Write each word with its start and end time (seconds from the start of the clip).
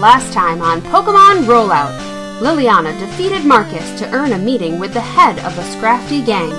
Last 0.00 0.32
time 0.32 0.62
on 0.62 0.80
Pokemon 0.80 1.44
Rollout, 1.44 1.92
Liliana 2.40 2.98
defeated 2.98 3.44
Marcus 3.44 3.98
to 3.98 4.10
earn 4.12 4.32
a 4.32 4.38
meeting 4.38 4.78
with 4.78 4.94
the 4.94 5.00
head 5.02 5.38
of 5.40 5.54
the 5.54 5.62
Scrafty 5.76 6.24
gang. 6.24 6.50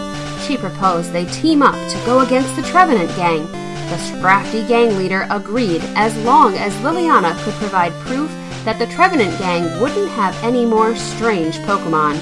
She 0.45 0.57
proposed 0.57 1.11
they 1.11 1.25
team 1.25 1.63
up 1.63 1.73
to 1.73 2.05
go 2.05 2.19
against 2.19 2.55
the 2.55 2.61
Trevenant 2.61 3.09
gang. 3.15 3.47
The 3.89 3.97
Scrafty 3.97 4.67
gang 4.67 4.95
leader 4.95 5.25
agreed 5.31 5.81
as 5.95 6.15
long 6.17 6.55
as 6.55 6.71
Liliana 6.83 7.35
could 7.43 7.55
provide 7.55 7.93
proof 8.05 8.29
that 8.63 8.77
the 8.77 8.85
Trevenant 8.93 9.35
gang 9.39 9.81
wouldn't 9.81 10.11
have 10.11 10.37
any 10.43 10.63
more 10.63 10.95
strange 10.95 11.57
Pokemon. 11.61 12.19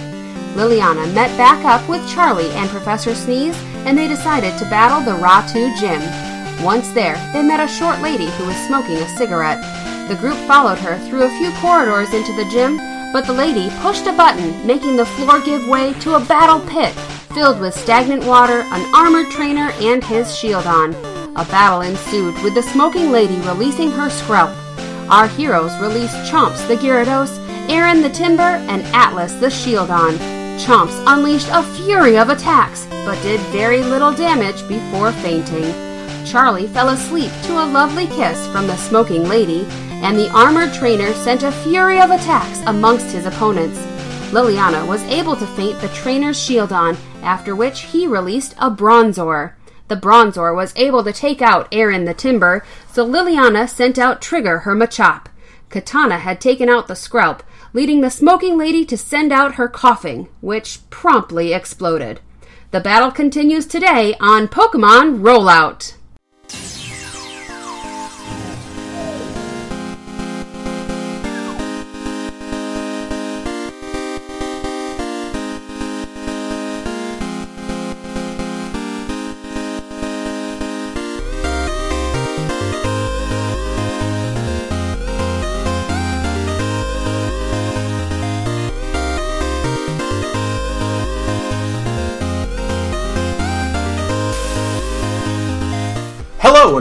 Liliana 0.54 1.14
met 1.14 1.38
back 1.38 1.65
up 1.65 1.86
with 1.89 2.10
Charlie 2.10 2.51
and 2.51 2.70
Professor 2.70 3.14
Sneeze, 3.14 3.61
and 3.86 3.97
they 3.97 4.07
decided 4.07 4.57
to 4.57 4.70
battle 4.70 5.01
the 5.01 5.20
Ratu 5.20 5.78
gym. 5.82 6.01
Once 6.64 6.88
there, 6.92 7.18
they 7.33 7.43
met 7.43 7.60
a 7.60 7.68
short 7.68 8.00
lady 8.00 8.28
who 8.38 8.46
was 8.46 8.56
smoking 8.68 8.96
a 8.96 9.18
cigarette. 9.18 9.89
The 10.09 10.15
group 10.15 10.37
followed 10.47 10.79
her 10.79 10.97
through 11.07 11.23
a 11.23 11.37
few 11.37 11.51
corridors 11.61 12.13
into 12.13 12.33
the 12.33 12.49
gym, 12.51 12.75
but 13.13 13.25
the 13.25 13.33
lady 13.33 13.69
pushed 13.79 14.07
a 14.07 14.11
button, 14.11 14.68
making 14.68 14.97
the 14.97 15.05
floor 15.05 15.39
give 15.39 15.65
way 15.69 15.93
to 16.01 16.15
a 16.15 16.25
battle 16.25 16.59
pit 16.68 16.93
filled 17.33 17.59
with 17.59 17.75
stagnant 17.75 18.25
water, 18.25 18.61
an 18.71 18.93
armored 18.93 19.29
trainer, 19.32 19.71
and 19.79 20.04
his 20.04 20.27
Shieldon. 20.27 20.93
A 21.35 21.45
battle 21.45 21.82
ensued 21.82 22.35
with 22.43 22.55
the 22.55 22.63
smoking 22.63 23.11
lady 23.11 23.39
releasing 23.41 23.91
her 23.91 24.09
Skrelp. 24.09 24.54
Our 25.09 25.27
heroes 25.27 25.77
released 25.79 26.15
Chomps 26.29 26.68
the 26.68 26.75
Gyarados, 26.75 27.37
Aaron 27.69 28.01
the 28.01 28.10
Timburr, 28.10 28.60
and 28.68 28.83
Atlas 28.93 29.33
the 29.33 29.47
Shieldon. 29.47 30.18
Chomps 30.60 31.01
unleashed 31.07 31.47
a 31.51 31.63
fury 31.63 32.17
of 32.17 32.29
attacks, 32.29 32.85
but 33.05 33.21
did 33.21 33.39
very 33.51 33.83
little 33.83 34.11
damage 34.11 34.67
before 34.67 35.11
fainting. 35.13 35.73
Charlie 36.25 36.67
fell 36.67 36.89
asleep 36.89 37.31
to 37.44 37.53
a 37.53 37.71
lovely 37.71 38.07
kiss 38.07 38.45
from 38.47 38.67
the 38.67 38.75
smoking 38.75 39.29
lady, 39.29 39.66
and 40.02 40.17
the 40.17 40.30
armored 40.31 40.73
trainer 40.73 41.14
sent 41.14 41.44
a 41.44 41.52
fury 41.52 42.00
of 42.00 42.09
attacks 42.11 42.61
amongst 42.66 43.14
his 43.14 43.25
opponents. 43.25 43.80
Liliana 44.31 44.88
was 44.88 45.02
able 45.03 45.36
to 45.36 45.47
faint 45.47 45.80
the 45.81 45.88
trainer's 45.89 46.38
Shieldon, 46.38 46.97
after 47.22 47.56
which 47.56 47.81
he 47.81 48.06
released 48.08 48.53
a 48.58 48.69
Bronzor. 48.69 49.53
The 49.88 49.95
Bronzor 49.95 50.56
was 50.56 50.73
able 50.75 51.03
to 51.03 51.11
take 51.11 51.41
out 51.41 51.67
Aaron 51.72 52.06
the 52.06 52.14
Timburr, 52.14 52.61
so 52.91 53.06
Liliana 53.06 53.67
sent 53.67 53.97
out 53.97 54.22
Trigger 54.22 54.59
her 54.59 54.75
Machop. 54.75 55.25
Katana 55.69 56.19
had 56.19 56.39
taken 56.39 56.69
out 56.69 56.88
the 56.88 56.94
Skrelp, 56.94 57.41
leading 57.73 58.02
the 58.02 58.09
smoking 58.09 58.58
lady 58.58 58.86
to 58.86 58.97
send 58.97 59.31
out 59.31 59.56
her 59.56 59.67
Koffing, 59.67 60.28
which 60.41 60.80
promptly 60.89 61.53
exploded. 61.53 62.19
The 62.72 62.80
battle 62.80 63.11
continues 63.11 63.66
today 63.66 64.16
on 64.19 64.47
Pokemon 64.47 65.22
Rollout. 65.22 65.95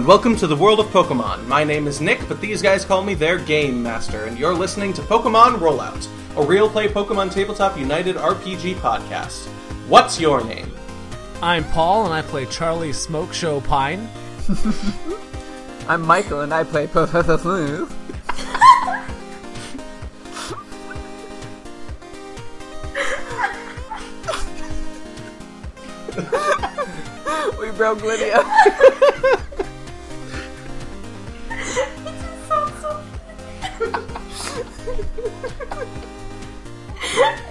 Welcome 0.09 0.35
to 0.35 0.47
the 0.47 0.57
world 0.57 0.81
of 0.81 0.87
Pokemon. 0.87 1.47
My 1.49 1.63
name 1.63 1.87
is 1.87 2.01
Nick, 2.01 2.27
but 2.29 2.41
these 2.41 2.63
guys 2.63 2.83
call 2.83 3.03
me 3.05 3.13
their 3.13 3.39
Game 3.39 3.83
Master, 3.83 4.25
and 4.25 4.39
you're 4.39 4.55
listening 4.55 4.95
to 4.95 5.03
Pokemon 5.03 5.59
Rollout, 5.59 6.09
a 6.39 6.43
real 6.43 6.67
play 6.67 6.89
Pokemon 6.89 7.31
Tabletop 7.31 7.79
United 7.79 8.17
RPG 8.17 8.77
podcast. 8.77 9.49
What's 9.87 10.19
your 10.19 10.43
name? 10.43 10.73
I'm 11.43 11.63
Paul, 11.63 12.07
and 12.07 12.15
I 12.15 12.23
play 12.23 12.47
Charlie 12.47 12.95
Smoke 12.95 13.35
Show 13.35 13.61
Pine. 13.61 14.09
I'm 15.89 16.01
Michael 16.01 16.41
and 16.41 16.55
I 16.55 16.65
play 16.65 16.87
Professor 16.87 17.37
Smooth. 17.37 17.93
we 27.61 27.71
broke 27.73 28.01
Lydia. 28.03 28.43
Ha 34.89 34.95
ha 37.19 37.37
ha! 37.37 37.48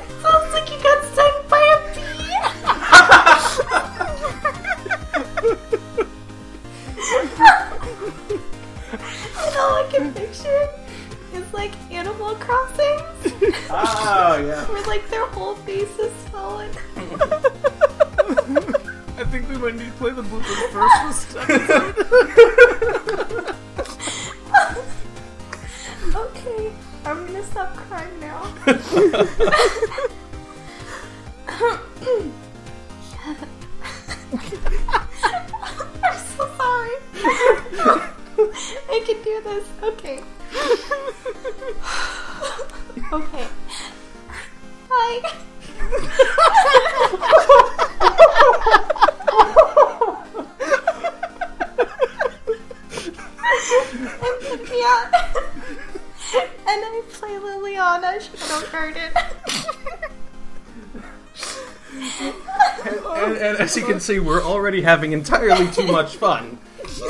See, 64.07 64.19
we're 64.19 64.41
already 64.41 64.81
having 64.81 65.11
entirely 65.11 65.69
too 65.69 65.85
much 65.91 66.15
fun 66.15 66.57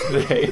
today. 0.10 0.52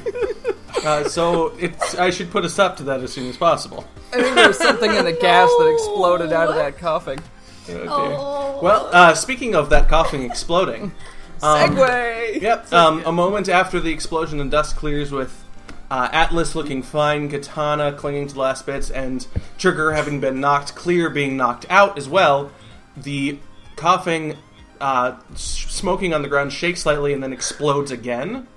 Uh, 0.85 1.03
so 1.09 1.47
it's 1.57 1.95
I 1.95 2.11
should 2.11 2.29
put 2.29 2.45
a 2.45 2.50
stop 2.50 2.78
to 2.78 2.83
that 2.83 3.00
as 3.01 3.11
soon 3.11 3.28
as 3.28 3.35
possible. 3.35 3.83
I 4.13 4.22
think 4.22 4.35
there 4.35 4.47
was 4.50 4.59
something 4.59 4.94
in 4.94 5.05
the 5.05 5.13
gas 5.13 5.50
that 5.50 5.72
exploded 5.73 6.31
out 6.31 6.50
of 6.50 6.53
that 6.53 6.78
Koffing. 6.78 7.19
Oh, 7.67 7.73
dear. 7.73 7.85
Oh. 7.89 8.59
Well, 8.61 8.88
uh, 8.94 9.16
speaking 9.16 9.55
of 9.55 9.72
that 9.72 9.88
Koffing 9.88 10.23
exploding, 10.23 10.91
um, 11.41 11.75
Segway! 11.75 12.39
Yep. 12.39 12.72
Um, 12.72 13.03
a 13.07 13.11
moment 13.11 13.50
after 13.50 13.79
the 13.79 13.91
explosion 13.91 14.39
and 14.39 14.51
dust 14.51 14.75
clears, 14.75 15.11
with 15.11 15.44
uh, 15.89 16.09
Atlas 16.11 16.53
looking 16.53 16.84
fine, 16.84 17.28
Katana 17.28 17.91
clinging 17.91 18.28
to 18.28 18.35
the 18.35 18.39
last 18.39 18.67
bits, 18.67 18.91
and 18.91 19.25
Trigger 19.57 19.94
having 19.94 20.19
been 20.19 20.39
knocked 20.41 20.75
clear, 20.75 21.09
being 21.09 21.38
knocked 21.38 21.66
out 21.72 21.97
as 21.97 22.07
well. 22.07 22.52
The 22.96 23.40
Koffing, 23.78 24.37
uh, 24.79 25.16
s- 25.34 25.54
smoking 25.85 26.16
on 26.16 26.23
the 26.23 26.28
ground 26.28 26.52
shakes 26.52 26.82
slightly 26.82 27.14
and 27.14 27.22
then 27.22 27.32
explodes 27.32 27.91
again. 27.91 28.47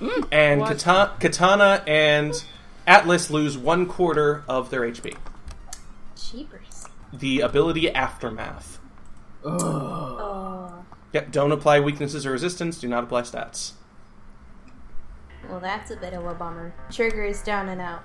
Mm. 0.00 0.28
and 0.30 0.62
Kata- 0.62 1.14
Katana 1.18 1.82
and 1.88 2.32
Atlas 2.86 3.30
lose 3.30 3.58
one 3.58 3.84
quarter 3.84 4.44
of 4.48 4.70
their 4.70 4.82
HP. 4.82 5.16
Cheapers. 6.16 6.86
The 7.12 7.40
ability 7.40 7.92
Aftermath. 7.92 8.78
Oh. 9.44 10.84
Yep. 11.12 11.32
Don't 11.32 11.50
apply 11.50 11.80
weaknesses 11.80 12.24
or 12.24 12.30
resistance. 12.30 12.78
Do 12.78 12.86
not 12.86 13.02
apply 13.02 13.22
stats. 13.22 13.72
Well, 15.48 15.58
that's 15.58 15.90
a 15.90 15.96
bit 15.96 16.12
of 16.12 16.26
a 16.26 16.34
bummer. 16.34 16.74
Trigger 16.92 17.24
is 17.24 17.42
down 17.42 17.68
and 17.68 17.80
out. 17.80 18.04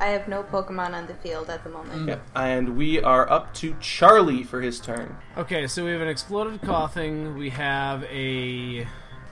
I 0.00 0.06
have 0.06 0.26
no 0.28 0.42
Pokemon 0.42 0.92
on 0.92 1.06
the 1.06 1.14
field 1.14 1.48
at 1.50 1.62
the 1.64 1.70
moment. 1.70 2.02
Mm. 2.02 2.08
Yep. 2.08 2.26
And 2.34 2.76
we 2.76 3.00
are 3.02 3.30
up 3.30 3.54
to 3.54 3.76
Charlie 3.80 4.42
for 4.42 4.60
his 4.60 4.80
turn. 4.80 5.16
okay, 5.36 5.66
so 5.66 5.84
we 5.84 5.92
have 5.92 6.00
an 6.00 6.08
exploded 6.08 6.60
Koffing. 6.62 7.36
We 7.36 7.50
have 7.50 8.02
a, 8.04 8.86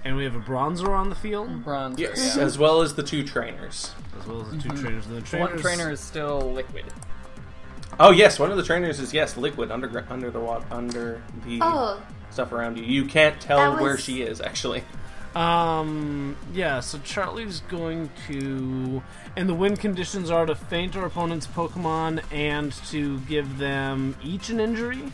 and 0.05 0.17
we 0.17 0.25
have 0.25 0.35
a 0.37 0.41
Bronzor 0.41 0.91
on 0.91 1.09
the 1.11 1.17
field, 1.17 1.65
Bronze. 1.65 1.99
Yes, 1.99 2.37
yeah. 2.37 2.43
as 2.43 2.59
well 2.59 2.81
as 2.83 2.95
the 2.95 3.03
two 3.03 3.25
trainers. 3.25 3.93
as 4.21 4.27
well 4.27 4.43
as 4.43 4.51
the 4.51 4.59
2 4.59 4.69
mm-hmm. 4.69 4.83
trainers. 4.85 5.07
And 5.07 5.27
the 5.27 5.39
One 5.39 5.59
trainer 5.59 5.91
is 5.91 6.01
still 6.01 6.53
liquid. 6.53 6.85
Oh 8.01 8.11
yes, 8.11 8.39
one 8.39 8.51
of 8.51 8.57
the 8.57 8.63
trainers 8.63 8.99
is 9.01 9.13
yes, 9.13 9.37
liquid 9.37 9.71
under 9.71 10.05
under 10.09 10.31
the 10.31 10.41
water 10.41 10.65
under 10.71 11.23
the 11.45 11.59
Oh, 11.61 12.01
stuff 12.31 12.53
around 12.53 12.79
you. 12.79 12.85
You 12.85 13.05
can't 13.05 13.39
tell 13.41 13.73
That 13.73 13.83
where 13.83 13.93
was- 13.93 14.03
she 14.03 14.23
is 14.23 14.41
actually. 14.41 14.83
Um, 15.35 16.37
yeah, 16.53 16.81
so 16.81 16.99
Charlie's 16.99 17.61
going 17.61 18.11
to. 18.29 19.03
And 19.37 19.49
the 19.49 19.55
win 19.55 19.77
conditions 19.77 20.31
are 20.31 20.45
to 20.47 20.55
faint 20.55 20.97
our 20.97 21.07
opponent's 21.07 21.47
Pokemon 21.47 22.23
and 22.31 22.73
to 22.89 23.19
give 23.21 23.59
them 23.59 24.15
each 24.23 24.51
an 24.51 24.61
injury? 24.61 25.11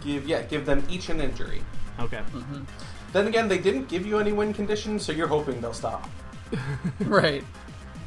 Give 0.00 0.26
yeah, 0.26 0.42
give 0.42 0.64
them 0.64 0.84
each 0.88 1.08
an 1.10 1.20
injury. 1.20 1.62
Okay. 2.00 2.22
Then 3.12 3.26
again, 3.26 3.48
they 3.48 3.58
didn't 3.58 3.88
give 3.88 4.06
you 4.06 4.18
any 4.18 4.32
win 4.32 4.54
conditions, 4.54 5.04
so 5.04 5.12
you're 5.12 5.28
hoping 5.28 5.60
they'll 5.60 5.74
stop. 5.74 6.08
right. 7.00 7.44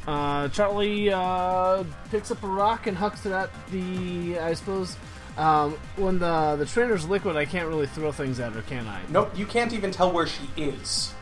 Uh, 0.06 0.48
Charlie 0.48 1.12
uh, 1.12 1.84
picks 2.10 2.30
up 2.30 2.42
a 2.42 2.46
rock 2.46 2.86
and 2.88 2.96
hucks 2.96 3.26
it 3.26 3.32
at 3.32 3.50
the. 3.70 4.38
I 4.38 4.54
suppose. 4.54 4.96
Um, 5.36 5.78
when 5.96 6.18
the 6.18 6.56
the 6.58 6.66
trainer's 6.66 7.06
liquid, 7.08 7.36
I 7.36 7.44
can't 7.46 7.68
really 7.68 7.86
throw 7.86 8.12
things 8.12 8.38
at 8.40 8.52
her, 8.52 8.62
can 8.62 8.86
I? 8.86 9.00
Nope, 9.08 9.32
you 9.36 9.46
can't 9.46 9.72
even 9.72 9.90
tell 9.90 10.12
where 10.12 10.26
she 10.26 10.42
is 10.56 11.14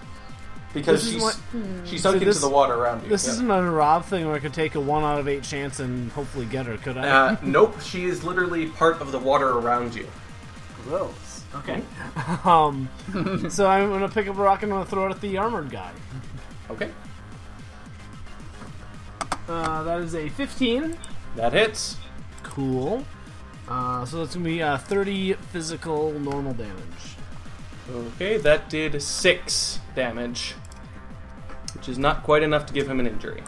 because 0.74 1.02
This 1.04 1.06
is 1.06 1.12
she's 1.14 1.22
what- 1.22 1.38
she 1.86 1.98
sunk 1.98 2.20
So 2.20 2.26
into 2.28 2.38
the 2.40 2.48
water 2.48 2.74
around 2.74 3.02
you. 3.04 3.08
This 3.08 3.24
yeah. 3.26 3.32
isn't 3.34 3.50
a 3.50 3.70
Rob 3.70 4.04
thing 4.04 4.26
where 4.26 4.34
I 4.34 4.40
could 4.40 4.54
take 4.54 4.74
a 4.74 4.80
one 4.80 5.04
out 5.04 5.18
of 5.20 5.28
eight 5.28 5.42
chance 5.44 5.78
and 5.80 6.10
hopefully 6.12 6.46
get 6.46 6.66
her, 6.66 6.76
could 6.76 6.96
I? 6.96 7.08
Uh, 7.08 7.36
nope, 7.42 7.80
she 7.82 8.04
is 8.06 8.24
literally 8.24 8.66
part 8.66 9.00
of 9.00 9.12
the 9.12 9.18
water 9.18 9.48
around 9.48 9.94
you. 9.94 10.08
Gross. 10.84 11.44
Okay. 11.56 11.82
um, 12.44 12.88
so 13.48 13.68
I'm 13.68 13.90
gonna 13.90 14.08
pick 14.08 14.26
up 14.28 14.36
a 14.36 14.42
rock 14.42 14.62
and 14.64 14.72
I'm 14.72 14.78
gonna 14.80 14.90
throw 14.90 15.06
it 15.06 15.10
at 15.10 15.20
the 15.20 15.38
armored 15.38 15.70
guy. 15.70 15.90
Okay, 16.70 16.90
Uh, 19.48 19.82
that 19.82 20.00
is 20.00 20.14
a 20.14 20.28
15. 20.30 20.96
that 21.36 21.52
hits. 21.52 21.96
Cool. 22.42 23.04
Uh, 23.70 24.04
so 24.04 24.18
that's 24.18 24.34
gonna 24.34 24.44
be 24.44 24.60
uh, 24.60 24.76
30 24.76 25.34
physical 25.34 26.12
normal 26.18 26.52
damage. 26.52 27.16
Okay, 27.88 28.36
that 28.36 28.68
did 28.68 29.00
six 29.00 29.78
damage, 29.94 30.54
which 31.74 31.88
is 31.88 31.96
not 31.96 32.24
quite 32.24 32.42
enough 32.42 32.66
to 32.66 32.72
give 32.72 32.90
him 32.90 32.98
an 32.98 33.06
injury. 33.06 33.44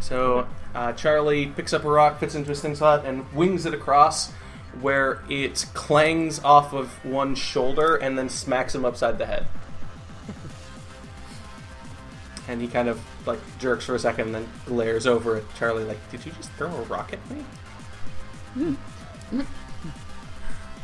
So 0.00 0.48
uh, 0.74 0.92
Charlie 0.94 1.46
picks 1.46 1.72
up 1.72 1.84
a 1.84 1.88
rock, 1.88 2.18
fits 2.18 2.34
into 2.34 2.48
his 2.48 2.60
thing 2.60 2.74
slot, 2.74 3.04
and 3.04 3.32
wings 3.32 3.66
it 3.66 3.74
across, 3.74 4.32
where 4.80 5.22
it 5.28 5.66
clangs 5.74 6.40
off 6.40 6.72
of 6.72 7.04
one 7.04 7.36
shoulder 7.36 7.96
and 7.96 8.18
then 8.18 8.28
smacks 8.28 8.74
him 8.74 8.84
upside 8.84 9.18
the 9.18 9.26
head. 9.26 9.46
and 12.48 12.60
he 12.60 12.66
kind 12.66 12.88
of 12.88 13.00
like 13.26 13.38
jerks 13.58 13.84
for 13.84 13.94
a 13.94 13.98
second, 13.98 14.26
and 14.26 14.34
then 14.34 14.48
glares 14.66 15.06
over 15.06 15.36
at 15.36 15.54
Charlie, 15.54 15.84
like, 15.84 16.10
"Did 16.10 16.26
you 16.26 16.32
just 16.32 16.50
throw 16.52 16.68
a 16.68 16.82
rock 16.82 17.12
at 17.12 17.30
me?" 17.30 17.44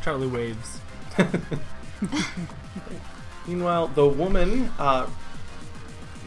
Charlie 0.03 0.27
waves. 0.27 0.79
Meanwhile, 3.47 3.87
the 3.89 4.07
woman, 4.07 4.71
uh, 4.77 5.07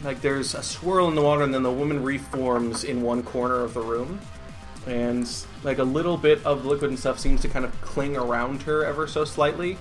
like 0.03 0.21
there's 0.21 0.53
a 0.55 0.63
swirl 0.63 1.07
in 1.07 1.15
the 1.15 1.21
water, 1.21 1.43
and 1.43 1.53
then 1.53 1.63
the 1.63 1.71
woman 1.71 2.03
reforms 2.03 2.83
in 2.83 3.01
one 3.01 3.23
corner 3.23 3.61
of 3.61 3.73
the 3.73 3.81
room, 3.81 4.19
and 4.87 5.29
like 5.63 5.77
a 5.77 5.83
little 5.83 6.17
bit 6.17 6.43
of 6.45 6.65
liquid 6.65 6.89
and 6.89 6.99
stuff 6.99 7.19
seems 7.19 7.41
to 7.41 7.47
kind 7.47 7.65
of 7.65 7.79
cling 7.81 8.17
around 8.17 8.63
her 8.63 8.83
ever 8.83 9.07
so 9.07 9.25
slightly. 9.25 9.77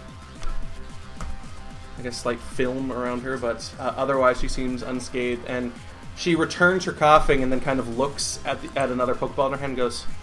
I 1.98 2.02
guess 2.02 2.24
like 2.24 2.38
film 2.38 2.92
around 2.92 3.20
her, 3.22 3.36
but 3.36 3.70
uh, 3.78 3.92
otherwise 3.96 4.40
she 4.40 4.48
seems 4.48 4.82
unscathed, 4.82 5.44
and 5.46 5.72
she 6.16 6.34
returns 6.34 6.84
her 6.84 6.92
Koffing, 6.92 7.42
and 7.42 7.50
then 7.52 7.60
kind 7.60 7.78
of 7.80 7.98
looks 7.98 8.40
at 8.44 8.60
the, 8.62 8.78
at 8.78 8.90
another 8.90 9.14
Pokeball 9.14 9.46
in 9.46 9.52
her 9.52 9.58
hand, 9.58 9.70
and 9.70 9.76
goes, 9.76 10.02
"Hmm, 10.02 10.19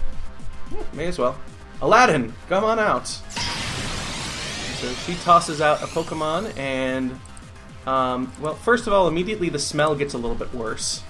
"May 0.94 1.08
as 1.08 1.18
well." 1.18 1.38
Aladdin, 1.82 2.34
come 2.50 2.64
on 2.64 2.80
out. 2.80 3.08
So 3.08 4.92
she 5.06 5.16
tosses 5.24 5.62
out 5.62 5.82
a 5.84 5.88
Pokemon, 5.88 6.58
and 6.58 7.20
um, 7.86 8.32
well, 8.40 8.56
first 8.56 8.88
of 8.88 8.94
all, 8.94 9.08
immediately 9.08 9.50
the 9.50 9.60
smell 9.60 9.96
gets 9.96 10.14
a 10.14 10.18
little 10.18 10.36
bit 10.36 10.54
worse, 10.54 11.04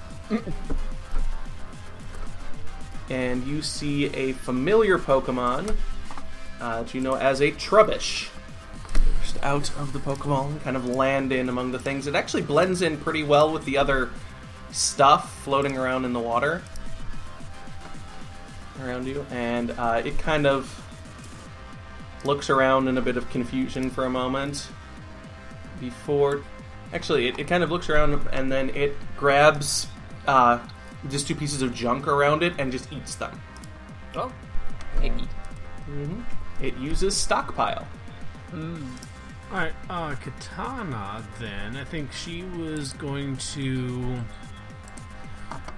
and 3.09 3.45
you 3.45 3.61
see 3.61 4.05
a 4.07 4.33
familiar 4.33 4.97
Pokemon 4.97 5.75
uh, 6.59 6.83
that 6.83 6.93
you 6.93 7.01
know 7.01 7.15
as 7.15 7.41
a 7.41 7.51
Trubbish. 7.51 8.29
Just 9.21 9.43
out 9.43 9.69
of 9.77 9.93
the 9.93 9.99
Pokemon, 9.99 10.61
kind 10.63 10.77
of 10.77 10.85
land 10.85 11.31
in 11.31 11.49
among 11.49 11.71
the 11.71 11.79
things. 11.79 12.07
It 12.07 12.15
actually 12.15 12.43
blends 12.43 12.81
in 12.81 12.97
pretty 12.97 13.23
well 13.23 13.51
with 13.51 13.65
the 13.65 13.77
other 13.77 14.09
stuff 14.71 15.43
floating 15.43 15.77
around 15.77 16.05
in 16.05 16.13
the 16.13 16.19
water 16.19 16.61
around 18.83 19.07
you, 19.07 19.25
and 19.31 19.71
uh, 19.71 20.01
it 20.03 20.17
kind 20.19 20.45
of 20.47 20.83
looks 22.25 22.49
around 22.49 22.87
in 22.87 22.97
a 22.97 23.01
bit 23.01 23.15
of 23.17 23.29
confusion 23.29 23.89
for 23.89 24.05
a 24.05 24.09
moment 24.09 24.67
before 25.79 26.41
actually 26.91 27.27
it, 27.27 27.37
it 27.39 27.47
kind 27.47 27.63
of 27.63 27.69
looks 27.69 27.89
around 27.89 28.19
and 28.33 28.51
then 28.51 28.69
it 28.71 28.95
grabs 29.15 29.87
uh, 30.27 30.59
just 31.09 31.27
two 31.27 31.35
pieces 31.35 31.61
of 31.61 31.73
junk 31.73 32.07
around 32.07 32.41
it 32.41 32.53
and 32.57 32.71
just 32.71 32.91
eats 32.91 33.15
them 33.15 33.39
Oh. 34.15 34.31
Icky. 35.03 35.27
hmm 35.85 36.21
it 36.59 36.75
uses 36.77 37.15
stockpile 37.15 37.87
Alright, 39.51 39.73
uh, 39.89 40.15
Katana 40.15 41.23
then. 41.39 41.77
I 41.77 41.83
think 41.85 42.11
she 42.11 42.43
was 42.43 42.91
going 42.93 43.37
to. 43.53 44.17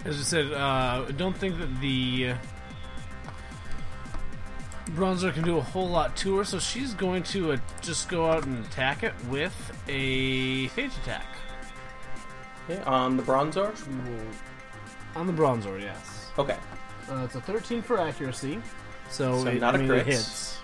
As 0.06 0.18
I 0.20 0.24
said, 0.24 0.52
uh, 0.54 1.06
I 1.08 1.12
don't 1.12 1.38
think 1.38 1.60
that 1.60 1.80
the. 1.80 2.34
Bronzor 4.90 5.34
can 5.34 5.44
do 5.44 5.58
a 5.58 5.62
whole 5.62 5.88
lot 5.90 6.16
to 6.18 6.38
her, 6.38 6.44
so 6.44 6.60
she's 6.60 6.94
going 6.94 7.24
to 7.24 7.54
uh, 7.54 7.58
just 7.82 8.10
go 8.10 8.30
out 8.30 8.46
and 8.46 8.66
attack 8.66 9.04
it 9.04 9.14
with 9.30 9.54
a 9.88 10.68
Phage 10.70 10.96
attack. 11.04 11.26
okay, 12.70 12.82
on 12.84 13.18
the 13.18 13.24
bronzor 13.24 13.74
On 15.16 15.28
the 15.28 15.34
Bronzor, 15.34 15.80
yes. 15.82 16.32
okay 16.38 16.58
Uh, 17.10 17.24
it's 17.26 17.36
a 17.36 17.42
13 17.42 17.82
for 17.82 18.00
accuracy, 18.00 18.62
so, 19.10 19.44
so 19.44 19.50
it, 19.50 19.60
not 19.62 19.74
I 19.76 19.78
a 19.78 19.80
mean, 19.82 19.88
crit 19.90 20.02
it 20.02 20.08
hits. 20.14 20.60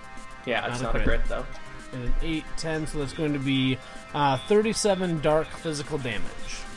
yeah 0.46 0.70
it's 0.72 0.82
Not 0.82 0.94
not, 0.94 1.02
a 1.02 1.04
a 1.04 1.06
crit. 1.08 1.20
crit 1.26 1.30
though 1.30 1.46
And 1.94 2.04
an 2.06 2.14
8, 2.22 2.44
10, 2.58 2.88
so 2.88 3.00
that's 3.00 3.14
going 3.14 3.34
to 3.34 3.40
be 3.40 3.78
uh, 4.14 4.38
37 4.48 5.20
dark 5.22 5.48
physical 5.48 5.98
damage. 5.98 6.22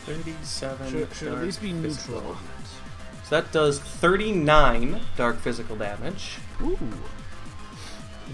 37 0.06 0.90
Should, 0.90 1.14
should 1.14 1.32
at 1.32 1.42
least 1.42 1.60
be 1.60 1.72
neutral. 1.72 2.36
so 3.24 3.30
that 3.36 3.52
does 3.52 3.78
39 3.80 5.00
dark 5.16 5.36
physical 5.38 5.76
damage 5.76 6.38
Ooh. 6.62 6.78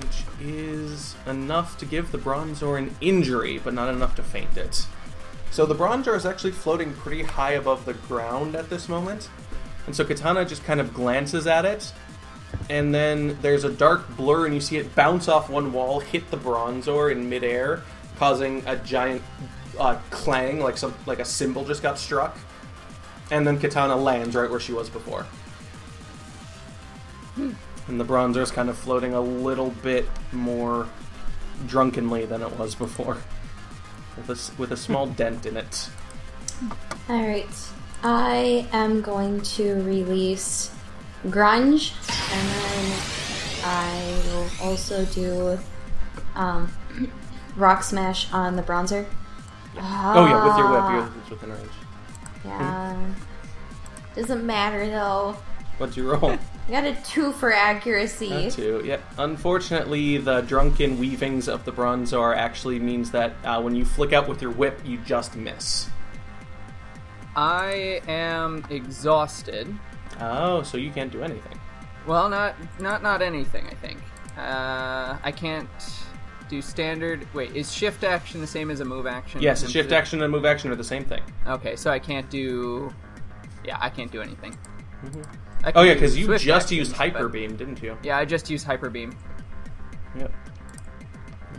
Which 0.01 0.25
is 0.41 1.15
enough 1.27 1.79
to 1.79 1.87
give 1.87 2.13
the 2.13 2.19
Bronzor 2.19 2.79
an 2.79 2.95
injury, 3.01 3.59
but 3.59 3.75
not 3.75 3.93
enough 3.93 4.15
to 4.17 4.23
faint 4.23 4.57
it. 4.57 4.87
So 5.51 5.67
the 5.67 5.75
Bronzor 5.75 6.17
is 6.17 6.27
actually 6.27 6.53
floating 6.53 6.93
pretty 6.95 7.23
high 7.23 7.53
above 7.53 7.85
the 7.85 7.95
ground 7.95 8.57
at 8.57 8.71
this 8.71 8.89
moment, 8.89 9.29
and 9.87 9.95
so 9.95 10.05
Katana 10.05 10.45
just 10.45 10.65
kind 10.65 10.81
of 10.81 10.93
glances 10.93 11.47
at 11.47 11.65
it, 11.65 11.93
and 12.69 12.95
then 12.95 13.39
there's 13.41 13.65
a 13.65 13.71
dark 13.71 14.17
blur, 14.17 14.47
and 14.47 14.55
you 14.55 14.61
see 14.61 14.79
it 14.79 14.95
bounce 14.95 15.29
off 15.29 15.49
one 15.49 15.73
wall, 15.73 16.01
hit 16.01 16.31
the 16.31 16.37
Bronzor 16.37 17.13
in 17.13 17.29
midair, 17.29 17.83
causing 18.17 18.63
a 18.67 18.77
giant 18.77 19.23
uh, 19.79 19.99
clang, 20.11 20.61
like 20.61 20.77
some 20.77 20.95
like 21.07 21.21
a 21.21 21.25
cymbal 21.25 21.65
just 21.65 21.83
got 21.83 21.99
struck, 21.99 22.37
and 23.31 23.47
then 23.47 23.59
Katana 23.59 23.97
lands 23.97 24.35
right 24.35 24.51
where 24.51 24.61
she 24.61 24.73
was 24.73 24.89
before. 24.89 25.27
And 27.89 28.01
the 28.01 28.05
Bronzor 28.05 28.41
is 28.43 28.51
kind 28.51 28.69
of 28.71 28.79
floating 28.79 29.13
a 29.15 29.21
little 29.21 29.71
bit 29.71 30.07
more 30.33 30.89
drunkenly 31.67 32.25
than 32.25 32.43
it 32.43 32.59
was 32.59 32.75
before, 32.75 33.19
with 34.17 34.31
a, 34.31 34.61
with 34.61 34.73
a 34.73 34.77
small 34.77 35.07
dent 35.07 35.45
in 35.47 35.57
it. 35.57 35.89
Alright. 37.09 37.69
I 38.03 38.67
am 38.73 39.01
going 39.01 39.41
to 39.43 39.83
release 39.83 40.71
Grunge, 41.27 41.93
and 42.33 42.49
then 42.49 42.99
I 43.65 44.23
will 44.33 44.69
also 44.69 45.05
do 45.07 45.59
um, 46.35 46.71
Rock 47.57 47.83
Smash 47.83 48.31
on 48.33 48.57
the 48.57 48.63
Bronzor. 48.63 49.07
Oh 49.77 50.27
yeah, 50.27 50.45
with 50.47 50.57
your 50.59 50.71
whip, 50.71 50.81
Ah, 50.83 50.95
you're 50.95 51.13
it's 51.23 51.31
within 51.31 51.51
range. 51.51 51.71
Yeah. 52.45 53.15
Doesn't 54.15 54.47
matter 54.47 54.87
though. 54.87 55.37
What'd 55.79 55.97
you 55.97 56.11
roll? 56.13 56.39
I 56.67 56.71
got 56.71 56.85
a 56.85 56.95
two 57.05 57.33
for 57.33 57.53
accuracy. 57.53 58.29
That 58.29 58.53
too. 58.53 58.83
Yeah. 58.85 58.99
Unfortunately, 59.19 60.17
the 60.19 60.41
drunken 60.43 60.99
weavings 60.99 61.47
of 61.49 61.65
the 61.65 61.73
bronzor 61.73 62.35
actually 62.35 62.79
means 62.79 63.11
that 63.11 63.33
uh, 63.45 63.61
when 63.61 63.75
you 63.77 63.85
flick 63.85 64.13
out 64.13 64.29
with 64.29 64.41
your 64.41 64.51
whip, 64.51 64.81
you 64.85 64.99
just 64.99 65.37
miss. 65.37 65.91
I 67.37 68.01
am 68.09 68.65
exhausted. 68.71 69.75
Oh, 70.21 70.63
so 70.63 70.79
you 70.79 70.91
can't 70.91 71.13
do 71.13 71.23
anything. 71.23 71.61
Well, 72.07 72.29
not 72.29 72.55
not 72.81 73.03
not 73.03 73.21
anything. 73.23 73.67
I 73.67 73.75
think. 73.75 73.99
Uh, 74.39 75.19
I 75.23 75.33
can't 75.33 75.69
do 76.49 76.63
standard. 76.63 77.27
Wait, 77.35 77.55
is 77.57 77.73
shift 77.73 78.05
action 78.05 78.41
the 78.41 78.47
same 78.47 78.71
as 78.71 78.81
a 78.81 78.85
move 78.85 79.07
action? 79.07 79.43
Yes, 79.43 79.63
a 79.63 79.69
shift 79.69 79.93
it- 79.93 79.95
action 79.95 80.23
and 80.23 80.31
move 80.33 80.45
action 80.45 80.71
are 80.71 80.77
the 80.77 80.85
same 80.85 81.05
thing. 81.05 81.23
Okay, 81.47 81.77
so 81.77 81.91
I 81.91 81.99
can't 81.99 82.29
do. 82.31 82.93
Yeah, 83.65 83.79
I 83.81 83.89
can't 83.91 84.13
do 84.13 84.21
anything. 84.23 84.57
I 85.03 85.54
Oh 85.75 85.83
yeah, 85.83 85.95
because 85.95 86.17
you 86.17 86.27
swift 86.27 86.45
just 86.45 86.67
actions, 86.67 86.79
used 86.79 86.91
but- 86.93 86.99
hyper 86.99 87.29
beam, 87.29 87.57
didn't 87.57 87.83
you? 87.83 87.97
Yeah, 88.03 88.19
I 88.19 88.25
just 88.25 88.51
used 88.51 88.67
hyper 88.67 88.91
beam. 88.91 89.17
Yep. 90.19 90.33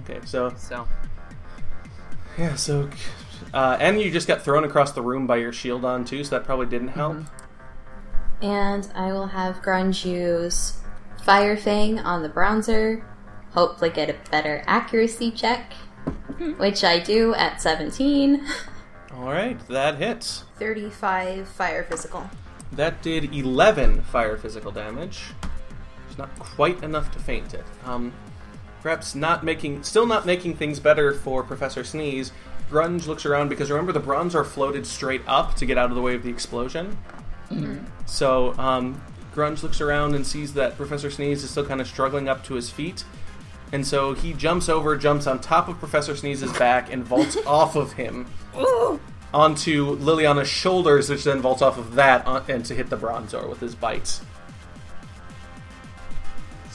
Okay, 0.01 0.19
so 0.25 0.53
So 0.57 0.87
Yeah, 2.37 2.55
so 2.55 2.89
Uh, 3.53 3.77
and 3.79 3.99
you 4.01 4.11
just 4.11 4.27
got 4.27 4.41
thrown 4.41 4.63
across 4.63 4.91
the 4.91 5.01
room 5.01 5.25
by 5.27 5.37
your 5.37 5.51
Shieldon 5.51 6.05
too, 6.05 6.23
so 6.23 6.37
that 6.37 6.45
probably 6.45 6.65
didn't 6.65 6.89
help. 6.89 7.17
And 8.41 8.87
I 8.93 9.11
will 9.13 9.27
have 9.27 9.61
Grunge 9.61 10.05
use 10.05 10.77
Fire 11.23 11.55
Fang 11.57 11.99
on 11.99 12.21
the 12.21 12.29
Bronzor. 12.29 13.03
Hopefully, 13.51 13.89
get 13.89 14.09
a 14.09 14.15
better 14.29 14.61
accuracy 14.67 15.31
check, 15.31 15.73
which 16.57 16.83
I 16.83 16.99
do 16.99 17.33
at 17.35 17.61
17. 17.61 18.45
All 19.15 19.31
right, 19.31 19.57
that 19.69 19.95
hits. 19.97 20.43
35 20.59 21.47
fire 21.47 21.83
physical. 21.85 22.29
That 22.71 23.01
did 23.01 23.33
11 23.33 24.01
fire 24.03 24.37
physical 24.37 24.71
damage. 24.71 25.23
It's 26.07 26.17
not 26.17 26.37
quite 26.39 26.83
enough 26.83 27.11
to 27.11 27.19
faint 27.19 27.53
it. 27.53 27.65
Um, 27.85 28.13
perhaps 28.81 29.15
not 29.15 29.43
making, 29.43 29.83
still 29.83 30.05
not 30.05 30.25
making 30.25 30.55
things 30.55 30.79
better 30.79 31.13
for 31.13 31.43
Professor 31.43 31.83
Sneeze. 31.83 32.31
Grunge 32.69 33.07
looks 33.07 33.25
around 33.25 33.49
because 33.49 33.69
remember 33.69 33.91
the 33.91 34.01
Bronzor 34.01 34.45
floated 34.45 34.85
straight 34.87 35.21
up 35.27 35.55
to 35.55 35.65
get 35.65 35.77
out 35.77 35.89
of 35.89 35.95
the 35.95 36.01
way 36.01 36.15
of 36.15 36.23
the 36.23 36.29
explosion. 36.29 36.97
So 38.05 38.53
um, 38.57 39.01
Grunge 39.33 39.61
looks 39.63 39.81
around 39.81 40.15
and 40.15 40.25
sees 40.25 40.53
that 40.53 40.77
Professor 40.77 41.11
Sneeze 41.11 41.43
is 41.43 41.49
still 41.49 41.65
kind 41.65 41.81
of 41.81 41.87
struggling 41.87 42.27
up 42.27 42.43
to 42.45 42.55
his 42.55 42.69
feet. 42.69 43.03
And 43.71 43.85
so 43.85 44.13
he 44.13 44.33
jumps 44.33 44.69
over, 44.69 44.95
jumps 44.95 45.27
on 45.27 45.39
top 45.39 45.67
of 45.67 45.77
Professor 45.79 46.13
Sneeze's 46.13 46.57
back, 46.57 46.91
and 46.93 47.03
vaults 47.03 47.37
off 47.45 47.75
of 47.75 47.93
him 47.93 48.25
onto 49.35 49.97
Liliana's 49.97 50.47
shoulders, 50.47 51.09
which 51.09 51.25
then 51.25 51.41
vaults 51.41 51.61
off 51.61 51.77
of 51.77 51.95
that 51.95 52.25
on, 52.25 52.43
and 52.47 52.63
to 52.65 52.73
hit 52.73 52.89
the 52.89 52.95
Bronzor 52.95 53.47
with 53.49 53.59
his 53.59 53.75
bites. 53.75 54.21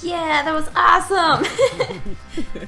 Yeah, 0.02 0.43
that 0.43 0.55
was 0.55 0.69
awesome! 0.76 1.47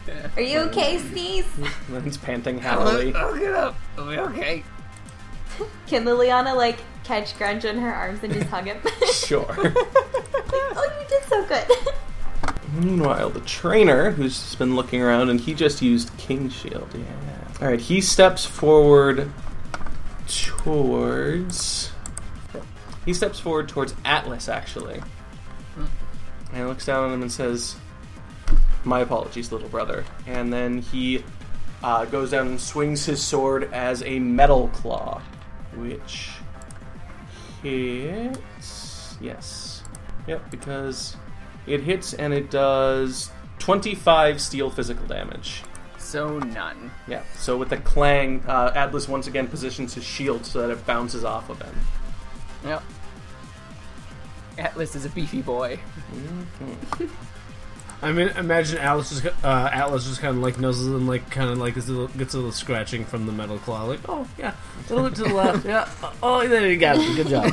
Are 0.37 0.43
you 0.43 0.59
okay, 0.61 0.99
Sneeze? 0.99 1.47
And 1.89 2.05
he's 2.05 2.17
panting 2.17 2.59
happily. 2.59 3.15
I'll 3.15 3.39
get 3.39 3.55
up. 3.55 3.77
I'll 3.99 4.09
be 4.09 4.19
okay. 4.19 4.65
Can 5.87 6.05
Liliana, 6.05 6.57
like, 6.57 6.79
catch 7.05 7.35
Grunge 7.39 7.65
in 7.65 7.79
her 7.79 7.93
arms 7.93 8.21
and 8.23 8.33
just 8.33 8.49
hug 8.49 8.65
him? 8.65 8.79
sure. 9.13 9.47
oh, 9.59 10.91
you 11.01 11.09
did 11.09 11.23
so 11.29 11.45
good! 11.47 11.67
Meanwhile, 12.75 13.31
the 13.31 13.41
trainer, 13.41 14.11
who's 14.11 14.39
just 14.39 14.59
been 14.59 14.75
looking 14.75 15.03
around, 15.03 15.29
and 15.29 15.39
he 15.39 15.53
just 15.53 15.83
used 15.83 16.17
King 16.17 16.49
Shield. 16.49 16.89
Yeah. 16.95 17.05
All 17.61 17.69
right, 17.69 17.81
he 17.81 18.01
steps 18.01 18.45
forward 18.45 19.31
towards. 20.33 21.91
He 23.05 23.15
steps 23.15 23.41
forward 23.41 23.69
towards 23.69 23.95
Atlas, 24.05 24.49
actually, 24.49 25.03
and 26.53 26.69
looks 26.69 26.87
down 26.87 27.05
on 27.05 27.13
him 27.13 27.23
and 27.23 27.33
says, 27.33 27.77
"My 28.85 29.01
apologies, 29.01 29.51
little 29.51 29.69
brother." 29.69 30.05
And 30.27 30.53
then 30.53 30.79
he 30.79 31.25
uh, 31.83 32.05
goes 32.05 32.31
down 32.31 32.47
and 32.47 32.61
swings 32.61 33.05
his 33.05 33.23
sword 33.23 33.73
as 33.73 34.03
a 34.05 34.19
metal 34.19 34.69
claw, 34.69 35.21
which 35.75 36.31
hits. 37.63 39.17
Yes. 39.21 39.83
Yep, 40.27 40.51
because 40.51 41.17
it 41.67 41.81
hits 41.81 42.15
and 42.15 42.33
it 42.33 42.51
does 42.51 43.31
25 43.59 44.41
steel 44.41 44.71
physical 44.71 45.07
damage. 45.07 45.63
So 46.13 46.39
none. 46.39 46.91
Yeah, 47.09 47.23
so 47.39 47.57
with 47.57 47.71
the 47.71 47.79
clang, 47.79 48.45
uh, 48.47 48.71
Atlas 48.75 49.09
once 49.09 49.29
again 49.29 49.49
positions 49.49 49.95
his 49.95 50.05
shield 50.05 50.45
so 50.45 50.61
that 50.61 50.71
it 50.71 50.85
bounces 50.85 51.25
off 51.25 51.49
of 51.49 51.63
him. 51.63 51.75
Yep. 52.67 52.83
Atlas 54.59 54.95
is 54.95 55.07
a 55.07 55.09
beefy 55.09 55.41
boy. 55.41 55.81
I 58.03 58.13
mean, 58.13 58.29
imagine 58.29 58.77
Atlas 58.77 59.09
just 59.09 59.25
uh, 59.43 59.71
Atlas 59.73 60.07
just 60.07 60.21
kind 60.21 60.37
of 60.37 60.43
like 60.43 60.61
noses 60.61 60.89
and 60.89 61.07
like 61.07 61.31
kind 61.31 61.49
of 61.49 61.57
like 61.57 61.77
gets 61.77 61.89
a, 61.89 61.93
little, 61.93 62.09
gets 62.09 62.35
a 62.35 62.37
little 62.37 62.53
scratching 62.53 63.07
from 63.07 63.25
the 63.25 63.33
metal 63.33 63.57
claw. 63.57 63.85
Like, 63.85 64.01
oh 64.07 64.29
yeah, 64.37 64.55
a 64.91 64.95
little 64.95 65.09
bit 65.09 65.17
to 65.17 65.23
the 65.23 65.33
left. 65.33 65.65
Yeah. 65.65 65.89
Oh, 66.23 66.47
there 66.47 66.71
you 66.71 66.77
got 66.77 66.97
it. 66.99 67.17
Good 67.17 67.29
job. 67.29 67.51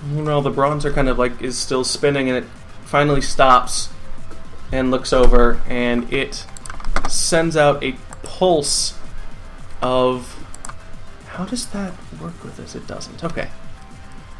Meanwhile, 0.10 0.40
the 0.40 0.52
Bronzor 0.52 0.94
kind 0.94 1.10
of 1.10 1.18
like 1.18 1.42
is 1.42 1.58
still 1.58 1.84
spinning 1.84 2.30
and 2.30 2.38
it 2.38 2.50
finally 2.86 3.20
stops 3.20 3.90
and 4.72 4.90
looks 4.90 5.12
over 5.12 5.60
and 5.68 6.12
it 6.12 6.44
sends 7.08 7.56
out 7.56 7.82
a 7.82 7.92
pulse 8.22 8.98
of. 9.82 10.32
How 11.28 11.44
does 11.44 11.66
that 11.68 11.92
work 12.20 12.42
with 12.42 12.56
this? 12.56 12.74
It 12.74 12.86
doesn't. 12.86 13.22
Okay. 13.24 13.48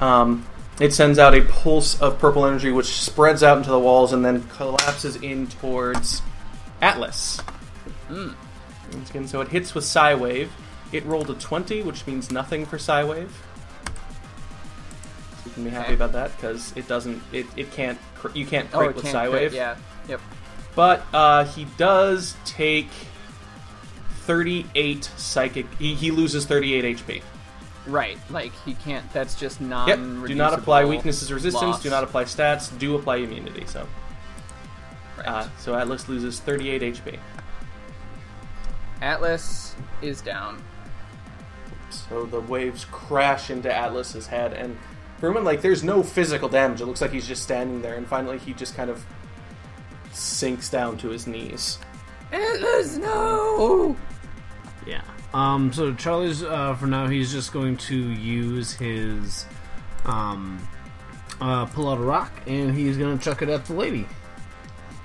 Um, 0.00 0.46
it 0.80 0.92
sends 0.92 1.18
out 1.18 1.34
a 1.34 1.42
pulse 1.42 2.00
of 2.00 2.18
purple 2.18 2.44
energy 2.46 2.70
which 2.70 2.86
spreads 2.86 3.42
out 3.42 3.56
into 3.58 3.70
the 3.70 3.78
walls 3.78 4.12
and 4.12 4.24
then 4.24 4.42
collapses 4.48 5.16
in 5.16 5.46
towards 5.46 6.22
Atlas. 6.82 7.40
Once 8.10 9.10
again, 9.10 9.26
so 9.26 9.40
it 9.40 9.48
hits 9.48 9.74
with 9.74 9.84
Psy 9.84 10.14
Wave. 10.14 10.52
It 10.92 11.04
rolled 11.04 11.28
a 11.30 11.34
20, 11.34 11.82
which 11.82 12.06
means 12.06 12.30
nothing 12.30 12.64
for 12.64 12.78
Psy 12.78 13.02
Wave. 13.04 13.36
So 13.84 15.42
you 15.46 15.50
can 15.52 15.64
be 15.64 15.70
happy 15.70 15.86
Okay. 15.86 15.94
about 15.94 16.12
that 16.12 16.30
because 16.36 16.72
it 16.76 16.86
doesn't, 16.86 17.22
it, 17.32 17.46
it 17.56 17.72
can't, 17.72 17.98
you 18.34 18.46
can't 18.46 18.68
Oh, 18.72 18.78
crit 18.78 18.90
it 18.90 18.94
with 18.96 19.04
can't 19.06 19.12
Psy 19.12 19.28
crit, 19.28 19.42
Wave. 19.42 19.54
Yeah. 19.54 19.76
Yep. 20.08 20.20
But 20.74 21.04
uh, 21.12 21.44
he 21.44 21.64
does 21.76 22.36
take 22.44 22.88
38 24.24 25.04
psychic, 25.16 25.66
he, 25.78 25.94
he 25.94 26.10
loses 26.10 26.44
38 26.46 26.96
HP. 26.98 27.22
Right. 27.86 28.18
Like 28.30 28.52
he 28.64 28.74
can't. 28.74 29.10
That's 29.12 29.34
just 29.38 29.60
non. 29.60 29.88
Yep. 29.88 30.28
Do 30.28 30.34
not 30.34 30.54
apply 30.54 30.84
weaknesses 30.84 31.32
resistance. 31.32 31.62
loss. 31.62 31.82
Do 31.82 31.90
not 31.90 32.02
apply 32.02 32.24
stats. 32.24 32.76
Do 32.76 32.96
apply 32.96 33.16
immunity. 33.16 33.64
So, 33.66 33.86
Right. 35.16 35.26
uh, 35.28 35.48
so 35.58 35.74
Atlas 35.76 36.08
loses 36.08 36.40
38 36.40 36.82
HP. 36.82 37.18
Atlas 39.00 39.74
is 40.02 40.20
down. 40.20 40.62
So 41.90 42.24
the 42.26 42.40
waves 42.40 42.84
crash 42.86 43.50
into 43.50 43.72
Atlas's 43.72 44.26
head, 44.26 44.52
and 44.52 44.76
for 45.18 45.28
a 45.28 45.30
moment, 45.30 45.46
like 45.46 45.62
there's 45.62 45.84
no 45.84 46.02
physical 46.02 46.48
damage. 46.48 46.80
It 46.80 46.86
looks 46.86 47.00
like 47.00 47.12
he's 47.12 47.28
just 47.28 47.42
standing 47.42 47.82
there, 47.82 47.94
and 47.94 48.06
finally 48.06 48.38
he 48.38 48.52
just 48.52 48.74
kind 48.74 48.90
of 48.90 49.04
sinks 50.16 50.68
down 50.68 50.96
to 50.98 51.08
his 51.08 51.26
knees. 51.26 51.78
Atlas, 52.32 52.96
no. 52.96 53.96
yeah. 54.86 55.02
Um. 55.34 55.72
So 55.72 55.94
Charlie's 55.94 56.42
uh, 56.42 56.74
for 56.74 56.86
now 56.86 57.06
he's 57.06 57.30
just 57.32 57.52
going 57.52 57.76
to 57.76 57.96
use 57.96 58.72
his 58.72 59.46
um 60.04 60.66
uh 61.40 61.66
pull 61.66 61.90
out 61.90 61.98
a 61.98 62.02
rock 62.02 62.32
and 62.46 62.74
he's 62.74 62.96
gonna 62.96 63.18
chuck 63.18 63.42
it 63.42 63.48
at 63.48 63.64
the 63.66 63.74
lady. 63.74 64.06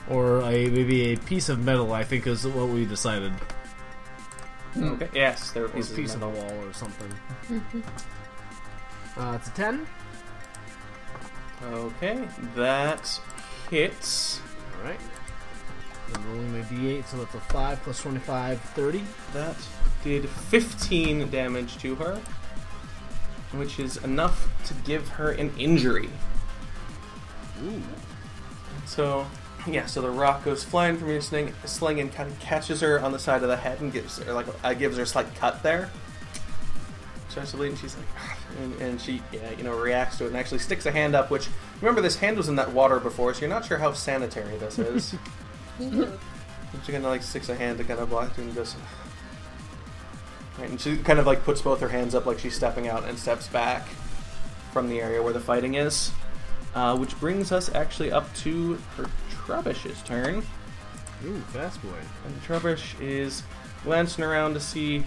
Or 0.10 0.42
a 0.42 0.70
maybe 0.70 1.14
a 1.14 1.18
piece 1.18 1.50
of 1.50 1.60
metal, 1.60 1.94
I 1.94 2.04
think 2.04 2.28
is 2.28 2.46
what 2.48 2.70
we 2.70 2.86
decided. 2.86 3.34
Okay. 4.78 5.10
Yes, 5.14 5.52
there 5.52 5.64
are 5.64 5.68
a 5.68 5.70
pieces 5.70 5.96
piece 5.96 6.16
of 6.16 6.24
of 6.24 6.34
the 6.34 6.40
wall 6.40 6.66
or 6.66 6.74
something. 6.74 7.12
uh, 9.18 9.38
it's 9.40 9.48
a 9.48 9.52
ten. 9.52 9.86
Okay, 11.64 12.28
that 12.56 13.20
hits. 13.70 14.42
Alright. 14.82 15.00
I'm 16.14 16.32
rolling 16.34 16.52
my 16.52 16.66
d8, 16.66 17.06
so 17.06 17.18
that's 17.18 17.36
a 17.36 17.40
5 17.40 17.84
plus 17.84 18.02
25, 18.02 18.60
30. 18.60 19.04
That 19.34 19.56
did 20.04 20.28
15 20.28 21.30
damage 21.30 21.78
to 21.78 21.96
her, 21.96 22.20
which 23.54 23.80
is 23.80 23.98
enough 23.98 24.50
to 24.66 24.74
give 24.86 25.08
her 25.10 25.32
an 25.32 25.54
injury. 25.58 26.10
Ooh. 27.64 27.82
So, 28.86 29.28
yeah, 29.68 29.86
so 29.86 30.02
the 30.02 30.10
rock 30.10 30.44
goes 30.44 30.64
flying 30.64 30.98
from 30.98 31.10
your 31.10 31.22
sling, 31.22 31.54
sling 31.66 32.00
and 32.00 32.12
kind 32.12 32.30
of 32.30 32.40
catches 32.40 32.82
her 32.82 33.00
on 33.00 33.12
the 33.12 33.20
side 33.20 33.44
of 33.44 33.50
the 33.50 33.58
head 33.58 33.80
and 33.82 33.94
gives 33.94 34.18
her 34.18 34.34
like 34.34 34.48
uh, 34.64 34.74
gives 34.74 34.98
her 34.98 35.04
a 35.04 35.08
slight 35.08 35.34
cut 35.36 35.62
there. 35.62 35.90
Starts 37.30 37.52
to 37.52 37.58
bleed, 37.58 37.70
and 37.70 37.78
she's 37.78 37.96
like, 37.96 38.08
and, 38.60 38.82
and 38.82 39.02
she, 39.02 39.22
yeah, 39.32 39.52
you 39.58 39.64
know, 39.64 39.76
reacts 39.78 40.18
to 40.18 40.26
it 40.26 40.28
and 40.28 40.38
actually 40.38 40.60
sticks 40.60 40.86
a 40.86 40.92
hand 40.92 41.16
up. 41.16 41.30
Which 41.30 41.48
remember, 41.82 42.02
this 42.02 42.18
hand 42.18 42.38
was 42.38 42.50
in 42.50 42.56
that 42.56 42.72
water 42.72 43.00
before, 43.00 43.34
so 43.34 43.42
you're 43.42 43.50
not 43.50 43.66
sure 43.66 43.78
how 43.78 43.94
sanitary 43.94 44.58
this 44.58 44.80
is. 44.80 45.16
And 46.74 46.86
she 46.86 46.92
kind 46.92 47.04
of 47.04 47.12
like 47.12 47.24
sticks 47.24 47.50
a 47.50 47.56
hand 47.56 47.78
to 47.80 47.84
kind 47.84 48.00
of 48.00 48.10
block 48.10 48.32
it 48.32 48.38
and 48.38 48.56
goes. 48.56 48.76
Right, 50.58 50.70
and 50.70 50.80
she 50.80 50.98
kind 50.98 51.20
of 51.20 51.26
like 51.26 51.44
puts 51.44 51.62
both 51.62 51.82
her 51.82 51.90
hands 51.90 52.16
up 52.16 52.26
like 52.26 52.40
she's 52.40 52.56
stepping 52.56 52.88
out 52.88 53.04
and 53.04 53.18
steps 53.18 53.48
back 53.48 53.88
from 54.72 54.90
the 54.90 55.02
area 55.02 55.22
where 55.22 55.34
the 55.34 55.40
fighting 55.40 55.76
is. 55.76 56.12
Uh, 56.74 56.96
which 56.98 57.20
brings 57.20 57.52
us 57.52 57.74
actually 57.76 58.12
up 58.12 58.34
to 58.36 58.76
her 58.96 59.06
Trubbish's 59.30 60.02
turn. 60.04 60.42
Ooh, 61.26 61.40
fast 61.52 61.82
boy. 61.82 61.90
And 62.26 62.42
Trubbish 62.44 63.00
is 63.02 63.44
glancing 63.84 64.24
around 64.24 64.54
to 64.54 64.62
see 64.62 65.04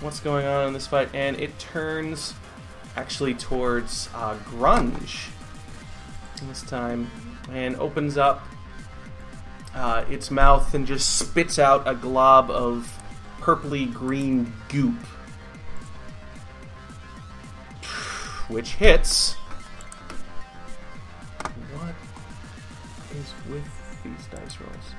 what's 0.00 0.20
going 0.20 0.46
on 0.46 0.68
in 0.68 0.72
this 0.72 0.86
fight, 0.86 1.10
and 1.12 1.38
it 1.38 1.58
turns 1.58 2.32
actually 2.96 3.34
towards 3.34 4.08
uh, 4.14 4.36
Grunge 4.44 5.28
this 6.48 6.62
time 6.62 7.10
and 7.50 7.76
opens 7.76 8.16
up 8.16 8.46
uh, 9.74 10.04
its 10.08 10.30
mouth 10.30 10.74
and 10.74 10.86
just 10.86 11.18
spits 11.18 11.58
out 11.58 11.86
a 11.86 11.94
glob 11.94 12.50
of 12.50 13.00
purpley 13.40 13.92
green 13.92 14.52
goop, 14.68 14.94
which 18.48 18.74
hits. 18.74 19.34
What 21.72 21.94
is 23.12 23.32
with 23.50 23.64
these 24.04 24.26
dice 24.26 24.58
rolls? 24.60 24.94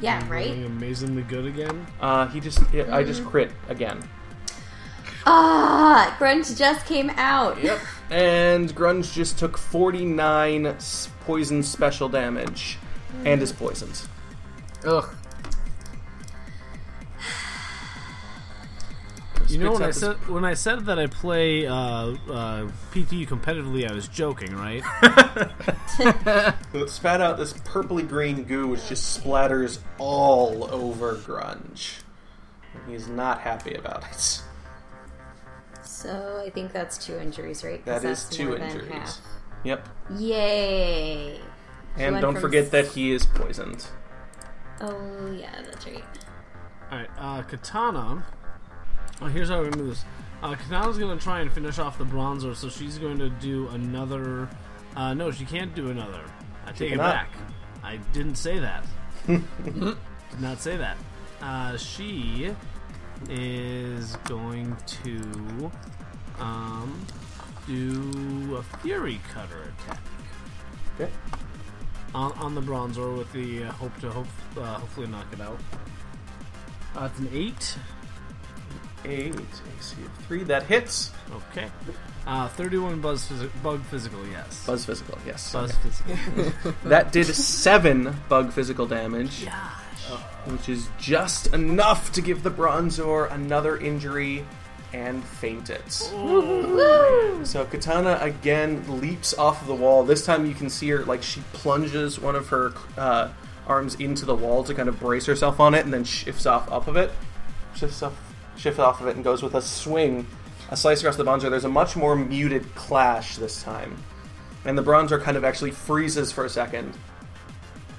Yeah, 0.00 0.18
I'm 0.22 0.28
right? 0.30 0.46
rolling 0.46 0.64
amazingly 0.64 1.22
good 1.22 1.46
again. 1.46 1.86
Uh, 2.00 2.26
he 2.28 2.40
just, 2.40 2.62
yeah, 2.72 2.94
I 2.94 3.02
just 3.02 3.24
crit 3.24 3.50
again. 3.68 4.00
Ah, 5.26 6.16
Grunge 6.18 6.56
just 6.56 6.86
came 6.86 7.10
out. 7.10 7.62
Yep. 7.62 7.78
And 8.10 8.74
Grunge 8.74 9.12
just 9.12 9.38
took 9.38 9.56
49 9.58 10.76
poison 11.26 11.62
special 11.62 12.08
damage 12.08 12.78
and 13.24 13.40
is 13.42 13.52
poisoned. 13.52 14.00
Ugh. 14.84 15.14
You 19.48 19.58
know 19.58 19.74
Spits 19.74 19.80
when 19.80 19.82
I 19.82 19.84
out 19.84 19.86
this- 19.88 19.98
said 19.98 20.28
when 20.28 20.44
I 20.44 20.54
said 20.54 20.86
that 20.86 20.98
I 21.00 21.06
play 21.08 21.66
uh, 21.66 21.74
uh, 21.74 22.70
PTU 22.92 23.26
competitively, 23.26 23.88
I 23.90 23.92
was 23.92 24.06
joking, 24.06 24.54
right? 24.54 24.82
It 26.72 26.88
spat 26.88 27.20
out 27.20 27.36
this 27.36 27.52
purpley 27.52 28.08
green 28.08 28.44
goo 28.44 28.68
which 28.68 28.88
just 28.88 29.20
splatters 29.22 29.80
all 29.98 30.68
over 30.72 31.16
Grunge. 31.16 31.98
And 32.74 32.92
he's 32.92 33.08
not 33.08 33.40
happy 33.40 33.74
about 33.74 34.04
it. 34.10 34.42
So 36.02 36.42
I 36.46 36.50
think 36.50 36.72
that's 36.72 36.96
two 37.04 37.18
injuries, 37.18 37.62
right? 37.62 37.84
'Cause 37.84 38.02
That 38.02 38.10
is 38.10 38.24
that's 38.24 38.36
two 38.36 38.46
more 38.48 38.58
than 38.58 38.70
injuries. 38.70 38.92
half. 38.92 39.18
Yep. 39.64 39.88
Yay! 40.18 41.34
He 41.96 42.02
And 42.02 42.20
don't 42.20 42.38
forget 42.40 42.64
s- 42.64 42.70
that 42.70 42.86
he 42.88 43.12
is 43.12 43.26
poisoned. 43.26 43.84
Oh 44.80 45.30
yeah, 45.32 45.50
that's 45.62 45.86
right. 45.86 46.04
Alright, 46.90 47.10
uh, 47.18 47.42
Katana. 47.42 48.24
Oh, 49.20 49.26
here's 49.26 49.50
how 49.50 49.58
we're 49.58 49.64
gonna 49.70 49.82
do 49.84 49.88
this. 49.90 50.04
Uh, 50.42 50.54
Katana's 50.54 50.96
gonna 50.96 51.18
try 51.20 51.40
and 51.40 51.52
finish 51.52 51.78
off 51.78 51.98
the 51.98 52.04
Bronzor, 52.06 52.56
so 52.56 52.70
she's 52.70 52.96
going 52.98 53.18
to 53.18 53.28
do 53.28 53.68
another. 53.68 54.48
Uh, 54.96 55.12
no, 55.12 55.30
she 55.30 55.44
can't 55.44 55.74
do 55.74 55.90
another. 55.90 56.22
I 56.66 56.72
take 56.72 56.92
it 56.92 56.98
back. 56.98 57.28
I 57.84 57.98
didn't 58.14 58.36
say 58.36 58.58
that. 58.58 58.86
Did 59.26 59.94
not 60.40 60.60
say 60.60 60.76
that. 60.78 60.96
Uh, 61.42 61.76
she 61.76 62.54
is 63.28 64.16
going 64.24 64.76
to 65.04 65.70
um, 66.38 67.06
do 67.66 68.56
a 68.56 68.62
Fury 68.78 69.20
Cutter 69.32 69.72
attack 69.84 70.00
Okay. 70.98 71.10
on, 72.14 72.32
on 72.32 72.54
the 72.54 72.60
Bronzor 72.62 73.16
with 73.18 73.32
the 73.32 73.64
uh, 73.64 73.72
hope 73.72 73.98
to 74.00 74.10
hope, 74.10 74.26
uh, 74.56 74.74
hopefully 74.78 75.06
knock 75.06 75.26
it 75.32 75.40
out. 75.40 75.58
Uh, 76.96 77.08
it's 77.10 77.18
an 77.20 77.28
eight. 77.32 77.76
Eight, 79.06 79.34
AC 79.34 79.96
of 80.04 80.24
three. 80.26 80.42
That 80.42 80.64
hits. 80.64 81.10
Okay. 81.50 81.68
Uh, 82.26 82.48
31 82.48 83.00
buzz 83.00 83.26
phys- 83.28 83.50
bug 83.62 83.82
physical, 83.84 84.20
yes. 84.26 84.66
Buzz 84.66 84.84
physical, 84.84 85.16
yes. 85.26 85.50
Buzz 85.52 85.72
physical. 85.76 86.72
That 86.84 87.10
did 87.12 87.26
seven 87.26 88.14
bug 88.28 88.52
physical 88.52 88.86
damage, 88.86 89.46
Gosh. 89.46 89.54
Which 90.46 90.68
is 90.68 90.88
just 90.98 91.52
enough 91.54 92.12
to 92.12 92.20
give 92.20 92.42
the 92.42 92.50
Bronzor 92.50 93.30
another 93.32 93.76
injury 93.76 94.44
and 94.92 95.24
faint 95.24 95.70
it. 95.70 95.90
So 95.90 97.64
Katana 97.64 98.18
again 98.20 99.00
leaps 99.00 99.34
off 99.34 99.62
of 99.62 99.68
the 99.68 99.74
wall. 99.74 100.02
This 100.02 100.26
time 100.26 100.46
you 100.46 100.54
can 100.54 100.68
see 100.68 100.88
her 100.90 101.04
like 101.04 101.22
she 101.22 101.40
plunges 101.52 102.18
one 102.18 102.34
of 102.34 102.48
her 102.48 102.72
uh, 102.98 103.28
arms 103.66 103.94
into 103.96 104.24
the 104.24 104.34
wall 104.34 104.64
to 104.64 104.74
kind 104.74 104.88
of 104.88 104.98
brace 104.98 105.26
herself 105.26 105.60
on 105.60 105.74
it, 105.74 105.84
and 105.84 105.94
then 105.94 106.02
shifts 106.02 106.44
off 106.44 106.70
up 106.72 106.88
of 106.88 106.96
it, 106.96 107.12
shifts 107.76 108.02
off, 108.02 108.14
shifts 108.56 108.80
off 108.80 109.00
of 109.00 109.06
it, 109.06 109.14
and 109.14 109.22
goes 109.22 109.44
with 109.44 109.54
a 109.54 109.62
swing, 109.62 110.26
a 110.70 110.76
slice 110.76 111.00
across 111.00 111.16
the 111.16 111.24
Bronzor. 111.24 111.50
There's 111.50 111.64
a 111.64 111.68
much 111.68 111.94
more 111.94 112.16
muted 112.16 112.74
clash 112.74 113.36
this 113.36 113.62
time, 113.62 113.96
and 114.64 114.76
the 114.76 114.82
Bronzor 114.82 115.22
kind 115.22 115.36
of 115.36 115.44
actually 115.44 115.70
freezes 115.70 116.32
for 116.32 116.44
a 116.44 116.50
second, 116.50 116.96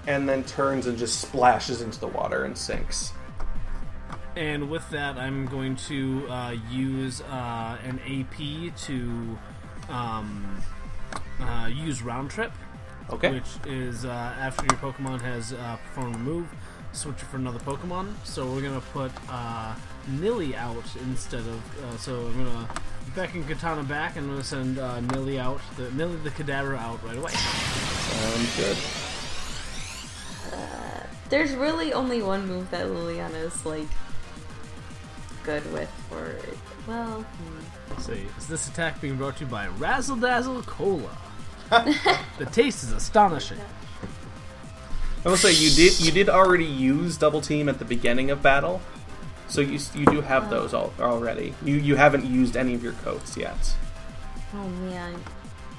and 0.08 0.28
then 0.28 0.44
turns 0.44 0.88
and 0.88 0.98
just 0.98 1.20
splashes 1.22 1.82
into 1.82 2.00
the 2.00 2.08
water 2.08 2.44
and 2.44 2.58
sinks. 2.58 3.14
And 4.36 4.70
with 4.70 4.90
that, 4.92 5.18
I'm 5.18 5.46
going 5.46 5.76
to 5.88 6.26
uh, 6.30 6.56
use 6.70 7.22
uh, 7.22 7.78
an 7.84 8.00
AP 8.08 8.76
to 8.86 9.38
um, 9.90 10.62
uh, 11.42 11.70
use 11.72 12.02
Round 12.02 12.30
Trip, 12.30 12.52
Okay. 13.10 13.32
which 13.34 13.50
is 13.68 14.06
uh, 14.06 14.10
after 14.10 14.64
your 14.66 14.78
Pokemon 14.94 15.22
has 15.22 15.52
uh, 15.54 15.78
performed 15.88 16.16
a 16.16 16.20
move, 16.20 16.48
switch 16.94 17.18
it 17.18 17.26
for 17.26 17.38
another 17.38 17.60
Pokemon. 17.60 18.14
So 18.24 18.46
we're 18.50 18.62
going 18.62 18.80
to 18.80 18.88
put 18.88 19.12
uh, 19.30 19.76
Nilly 20.08 20.56
out 20.56 20.86
instead 21.02 21.42
of. 21.42 21.84
Uh, 21.84 21.98
so 21.98 22.28
I'm 22.28 22.44
going 22.46 22.68
to 22.68 22.82
beckon 23.16 23.44
Katana 23.44 23.84
back 23.84 24.16
and 24.16 24.26
I'm 24.26 24.32
going 24.32 24.42
to 24.42 24.48
send 24.48 24.80
uh, 24.80 25.02
Nilly 25.02 25.40
out, 25.40 25.60
the 25.76 25.92
Nilly 25.92 26.16
the 26.24 26.32
Cadaver 26.32 26.76
out 26.76 27.04
right 27.04 27.18
away. 27.18 27.32
Sounds 27.32 28.56
good. 28.58 28.78
There's 31.30 31.54
really 31.54 31.94
only 31.94 32.22
one 32.22 32.46
move 32.46 32.70
that 32.72 32.88
Liliana 32.88 33.46
is 33.46 33.66
like 33.66 33.88
good 35.44 35.72
with 35.74 35.90
for 36.10 36.36
well 36.88 37.22
hmm. 37.22 38.02
Say, 38.02 38.26
is 38.38 38.48
this 38.48 38.68
attack 38.68 39.02
being 39.02 39.18
brought 39.18 39.38
to 39.38 39.46
you 39.46 39.50
by 39.50 39.68
Razzle 39.68 40.18
Dazzle 40.18 40.62
Cola? 40.64 41.18
the 41.70 42.48
taste 42.52 42.84
is 42.84 42.92
astonishing. 42.92 43.60
I 45.24 45.30
will 45.30 45.38
say 45.38 45.54
you 45.54 45.70
did 45.70 46.00
you 46.00 46.12
did 46.12 46.30
already 46.30 46.66
use 46.66 47.16
double 47.16 47.42
team 47.42 47.70
at 47.70 47.80
the 47.80 47.86
beginning 47.86 48.32
of 48.32 48.42
battle, 48.42 48.82
so 49.48 49.62
you 49.62 49.80
you 49.94 50.06
do 50.08 50.22
have 50.22 50.50
those 50.50 50.74
all 50.74 50.94
already. 51.00 51.54
You 51.64 51.76
you 51.76 51.96
haven't 51.96 52.26
used 52.26 52.58
any 52.58 52.74
of 52.74 52.84
your 52.84 52.94
coats 52.94 53.38
yet. 53.38 53.76
Oh 54.54 54.68
man. 54.68 55.16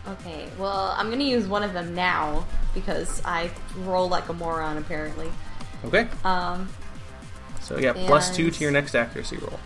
Okay, 0.09 0.49
well 0.59 0.95
I'm 0.99 1.11
gonna 1.11 1.23
use 1.25 1.47
one 1.47 1.63
of 1.63 1.73
them 1.73 1.95
now 1.95 2.45
because 2.75 3.23
I 3.25 3.51
roll 3.79 4.09
like 4.09 4.29
a 4.29 4.33
moron 4.33 4.77
apparently. 4.79 5.31
Okay, 5.85 6.09
Um 6.25 6.69
so 7.61 7.79
yeah, 7.79 7.93
plus 7.93 8.35
two 8.35 8.51
to 8.51 8.61
your 8.63 8.73
next 8.73 8.95
accuracy 8.95 9.37
roll. 9.39 9.59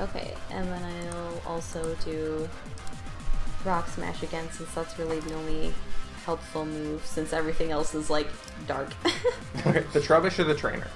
okay, 0.00 0.34
and 0.50 0.66
then 0.68 0.82
I'll 1.14 1.42
also 1.54 1.94
do 2.04 2.48
rock 3.64 3.88
smash 3.88 4.22
again 4.22 4.48
since 4.52 4.72
that's 4.74 4.98
really 4.98 5.20
the 5.20 5.34
only 5.34 5.72
helpful 6.24 6.64
move 6.66 7.04
since 7.06 7.32
everything 7.32 7.70
else 7.70 7.94
is 7.94 8.10
like 8.10 8.28
dark. 8.66 8.88
Okay, 9.66 9.84
the 9.92 10.00
Trubbish 10.00 10.38
or 10.38 10.44
the 10.44 10.54
trainer. 10.54 10.86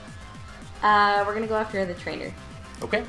uh 0.82 1.22
we're 1.26 1.34
gonna 1.34 1.46
go 1.46 1.56
after 1.56 1.84
the 1.84 1.94
trainer. 1.94 2.32
Okay, 2.82 3.04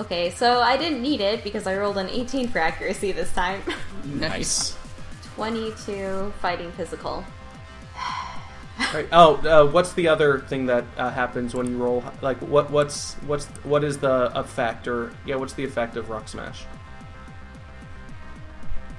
Okay, 0.00 0.30
so 0.30 0.60
I 0.60 0.78
didn't 0.78 1.02
need 1.02 1.20
it 1.20 1.44
because 1.44 1.66
I 1.66 1.76
rolled 1.76 1.98
an 1.98 2.08
18 2.08 2.48
for 2.48 2.58
accuracy 2.58 3.12
this 3.12 3.30
time. 3.34 3.60
nice. 4.04 4.74
22 5.34 6.32
fighting 6.40 6.72
physical. 6.72 7.22
Right. 8.94 9.06
Oh, 9.12 9.36
uh, 9.46 9.70
what's 9.70 9.92
the 9.92 10.08
other 10.08 10.40
thing 10.40 10.64
that 10.66 10.84
uh, 10.96 11.10
happens 11.10 11.54
when 11.54 11.66
you 11.66 11.76
roll? 11.76 12.02
Like, 12.22 12.38
what 12.38 12.70
what's 12.70 13.12
what's 13.26 13.44
what 13.62 13.84
is 13.84 13.98
the 13.98 14.32
effect 14.38 14.88
or 14.88 15.12
yeah? 15.26 15.36
What's 15.36 15.52
the 15.52 15.64
effect 15.64 15.98
of 15.98 16.08
Rock 16.08 16.28
Smash? 16.28 16.64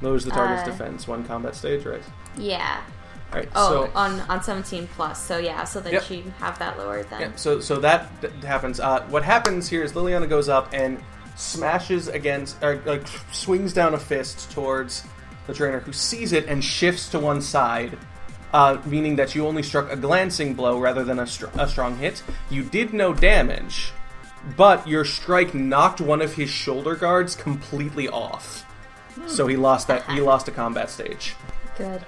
Lowers 0.03 0.23
the 0.23 0.29
target's 0.29 0.61
Uh, 0.61 0.71
defense 0.71 1.07
one 1.07 1.23
combat 1.23 1.55
stage, 1.55 1.83
right? 1.83 2.03
Yeah. 2.37 2.81
All 3.33 3.39
right. 3.39 3.49
Oh, 3.55 3.85
so 3.85 3.91
on 3.95 4.19
on 4.21 4.43
17 4.43 4.87
plus. 4.95 5.23
So 5.25 5.37
yeah, 5.37 5.63
so 5.63 5.79
then 5.79 5.93
Yep. 5.93 6.03
she 6.03 6.23
have 6.39 6.59
that 6.59 6.77
lowered 6.77 7.09
then. 7.09 7.21
Yeah, 7.21 7.31
so 7.35 7.59
so 7.59 7.77
that 7.77 8.09
happens. 8.43 8.79
Uh, 8.79 9.03
what 9.09 9.23
happens 9.23 9.69
here 9.69 9.83
is 9.83 9.93
Liliana 9.93 10.27
goes 10.27 10.49
up 10.49 10.69
and 10.73 11.01
smashes 11.37 12.07
against, 12.07 12.61
or 12.63 12.81
like 12.85 13.03
swings 13.31 13.73
down 13.73 13.93
a 13.93 13.97
fist 13.97 14.51
towards 14.51 15.03
the 15.47 15.53
trainer, 15.53 15.79
who 15.79 15.93
sees 15.93 16.33
it 16.33 16.45
and 16.47 16.63
shifts 16.63 17.09
to 17.09 17.19
one 17.19 17.41
side, 17.41 17.97
uh, 18.53 18.77
meaning 18.85 19.15
that 19.15 19.33
you 19.33 19.47
only 19.47 19.63
struck 19.63 19.89
a 19.91 19.95
glancing 19.95 20.53
blow 20.53 20.77
rather 20.77 21.03
than 21.03 21.17
a, 21.19 21.25
str- 21.25 21.47
a 21.57 21.67
strong 21.67 21.97
hit. 21.97 22.21
You 22.49 22.63
did 22.63 22.93
no 22.93 23.13
damage, 23.13 23.91
but 24.55 24.85
your 24.87 25.03
strike 25.05 25.53
knocked 25.55 25.99
one 26.01 26.21
of 26.21 26.33
his 26.33 26.49
shoulder 26.49 26.95
guards 26.95 27.35
completely 27.35 28.07
off. 28.09 28.65
So 29.27 29.47
he 29.47 29.55
lost 29.57 29.87
that. 29.87 30.09
He 30.11 30.21
lost 30.21 30.47
a 30.47 30.51
combat 30.51 30.89
stage. 30.89 31.35
Good. 31.77 32.05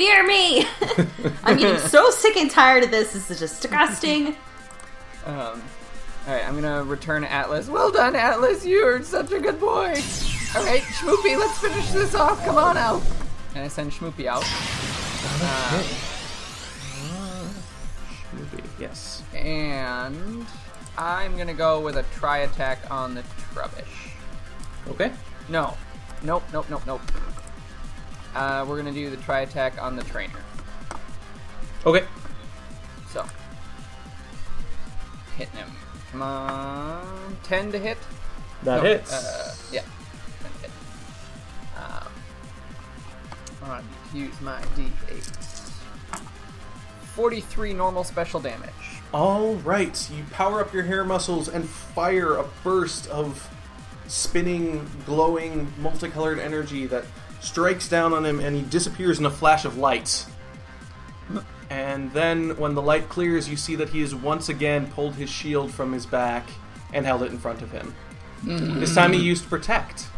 Fear 0.00 0.26
me! 0.26 0.64
I'm 1.44 1.58
getting 1.58 1.76
so 1.76 2.08
sick 2.08 2.34
and 2.38 2.50
tired 2.50 2.84
of 2.84 2.90
this. 2.90 3.12
This 3.12 3.30
is 3.30 3.38
disgusting. 3.38 4.28
Um, 5.26 5.62
Alright, 6.26 6.48
I'm 6.48 6.54
gonna 6.54 6.82
return 6.84 7.22
Atlas. 7.22 7.68
Well 7.68 7.92
done, 7.92 8.16
Atlas! 8.16 8.64
You're 8.64 9.02
such 9.02 9.30
a 9.30 9.38
good 9.38 9.60
boy! 9.60 9.88
Alright, 10.56 10.80
Schmoopy, 10.84 11.38
let's 11.38 11.58
finish 11.58 11.90
this 11.90 12.14
off! 12.14 12.42
Come 12.46 12.56
on 12.56 12.78
out! 12.78 13.02
And 13.54 13.62
I 13.62 13.68
send 13.68 13.92
Schmoopy 13.92 14.24
out. 14.24 14.42
Movie, 18.32 18.62
yes. 18.78 19.22
And 19.34 20.46
I'm 20.96 21.36
gonna 21.36 21.52
go 21.52 21.78
with 21.78 21.98
a 21.98 22.04
try 22.14 22.38
attack 22.38 22.90
on 22.90 23.14
the 23.14 23.22
Trubbish. 23.52 24.12
Okay. 24.88 25.12
No. 25.50 25.76
Nope, 26.22 26.44
nope, 26.54 26.70
nope, 26.70 26.86
nope. 26.86 27.02
Uh, 28.34 28.64
we're 28.68 28.76
gonna 28.76 28.92
do 28.92 29.10
the 29.10 29.16
try 29.18 29.40
attack 29.40 29.80
on 29.82 29.96
the 29.96 30.04
trainer. 30.04 30.38
Okay. 31.84 32.04
So. 33.08 33.24
Hitting 35.36 35.56
him. 35.56 35.70
Come 36.12 36.22
on. 36.22 37.36
10 37.44 37.72
to 37.72 37.78
hit? 37.78 37.98
That 38.64 38.76
No, 38.76 38.82
hits. 38.82 39.12
Uh, 39.12 39.54
yeah. 39.72 39.80
10 40.42 40.50
to 40.52 40.58
hit. 40.60 40.70
Um, 41.76 42.12
I 43.64 43.80
use 44.16 44.40
my 44.40 44.60
d8. 44.76 45.36
43 47.14 47.72
normal 47.74 48.04
special 48.04 48.40
damage. 48.40 48.70
All 49.12 49.54
right, 49.56 50.08
you 50.10 50.22
power 50.30 50.60
up 50.60 50.72
your 50.72 50.84
hair 50.84 51.04
muscles 51.04 51.48
and 51.48 51.68
fire 51.68 52.36
a 52.36 52.44
burst 52.62 53.08
of 53.08 53.48
spinning, 54.06 54.88
glowing, 55.06 55.72
multicolored 55.78 56.38
energy 56.38 56.86
that 56.86 57.04
strikes 57.40 57.88
down 57.88 58.12
on 58.12 58.24
him, 58.24 58.40
and 58.40 58.54
he 58.54 58.62
disappears 58.62 59.18
in 59.18 59.26
a 59.26 59.30
flash 59.30 59.64
of 59.64 59.76
light. 59.76 60.26
And 61.68 62.12
then, 62.12 62.56
when 62.56 62.74
the 62.74 62.82
light 62.82 63.08
clears, 63.08 63.48
you 63.48 63.56
see 63.56 63.76
that 63.76 63.90
he 63.90 64.00
has 64.00 64.14
once 64.14 64.48
again 64.48 64.90
pulled 64.90 65.14
his 65.14 65.30
shield 65.30 65.70
from 65.70 65.92
his 65.92 66.04
back 66.04 66.48
and 66.92 67.06
held 67.06 67.22
it 67.22 67.30
in 67.30 67.38
front 67.38 67.62
of 67.62 67.70
him. 67.70 67.94
This 68.42 68.94
time 68.94 69.12
he 69.12 69.18
hmm. 69.18 69.26
used 69.26 69.48
protect, 69.48 70.08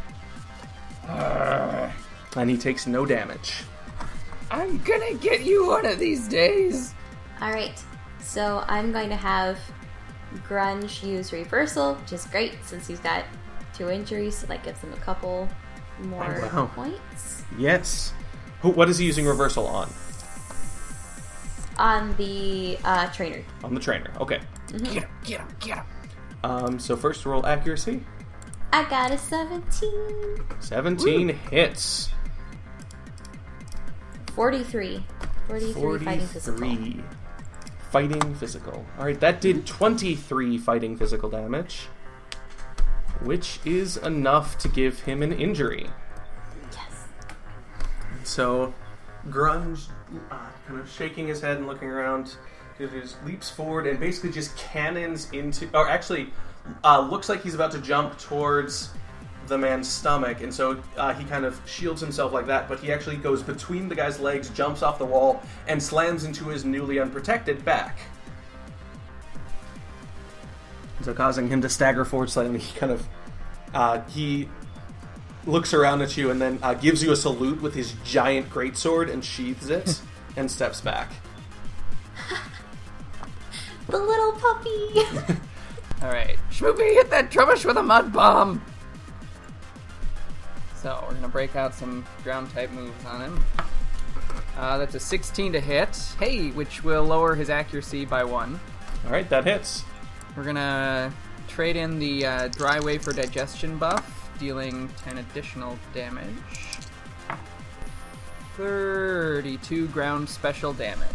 uh. 1.09 1.91
and 2.37 2.49
he 2.49 2.57
takes 2.57 2.87
no 2.87 3.05
damage. 3.05 3.65
I'm 4.51 4.79
gonna 4.79 5.15
get 5.15 5.43
you 5.43 5.67
one 5.67 5.87
of 5.87 5.99
these 5.99 6.29
days. 6.29 6.95
Alright, 7.41 7.83
so 8.21 8.65
I'm 8.69 8.93
going 8.93 9.09
to 9.09 9.17
have 9.17 9.59
Grunge 10.49 11.03
use 11.03 11.33
reversal, 11.33 11.95
which 11.97 12.13
is 12.13 12.25
great 12.27 12.55
since 12.65 12.87
he's 12.87 13.01
got 13.01 13.25
two 13.75 13.91
injuries, 13.91 14.39
so 14.39 14.47
that 14.47 14.63
gives 14.63 14.81
him 14.81 14.93
a 14.93 14.99
couple 14.99 15.49
more 16.01 16.49
wow. 16.53 16.71
points. 16.75 17.43
Yes. 17.59 18.13
Who, 18.61 18.71
what 18.71 18.89
is 18.89 18.99
he 18.99 19.07
using 19.07 19.27
reversal 19.27 19.67
on? 19.67 19.91
On 21.79 22.15
the 22.17 22.79
uh, 22.85 23.11
trainer. 23.13 23.43
On 23.65 23.75
the 23.75 23.81
trainer. 23.81 24.13
Okay. 24.21 24.41
Get 24.69 24.81
him, 24.81 25.09
get 25.25 25.41
him, 25.41 25.49
get 25.61 25.79
him. 25.79 25.85
Um, 26.45 26.79
so 26.79 26.97
first 26.97 27.25
roll 27.25 27.47
accuracy. 27.47 28.03
I 28.73 28.89
got 28.89 29.11
a 29.11 29.19
17. 29.19 30.45
17 30.61 31.29
hits. 31.51 32.11
43. 34.35 35.05
43, 35.49 35.99
fighting 35.99 36.27
physical. 36.27 36.59
43. 36.59 37.05
Fighting 37.91 38.35
physical. 38.37 38.87
Alright, 38.99 39.21
that 39.21 39.41
did 39.41 39.67
23 39.67 40.57
fighting 40.59 40.97
physical 40.97 41.29
damage. 41.29 41.89
Which 43.25 43.61
is 43.65 43.97
enough 43.97 44.59
to 44.59 44.69
give 44.69 45.01
him 45.01 45.23
an 45.23 45.33
injury. 45.33 45.89
Yes. 46.73 47.07
So, 48.25 48.75
Grunge, 49.29 49.89
uh, 50.31 50.37
kind 50.67 50.81
of 50.81 50.91
shaking 50.91 51.29
his 51.29 51.41
head 51.41 51.59
and 51.59 51.67
looking 51.67 51.89
around, 51.89 52.37
just 52.79 53.25
leaps 53.25 53.51
forward 53.51 53.87
and 53.87 54.01
basically 54.01 54.31
just 54.31 54.57
cannons 54.57 55.31
into. 55.33 55.69
Or 55.75 55.89
actually, 55.89 56.31
uh, 56.85 57.01
looks 57.01 57.29
like 57.29 57.43
he's 57.43 57.55
about 57.55 57.73
to 57.73 57.81
jump 57.81 58.19
towards 58.19 58.91
the 59.47 59.59
man's 59.59 59.89
stomach, 59.89 60.41
and 60.41 60.55
so 60.55 60.81
uh, 60.97 61.13
he 61.13 61.25
kind 61.25 61.45
of 61.45 61.61
shields 61.67 62.01
himself 62.01 62.33
like 62.33 62.47
that, 62.47 62.69
but 62.69 62.79
he 62.79 62.93
actually 62.93 63.17
goes 63.17 63.43
between 63.43 63.89
the 63.89 63.95
guy's 63.95 64.21
legs, 64.21 64.49
jumps 64.51 64.83
off 64.83 64.99
the 64.99 65.05
wall, 65.05 65.43
and 65.67 65.83
slams 65.83 66.25
into 66.25 66.45
his 66.47 66.65
newly 66.65 67.01
unprotected 67.01 67.65
back. 67.65 67.99
So, 71.03 71.13
causing 71.15 71.49
him 71.49 71.61
to 71.63 71.69
stagger 71.69 72.05
forward 72.05 72.31
slightly, 72.31 72.59
he 72.61 72.79
kind 72.79 72.93
of. 72.93 73.07
Uh, 73.75 74.03
he 74.09 74.49
looks 75.47 75.75
around 75.75 76.03
at 76.03 76.17
you 76.17 76.31
and 76.31 76.41
then 76.41 76.59
uh, 76.63 76.75
gives 76.75 77.03
you 77.03 77.11
a 77.11 77.17
salute 77.17 77.61
with 77.61 77.75
his 77.75 77.95
giant 78.05 78.49
greatsword 78.49 79.11
and 79.11 79.25
sheathes 79.25 79.71
it 79.71 80.01
and 80.37 80.51
steps 80.51 80.81
back. 80.81 81.11
The 83.89 83.99
little 83.99 84.33
puppy! 84.33 85.39
Alright, 86.03 86.39
Schmoopy, 86.51 86.95
hit 86.95 87.11
that 87.11 87.31
Trubbish 87.31 87.65
with 87.65 87.77
a 87.77 87.83
mud 87.83 88.13
bomb! 88.13 88.63
So, 90.81 91.05
we're 91.07 91.15
gonna 91.15 91.29
break 91.29 91.57
out 91.57 91.75
some 91.75 92.05
ground 92.23 92.51
type 92.51 92.71
moves 92.71 93.05
on 93.05 93.21
him. 93.21 93.45
Uh, 94.57 94.79
that's 94.79 94.95
a 94.95 95.01
16 95.01 95.53
to 95.53 95.61
hit. 95.61 95.97
Hey, 96.19 96.51
which 96.51 96.85
will 96.85 97.05
lower 97.05 97.35
his 97.35 97.51
accuracy 97.51 98.05
by 98.05 98.25
one. 98.25 98.59
All 99.05 99.13
right, 99.13 99.29
that 99.29 99.45
hits. 99.45 99.85
We're 100.37 100.45
gonna 100.45 101.13
trade 101.49 101.77
in 101.77 101.99
the 101.99 102.25
uh, 102.27 102.49
dry 102.49 102.81
wafer 102.81 103.13
digestion 103.13 103.77
buff, 103.79 104.31
dealing 104.39 104.89
10 105.05 105.19
additional 105.19 105.79
damage. 105.93 106.27
32 108.57 109.89
ground 109.89 110.29
special 110.29 110.73
damage. 110.73 111.07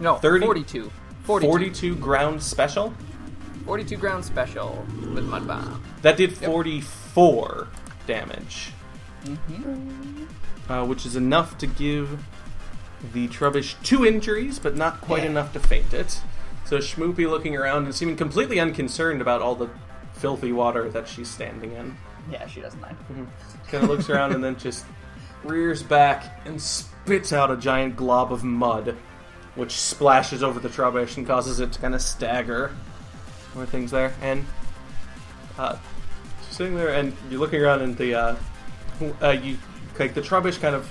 No, 0.00 0.16
30 0.16 0.44
42. 0.46 0.90
42. 1.24 1.48
42 1.50 1.96
ground 1.96 2.42
special. 2.42 2.94
42 3.64 3.96
ground 3.96 4.24
special 4.24 4.84
with 5.14 5.24
mud 5.24 5.46
bomb. 5.46 5.82
That 6.02 6.16
did 6.16 6.32
44 6.36 7.68
damage, 8.06 8.72
Mm-hmm. 9.24 10.70
uh, 10.72 10.84
which 10.84 11.04
is 11.04 11.16
enough 11.16 11.58
to 11.58 11.66
give 11.66 12.22
the 13.12 13.26
Trubbish 13.28 13.74
two 13.82 14.06
injuries, 14.06 14.58
but 14.60 14.76
not 14.76 15.00
quite 15.00 15.24
Yeah. 15.24 15.30
enough 15.30 15.52
to 15.54 15.58
faint 15.60 15.92
it. 15.92 16.20
So 16.66 16.78
Schmoopy 16.78 17.30
looking 17.30 17.56
around 17.56 17.84
and 17.84 17.94
seeming 17.94 18.16
completely 18.16 18.58
unconcerned 18.58 19.20
about 19.20 19.40
all 19.40 19.54
the 19.54 19.70
filthy 20.14 20.52
water 20.52 20.88
that 20.90 21.06
she's 21.06 21.30
standing 21.30 21.72
in. 21.72 21.96
Yeah, 22.30 22.46
she 22.48 22.60
doesn't 22.60 22.80
mind. 22.80 22.96
Kind 23.68 23.84
of 23.84 23.90
looks 23.90 24.10
around 24.10 24.32
and 24.32 24.42
then 24.42 24.56
just 24.58 24.84
rears 25.44 25.82
back 25.82 26.40
and 26.44 26.60
spits 26.60 27.32
out 27.32 27.52
a 27.52 27.56
giant 27.56 27.94
glob 27.94 28.32
of 28.32 28.42
mud, 28.42 28.96
which 29.54 29.72
splashes 29.72 30.42
over 30.42 30.58
the 30.58 30.68
Trubbish 30.68 31.16
and 31.16 31.26
causes 31.26 31.60
it 31.60 31.72
to 31.72 31.80
kind 31.80 31.94
of 31.94 32.02
stagger. 32.02 32.72
More 33.54 33.64
things 33.64 33.92
there, 33.92 34.12
and 34.20 34.44
uh, 35.56 35.76
she's 36.46 36.56
sitting 36.56 36.74
there, 36.74 36.88
and 36.88 37.16
you're 37.30 37.40
looking 37.40 37.62
around, 37.62 37.80
and 37.80 37.96
the 37.96 38.14
uh, 38.14 38.36
uh, 39.22 39.30
you 39.30 39.56
like 39.98 40.14
the 40.14 40.20
Trubbish 40.20 40.60
kind 40.60 40.74
of 40.74 40.90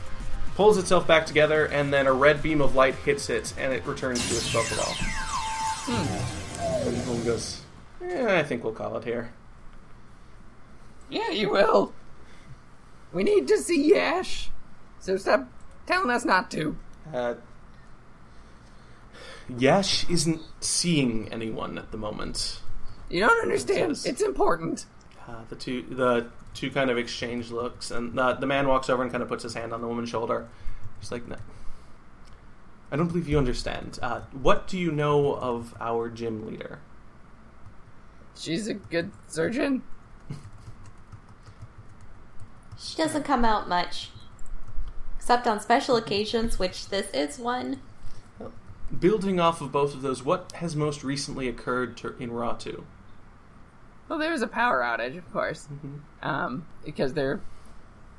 pulls 0.56 0.78
itself 0.78 1.06
back 1.06 1.26
together, 1.26 1.66
and 1.66 1.94
then 1.94 2.08
a 2.08 2.14
red 2.14 2.42
beam 2.42 2.62
of 2.62 2.74
light 2.74 2.96
hits 2.96 3.30
it, 3.30 3.54
and 3.60 3.72
it 3.72 3.86
returns 3.86 4.28
to 4.30 4.36
its 4.36 4.52
Pokeball. 4.52 5.25
And 5.88 6.98
Holm 7.04 7.24
goes, 7.24 7.62
eh, 8.04 8.40
I 8.40 8.44
think 8.44 8.64
we'll 8.64 8.74
call 8.74 8.98
it 8.98 9.04
here. 9.04 9.32
Yeah, 11.10 11.30
you 11.30 11.52
will. 11.52 11.94
We 13.14 13.24
need 13.24 13.48
to 13.48 13.58
see 13.58 13.90
Yash. 13.90 14.50
So 15.00 15.18
stop 15.18 15.48
telling 15.86 16.10
us 16.10 16.26
not 16.26 16.50
to. 16.52 16.76
Uh, 17.14 17.36
Yash 19.58 20.10
isn't 20.10 20.42
seeing 20.60 21.32
anyone 21.32 21.78
at 21.78 21.92
the 21.92 21.98
moment. 21.98 22.60
You 23.10 23.22
don't 23.22 23.42
understand. 23.44 23.90
Yes. 23.90 24.06
It's 24.06 24.22
important. 24.22 24.86
Uh, 25.28 25.44
the 25.50 25.56
two 25.56 25.84
the 25.84 26.28
two 26.56 26.72
kind 26.72 26.90
of 26.90 26.98
exchange 26.98 27.52
looks, 27.52 27.92
and 27.92 28.20
uh, 28.20 28.34
the 28.34 28.48
man 28.48 28.68
walks 28.68 28.90
over 28.90 29.04
and 29.04 29.12
kind 29.12 29.22
of 29.22 29.30
puts 29.30 29.44
his 29.44 29.54
hand 29.54 29.74
on 29.74 29.82
the 29.82 29.88
woman's 29.88 30.10
shoulder. 30.10 30.48
He's 31.00 31.12
like, 31.12 31.28
no, 31.28 31.36
"I 32.92 32.96
don't 32.96 33.08
believe 33.08 33.28
you 33.28 33.38
understand. 33.38 34.00
Uh, 34.02 34.22
what 34.32 34.68
do 34.68 34.78
you 34.78 34.92
know 34.92 35.36
of 35.36 35.76
our 35.80 36.10
gym 36.10 36.46
leader?" 36.46 36.80
She's 38.38 38.68
a 38.68 38.74
good 38.74 39.12
surgeon. 39.28 39.84
She 42.78 42.98
doesn't 42.98 43.24
come 43.24 43.46
out 43.46 43.70
much. 43.70 44.12
Except 45.18 45.48
on 45.48 45.60
special 45.60 45.96
occasions, 45.96 46.60
which 46.60 46.90
this 46.90 47.10
is 47.12 47.40
one. 47.40 47.80
Building 49.00 49.40
off 49.40 49.62
of 49.62 49.72
both 49.72 49.96
of 49.96 50.02
those, 50.02 50.24
what 50.24 50.52
has 50.58 50.76
most 50.76 51.04
recently 51.04 51.48
occurred 51.48 51.98
to, 51.98 52.16
in 52.20 52.30
Ratu? 52.30 52.84
Well, 54.08 54.20
there 54.20 54.32
was 54.32 54.44
a 54.44 54.48
power 54.48 54.82
outage, 54.82 55.18
of 55.18 55.32
course, 55.34 55.68
um, 56.22 56.68
because 56.84 57.14
there 57.14 57.32
are 57.32 57.42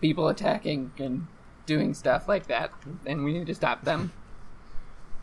people 0.01 0.27
attacking 0.27 0.91
and 0.99 1.29
doing 1.65 1.95
stuff 1.95 2.27
like 2.27 2.49
that, 2.49 2.73
and 3.05 3.23
we 3.23 3.33
need 3.33 3.47
to 3.47 3.55
stop 3.55 3.85
them. 3.85 4.13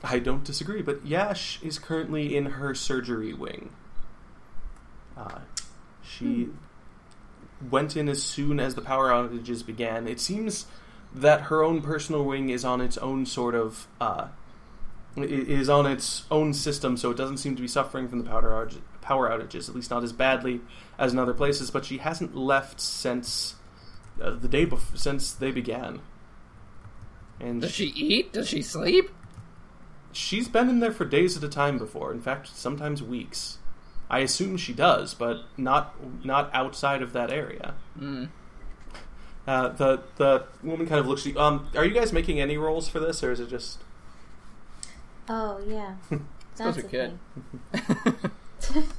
I 0.04 0.20
don't 0.20 0.44
disagree, 0.44 0.82
but 0.82 1.06
Yash 1.06 1.62
is 1.64 1.80
currently 1.80 2.36
in 2.36 2.46
her 2.46 2.76
surgery 2.76 3.34
wing. 3.34 3.72
Uh, 5.16 5.40
she 6.04 6.50
went 7.70 7.96
in 7.96 8.10
as 8.10 8.22
soon 8.22 8.60
as 8.60 8.76
the 8.76 8.82
power 8.82 9.10
outages 9.10 9.66
began. 9.66 10.08
It 10.08 10.20
seems 10.20 10.66
that 11.16 11.42
her 11.42 11.64
own 11.64 11.82
personal 11.82 12.26
wing 12.26 12.50
is 12.50 12.66
on 12.66 12.82
its 12.82 12.98
own 12.98 13.26
sort 13.26 13.56
of 13.56 13.88
uh, 14.02 14.28
is 15.16 15.70
on 15.70 15.86
its 15.86 16.26
own 16.32 16.54
system, 16.54 16.98
so 16.98 17.12
it 17.12 17.18
doesn't 17.18 17.38
seem 17.38 17.56
to 17.56 17.62
be 17.62 17.68
suffering 17.68 18.08
from 18.10 18.20
the 18.20 18.30
power 18.30 18.42
outage, 18.42 18.82
power 19.02 19.30
outages, 19.30 19.70
at 19.70 19.76
least 19.76 19.92
not 19.92 20.04
as 20.04 20.12
badly 20.12 20.60
as 20.98 21.14
in 21.14 21.20
other 21.20 21.34
places. 21.34 21.72
But 21.72 21.86
she 21.86 22.00
hasn't 22.00 22.36
left 22.36 22.82
since 22.82 23.56
uh, 24.22 24.32
the 24.32 24.48
day 24.48 24.66
bef- 24.66 24.98
since 24.98 25.32
they 25.32 25.52
began. 25.52 26.02
And 27.40 27.62
Does 27.62 27.72
she 27.72 27.86
eat? 27.86 28.34
Does 28.34 28.50
she 28.50 28.62
sleep? 28.62 29.10
She's 30.14 30.48
been 30.48 30.70
in 30.70 30.80
there 30.80 30.92
for 30.92 31.06
days 31.06 31.36
at 31.36 31.44
a 31.44 31.50
time 31.50 31.78
before. 31.78 32.12
In 32.12 32.22
fact, 32.22 32.48
sometimes 32.56 33.02
weeks. 33.04 33.58
I 34.10 34.20
assume 34.20 34.58
she 34.58 34.74
does, 34.74 35.14
but 35.14 35.44
not 35.58 35.96
not 36.24 36.50
outside 36.54 37.02
of 37.02 37.14
that 37.14 37.32
area. 37.32 37.74
Mm. 38.00 38.30
Uh, 39.48 39.70
the 39.70 40.02
the 40.18 40.46
woman 40.62 40.86
kind 40.88 41.00
of 41.00 41.08
looks. 41.08 41.26
at 41.26 41.34
you. 41.34 41.40
Um, 41.40 41.68
are 41.76 41.84
you 41.86 41.94
guys 41.94 42.14
making 42.14 42.40
any 42.40 42.58
rolls 42.58 42.88
for 42.88 43.00
this, 43.00 43.24
or 43.24 43.32
is 43.32 43.40
it 43.40 43.50
just? 43.50 43.80
Oh, 45.28 45.60
yeah. 45.68 45.96
Suppose 46.56 46.76
That's 46.76 46.78
we 46.78 46.84
a 46.84 46.88
could. 47.72 48.22
thing. 48.62 48.84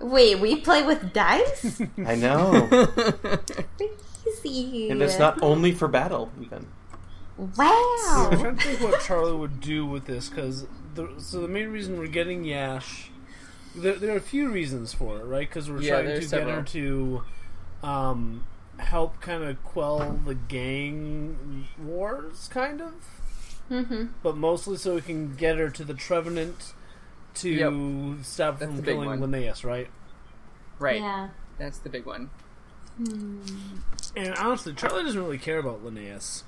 Wait, 0.00 0.40
we 0.40 0.56
play 0.56 0.82
with 0.82 1.12
dice? 1.12 1.82
I 2.06 2.14
know, 2.14 2.68
Crazy. 3.76 4.88
and 4.90 5.02
it's 5.02 5.18
not 5.18 5.42
only 5.42 5.72
for 5.72 5.88
battle. 5.88 6.30
Even 6.40 6.66
I'm 7.40 7.56
Wow. 7.56 8.36
trying 8.36 8.56
to 8.56 8.62
think 8.62 8.80
what 8.80 9.00
Charlie 9.00 9.34
would 9.36 9.60
do 9.60 9.86
with 9.86 10.06
this 10.06 10.28
because 10.28 10.66
so 11.18 11.40
the 11.40 11.48
main 11.48 11.68
reason 11.68 11.98
we're 11.98 12.06
getting 12.08 12.44
Yash, 12.44 13.10
there, 13.74 13.94
there 13.94 14.12
are 14.14 14.18
a 14.18 14.20
few 14.20 14.48
reasons 14.50 14.92
for 14.92 15.20
it, 15.20 15.24
right? 15.24 15.48
Because 15.48 15.70
we're 15.70 15.80
Yeah, 15.80 15.96
trying 15.96 16.04
to 16.14 16.20
there's 16.20 16.30
get 16.30 16.48
her 16.48 16.62
to 16.62 17.22
um, 17.82 18.44
help 18.78 19.20
kind 19.20 19.44
of 19.44 19.62
quell 19.62 20.18
the 20.24 20.34
gang 20.34 21.68
wars, 21.78 22.48
kind 22.48 22.80
of, 22.80 22.94
hmm 23.68 24.06
but 24.22 24.36
mostly 24.36 24.76
so 24.76 24.94
we 24.94 25.00
can 25.00 25.34
get 25.34 25.58
her 25.58 25.70
to 25.70 25.84
the 25.84 25.94
Trevenant 25.94 26.74
to 27.34 27.48
Yep. 27.50 27.72
stop 28.22 28.58
That's 28.58 28.72
from 28.72 28.82
killing 28.82 29.06
one. 29.06 29.20
Linnaeus, 29.20 29.64
right? 29.64 29.88
Right. 30.78 31.00
Yeah. 31.00 31.28
That's 31.58 31.78
the 31.78 31.90
big 31.90 32.06
one. 32.06 32.30
And 34.16 34.34
honestly, 34.34 34.74
Charlie 34.74 35.04
doesn't 35.04 35.20
really 35.22 35.38
care 35.38 35.58
about 35.58 35.82
Linnaeus. 35.84 36.44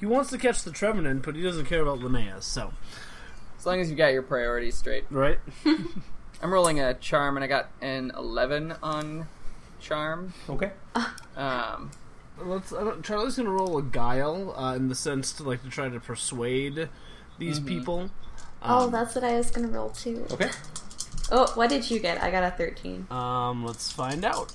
He 0.00 0.06
wants 0.06 0.30
to 0.30 0.38
catch 0.38 0.62
the 0.62 0.70
Trevenant, 0.70 1.22
but 1.22 1.36
he 1.36 1.42
doesn't 1.42 1.66
care 1.66 1.82
about 1.82 1.98
Linnaeus. 1.98 2.46
So, 2.46 2.72
as 3.58 3.66
long 3.66 3.80
as 3.80 3.90
you 3.90 3.96
got 3.96 4.12
your 4.12 4.22
priorities 4.22 4.76
straight. 4.76 5.04
right? 5.10 5.38
I'm 6.42 6.52
rolling 6.52 6.80
a 6.80 6.94
charm, 6.94 7.36
and 7.36 7.44
I 7.44 7.46
got 7.46 7.68
an 7.80 8.12
11 8.16 8.74
on 8.82 9.28
charm. 9.80 10.34
Okay. 10.48 10.72
Um, 11.36 11.90
Let's. 12.38 12.72
I 12.72 12.82
don't, 12.82 13.04
Charlie's 13.04 13.36
gonna 13.36 13.50
roll 13.50 13.78
a 13.78 13.82
guile 13.82 14.54
uh, 14.56 14.74
in 14.74 14.88
the 14.88 14.94
sense 14.94 15.32
to 15.34 15.42
like 15.42 15.62
to 15.62 15.68
try 15.68 15.88
to 15.88 16.00
persuade 16.00 16.88
these 17.38 17.60
people. 17.60 18.10
Oh, 18.62 18.88
that's 18.88 19.14
what 19.14 19.24
I 19.24 19.36
was 19.36 19.50
gonna 19.50 19.68
roll 19.68 19.90
too. 19.90 20.26
Okay. 20.30 20.50
Oh, 21.30 21.50
what 21.54 21.70
did 21.70 21.90
you 21.90 21.98
get? 22.00 22.22
I 22.22 22.30
got 22.30 22.42
a 22.42 22.50
13. 22.56 23.06
Um, 23.10 23.64
let's 23.64 23.92
find 23.92 24.24
out. 24.24 24.52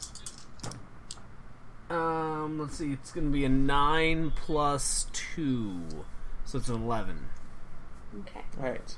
Um, 1.89 2.59
let's 2.59 2.77
see. 2.77 2.91
It's 2.93 3.11
gonna 3.11 3.29
be 3.29 3.45
a 3.45 3.49
nine 3.49 4.31
plus 4.35 5.07
two, 5.13 5.81
so 6.45 6.57
it's 6.57 6.69
an 6.69 6.83
eleven. 6.83 7.27
Okay. 8.21 8.41
All 8.57 8.63
right. 8.69 8.95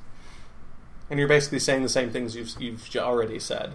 And 1.10 1.19
you're 1.19 1.28
basically 1.28 1.60
saying 1.60 1.84
the 1.84 1.89
same 1.89 2.12
things 2.12 2.36
you've 2.36 2.49
you've 2.60 2.88
already 2.95 3.39
said. 3.39 3.73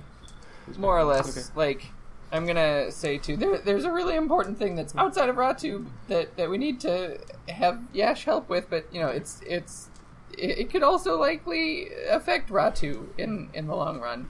more 0.78 0.98
or 0.98 1.04
less, 1.04 1.36
Okay. 1.36 1.46
like 1.54 1.86
I'm 2.32 2.46
gonna 2.46 2.90
say 2.90 3.18
too. 3.18 3.36
There, 3.36 3.58
there's 3.58 3.84
a 3.84 3.92
really 3.92 4.16
important 4.16 4.58
thing 4.58 4.74
that's 4.76 4.94
outside 4.96 5.28
of 5.28 5.36
Ratu 5.36 5.86
that 6.08 6.36
that 6.36 6.50
we 6.50 6.58
need 6.58 6.80
to 6.80 7.18
have 7.48 7.80
Yash 7.92 8.24
help 8.24 8.48
with, 8.48 8.68
but 8.70 8.86
you 8.92 9.00
know, 9.00 9.08
it's 9.08 9.40
it's 9.46 9.88
it, 10.36 10.58
it 10.58 10.70
could 10.70 10.82
also 10.82 11.18
likely 11.20 11.88
affect 12.10 12.50
Ratu 12.50 13.06
in 13.18 13.50
in 13.54 13.66
the 13.68 13.76
long 13.76 14.00
run, 14.00 14.28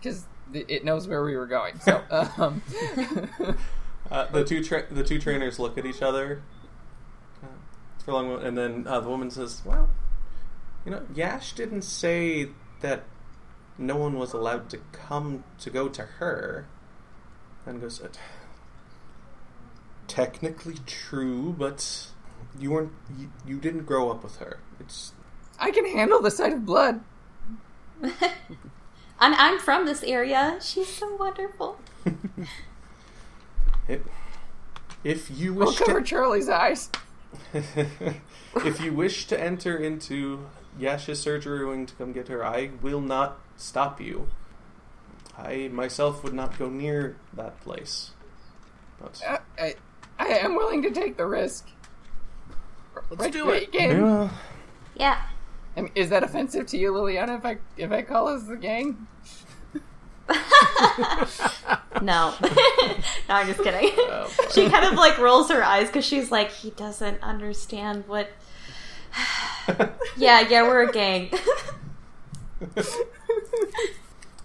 because 0.00 0.26
it 0.52 0.84
knows 0.84 1.08
where 1.08 1.22
we 1.24 1.36
were 1.36 1.46
going. 1.46 1.78
So, 1.80 2.02
um, 2.38 2.62
Uh, 4.10 4.26
the 4.30 4.44
two 4.44 4.64
tra- 4.64 4.86
the 4.90 5.04
two 5.04 5.18
trainers 5.18 5.58
look 5.58 5.76
at 5.76 5.84
each 5.84 6.00
other 6.00 6.42
uh, 7.42 7.46
for 8.04 8.10
a 8.10 8.14
long 8.14 8.28
moment, 8.28 8.46
and 8.46 8.56
then 8.56 8.86
uh, 8.86 9.00
the 9.00 9.08
woman 9.08 9.30
says, 9.30 9.60
"Well, 9.64 9.90
you 10.84 10.90
know, 10.90 11.02
Yash 11.14 11.52
didn't 11.52 11.82
say 11.82 12.48
that 12.80 13.04
no 13.76 13.96
one 13.96 14.18
was 14.18 14.32
allowed 14.32 14.70
to 14.70 14.78
come 14.92 15.44
to 15.60 15.70
go 15.70 15.88
to 15.88 16.02
her." 16.02 16.66
And 17.66 17.82
goes, 17.82 18.00
"Uh, 18.00 18.08
"Technically 20.06 20.76
true, 20.86 21.54
but 21.58 22.08
you 22.58 22.70
weren't. 22.70 22.92
You, 23.18 23.30
you 23.46 23.58
didn't 23.58 23.84
grow 23.84 24.10
up 24.10 24.22
with 24.22 24.36
her. 24.36 24.58
It's 24.80 25.12
I 25.58 25.70
can 25.70 25.84
handle 25.84 26.22
the 26.22 26.30
sight 26.30 26.54
of 26.54 26.64
blood. 26.64 27.02
And 29.20 29.34
I'm 29.34 29.58
from 29.58 29.84
this 29.86 30.02
area. 30.02 30.58
She's 30.60 30.88
so 30.88 31.14
wonderful. 31.16 31.78
it. 33.88 34.04
If 35.04 35.30
you 35.30 35.54
We'll 35.54 35.68
wish 35.68 35.78
cover 35.78 36.00
to, 36.00 36.06
Charlie's 36.06 36.48
eyes. 36.48 36.90
if 37.52 38.80
you 38.80 38.92
wish 38.92 39.26
to 39.26 39.40
enter 39.40 39.76
into 39.76 40.46
Yasha's 40.78 41.20
surgery 41.20 41.64
wing 41.66 41.86
to 41.86 41.94
come 41.94 42.12
get 42.12 42.28
her, 42.28 42.44
I 42.44 42.70
will 42.82 43.00
not 43.00 43.38
stop 43.56 44.00
you. 44.00 44.28
I 45.36 45.68
myself 45.72 46.22
would 46.24 46.34
not 46.34 46.58
go 46.58 46.68
near 46.68 47.16
that 47.32 47.60
place. 47.60 48.10
But 49.00 49.20
Uh, 49.26 49.38
I, 49.58 49.74
I 50.18 50.26
am 50.26 50.56
willing 50.56 50.82
to 50.82 50.90
take 50.90 51.16
the 51.16 51.26
risk. 51.26 51.68
Let's 53.10 53.22
Right, 53.22 53.32
do 53.32 53.50
it. 53.50 53.70
Gabe? 53.72 54.02
well, 54.02 54.30
Yeah. 54.96 55.22
I 55.78 55.82
mean, 55.82 55.92
is 55.94 56.10
that 56.10 56.24
offensive 56.24 56.66
to 56.66 56.76
you, 56.76 56.92
Liliana? 56.92 57.38
If 57.38 57.46
I 57.46 57.58
if 57.76 57.92
I 57.92 58.02
call 58.02 58.28
us 58.28 58.42
the 58.42 58.56
gang? 58.56 59.06
No. 62.02 62.34
no, 62.42 62.50
I'm 63.28 63.46
just 63.46 63.62
kidding. 63.62 63.90
Oh, 63.96 64.30
she 64.52 64.68
kind 64.70 64.84
of 64.84 64.94
like 64.94 65.18
rolls 65.18 65.50
her 65.50 65.64
eyes 65.64 65.88
because 65.88 66.04
she's 66.04 66.30
like, 66.30 66.50
he 66.50 66.70
doesn't 66.70 67.22
understand 67.22 68.04
what. 68.06 68.30
yeah, 70.16 70.40
yeah, 70.48 70.62
we're 70.62 70.88
a 70.88 70.92
gang. 70.92 71.30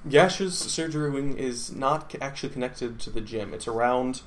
Yash's 0.10 0.58
surgery 0.58 1.12
wing 1.12 1.38
is 1.38 1.72
not 1.74 2.16
actually 2.22 2.50
connected 2.50 3.00
to 3.02 3.10
the 3.10 3.22
gym. 3.22 3.54
It's 3.54 3.68
around 3.68 4.22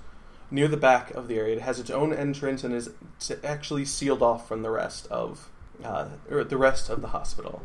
near 0.50 0.68
the 0.68 0.76
back 0.76 1.10
of 1.12 1.26
the 1.28 1.36
area. 1.36 1.56
It 1.56 1.62
has 1.62 1.80
its 1.80 1.90
own 1.90 2.12
entrance 2.12 2.62
and 2.62 2.74
is 2.74 2.90
actually 3.42 3.84
sealed 3.84 4.22
off 4.22 4.46
from 4.46 4.62
the 4.62 4.70
rest 4.70 5.06
of 5.08 5.48
uh, 5.84 6.08
or 6.30 6.44
the 6.44 6.56
rest 6.56 6.88
of 6.88 7.02
the 7.02 7.08
hospital. 7.08 7.62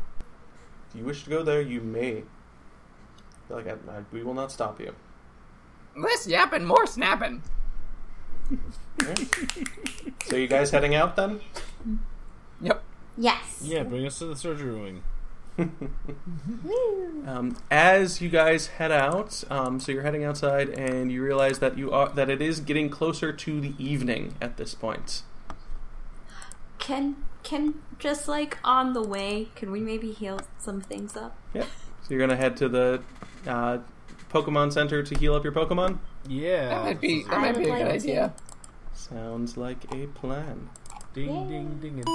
If 0.90 0.96
you 0.96 1.04
wish 1.04 1.24
to 1.24 1.30
go 1.30 1.42
there, 1.42 1.60
you 1.60 1.80
may. 1.80 2.24
Feel 3.48 3.56
like 3.56 3.66
I, 3.66 3.72
I, 3.72 4.02
we 4.12 4.22
will 4.22 4.34
not 4.34 4.52
stop 4.52 4.80
you. 4.80 4.94
Less 5.96 6.26
yapping, 6.26 6.64
more 6.64 6.86
snapping. 6.86 7.42
So 10.26 10.36
you 10.36 10.46
guys 10.46 10.70
heading 10.70 10.94
out 10.94 11.16
then? 11.16 11.40
Yep. 12.60 12.82
yes. 13.18 13.60
Yeah, 13.62 13.82
bring 13.82 14.06
us 14.06 14.18
to 14.20 14.26
the 14.26 14.36
surgery 14.36 14.80
wing. 14.80 15.02
Um, 17.26 17.56
as 17.70 18.20
you 18.20 18.28
guys 18.28 18.66
head 18.66 18.90
out, 18.90 19.44
um, 19.48 19.78
so 19.78 19.92
you're 19.92 20.02
heading 20.02 20.24
outside, 20.24 20.70
and 20.70 21.12
you 21.12 21.22
realize 21.22 21.60
that 21.60 21.78
you 21.78 21.92
are 21.92 22.08
that 22.08 22.28
it 22.28 22.42
is 22.42 22.58
getting 22.58 22.90
closer 22.90 23.32
to 23.32 23.60
the 23.60 23.74
evening 23.78 24.34
at 24.40 24.56
this 24.56 24.74
point. 24.74 25.22
Can 26.78 27.14
can 27.42 27.74
just 27.98 28.28
like 28.28 28.58
on 28.64 28.92
the 28.92 29.02
way, 29.02 29.48
can 29.54 29.70
we 29.70 29.80
maybe 29.80 30.12
heal 30.12 30.40
some 30.58 30.80
things 30.80 31.16
up? 31.16 31.36
Yep. 31.54 31.66
So 32.02 32.08
you're 32.10 32.20
gonna 32.20 32.36
head 32.36 32.56
to 32.58 32.68
the 32.68 33.02
uh, 33.46 33.78
Pokemon 34.30 34.72
Center 34.72 35.02
to 35.02 35.14
heal 35.18 35.34
up 35.34 35.44
your 35.44 35.52
Pokemon. 35.52 35.98
Yeah, 36.28 36.68
That 36.68 36.84
might 36.84 37.00
be 37.00 37.22
that 37.24 37.32
I 37.32 37.38
might 37.38 37.56
be 37.56 37.62
a 37.64 37.76
good 37.76 37.78
to. 37.84 37.90
idea. 37.92 38.34
Sounds 38.94 39.56
like 39.56 39.92
a 39.92 40.06
plan. 40.08 40.70
Ding, 41.14 41.28
Yay. 41.28 41.48
ding, 41.48 41.78
ding, 41.80 41.98
and 41.98 42.08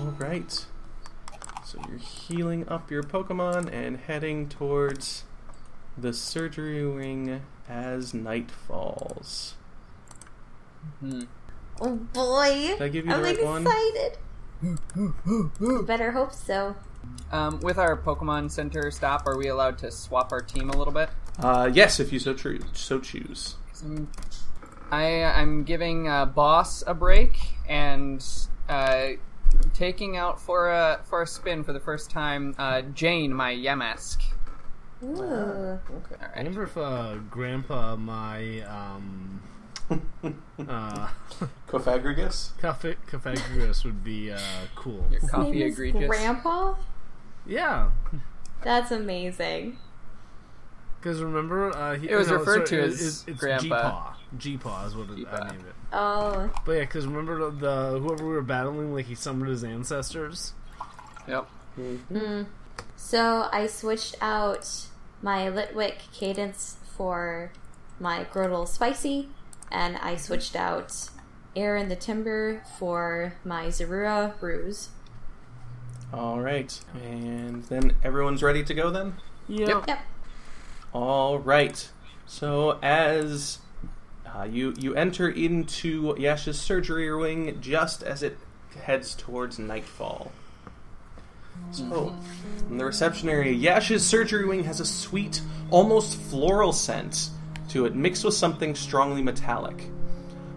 All 0.00 0.14
right. 0.18 0.66
So 1.64 1.78
you're 1.88 1.98
healing 1.98 2.68
up 2.68 2.90
your 2.90 3.02
Pokemon 3.02 3.72
and 3.72 3.96
heading 3.96 4.48
towards 4.48 5.24
the 5.96 6.12
surgery 6.12 6.86
wing 6.86 7.42
as 7.68 8.12
night 8.12 8.50
falls. 8.50 9.54
Hmm. 11.00 11.22
Oh 11.80 11.96
boy. 11.96 12.50
Did 12.78 12.82
I 12.82 12.88
give 12.88 13.06
you 13.06 13.12
the 13.12 13.16
I'm 13.16 13.22
right 13.22 13.42
one? 13.42 13.62
excited. 13.66 14.18
Better 15.86 16.12
hope 16.12 16.32
so. 16.32 16.76
Um, 17.32 17.60
with 17.60 17.78
our 17.78 17.96
Pokemon 17.96 18.50
Center 18.50 18.90
stop, 18.90 19.26
are 19.26 19.36
we 19.38 19.48
allowed 19.48 19.78
to 19.78 19.90
swap 19.90 20.32
our 20.32 20.40
team 20.42 20.68
a 20.70 20.76
little 20.76 20.92
bit? 20.92 21.08
Uh, 21.38 21.70
yes, 21.72 21.98
if 22.00 22.12
you 22.12 22.18
so, 22.18 22.34
tru- 22.34 22.60
so 22.74 22.98
choose. 23.00 23.56
'Cause 23.68 23.82
I'm, 23.82 24.08
I 24.90 25.22
I'm 25.24 25.64
giving 25.64 26.08
uh, 26.08 26.26
Boss 26.26 26.84
a 26.86 26.92
break 26.92 27.38
and 27.68 28.22
uh, 28.68 29.08
taking 29.72 30.16
out 30.18 30.40
for 30.40 30.68
a 30.70 31.00
for 31.04 31.22
a 31.22 31.26
spin 31.26 31.64
for 31.64 31.72
the 31.72 31.80
first 31.80 32.10
time. 32.10 32.54
Uh, 32.58 32.82
Jane, 32.82 33.32
my 33.32 33.54
Yamask. 33.54 34.18
Ooh. 35.02 35.14
Okay. 35.22 36.16
I 36.20 36.24
All 36.26 36.28
right. 36.36 36.44
wonder 36.44 36.62
if 36.64 36.76
uh, 36.76 37.14
Grandpa, 37.30 37.96
my 37.96 38.60
um, 38.62 39.40
uh, 39.90 41.08
Cofagrigus? 41.68 42.50
Café 42.60 42.96
Cafagrius 43.10 43.84
would 43.84 44.02
be 44.04 44.30
uh, 44.30 44.38
cool. 44.74 45.04
Your 45.10 45.20
His 45.20 45.30
coffee 45.30 45.50
name 45.52 45.62
is 45.68 45.78
egregious. 45.78 46.08
Grandpa? 46.08 46.74
Yeah, 47.46 47.90
That's 48.62 48.90
amazing. 48.90 49.78
because 51.00 51.22
remember, 51.22 51.74
uh, 51.76 51.96
he, 51.96 52.08
It 52.10 52.14
was 52.16 52.28
no, 52.28 52.36
referred 52.36 52.68
sorry, 52.68 52.82
to 52.82 52.88
as 52.88 53.06
it's, 53.06 53.24
it's 53.28 53.40
Grandpa. 53.40 53.62
G-Paw. 53.62 54.16
G-Paw 54.38 54.86
is 54.86 54.94
what 54.94 55.10
it, 55.18 55.26
I 55.32 55.50
named 55.50 55.64
it. 55.66 55.74
Oh, 55.92 56.50
But 56.64 56.72
yeah, 56.72 56.80
because 56.80 57.06
remember 57.06 57.50
the, 57.50 57.56
the 57.92 57.98
whoever 57.98 58.24
we 58.26 58.32
were 58.34 58.42
battling, 58.42 58.92
like 58.94 59.06
he 59.06 59.14
summoned 59.14 59.50
his 59.50 59.64
ancestors. 59.64 60.52
Yep. 61.26 61.48
Mm. 62.12 62.46
So 62.96 63.48
I 63.50 63.66
switched 63.66 64.16
out 64.20 64.86
my 65.22 65.46
Litwick 65.50 66.12
cadence 66.12 66.76
for 66.96 67.50
my 67.98 68.24
Grodel 68.24 68.68
Spicy, 68.68 69.28
and 69.70 69.96
I 69.98 70.16
switched 70.16 70.56
out 70.56 71.08
Air 71.56 71.76
in 71.76 71.88
the 71.88 71.96
Timburr 71.96 72.60
for 72.78 73.34
my 73.44 73.66
Zorua 73.66 74.34
Ruse. 74.40 74.90
All 76.12 76.40
right. 76.40 76.78
And 77.02 77.64
then 77.64 77.94
everyone's 78.02 78.42
ready 78.42 78.64
to 78.64 78.74
go 78.74 78.90
then? 78.90 79.14
Yeah. 79.48 79.82
Yep. 79.86 79.98
All 80.92 81.38
right. 81.38 81.88
So 82.26 82.78
as 82.82 83.58
Uh, 84.26 84.44
you 84.44 84.72
you 84.78 84.94
enter 84.94 85.28
into 85.28 86.14
Yash's 86.16 86.60
surgery 86.60 87.12
wing 87.16 87.58
just 87.60 88.02
as 88.04 88.22
it 88.22 88.38
heads 88.84 89.16
towards 89.16 89.58
nightfall. 89.58 90.30
So, 91.72 92.14
in 92.68 92.78
the 92.78 92.84
reception 92.84 93.28
area, 93.28 93.52
Yash's 93.52 94.06
surgery 94.06 94.44
wing 94.46 94.64
has 94.64 94.78
a 94.80 94.86
sweet, 94.86 95.42
almost 95.70 96.16
floral 96.16 96.72
scent 96.72 97.30
to 97.70 97.86
it, 97.86 97.94
mixed 97.94 98.24
with 98.24 98.34
something 98.34 98.74
strongly 98.74 99.22
metallic. 99.22 99.90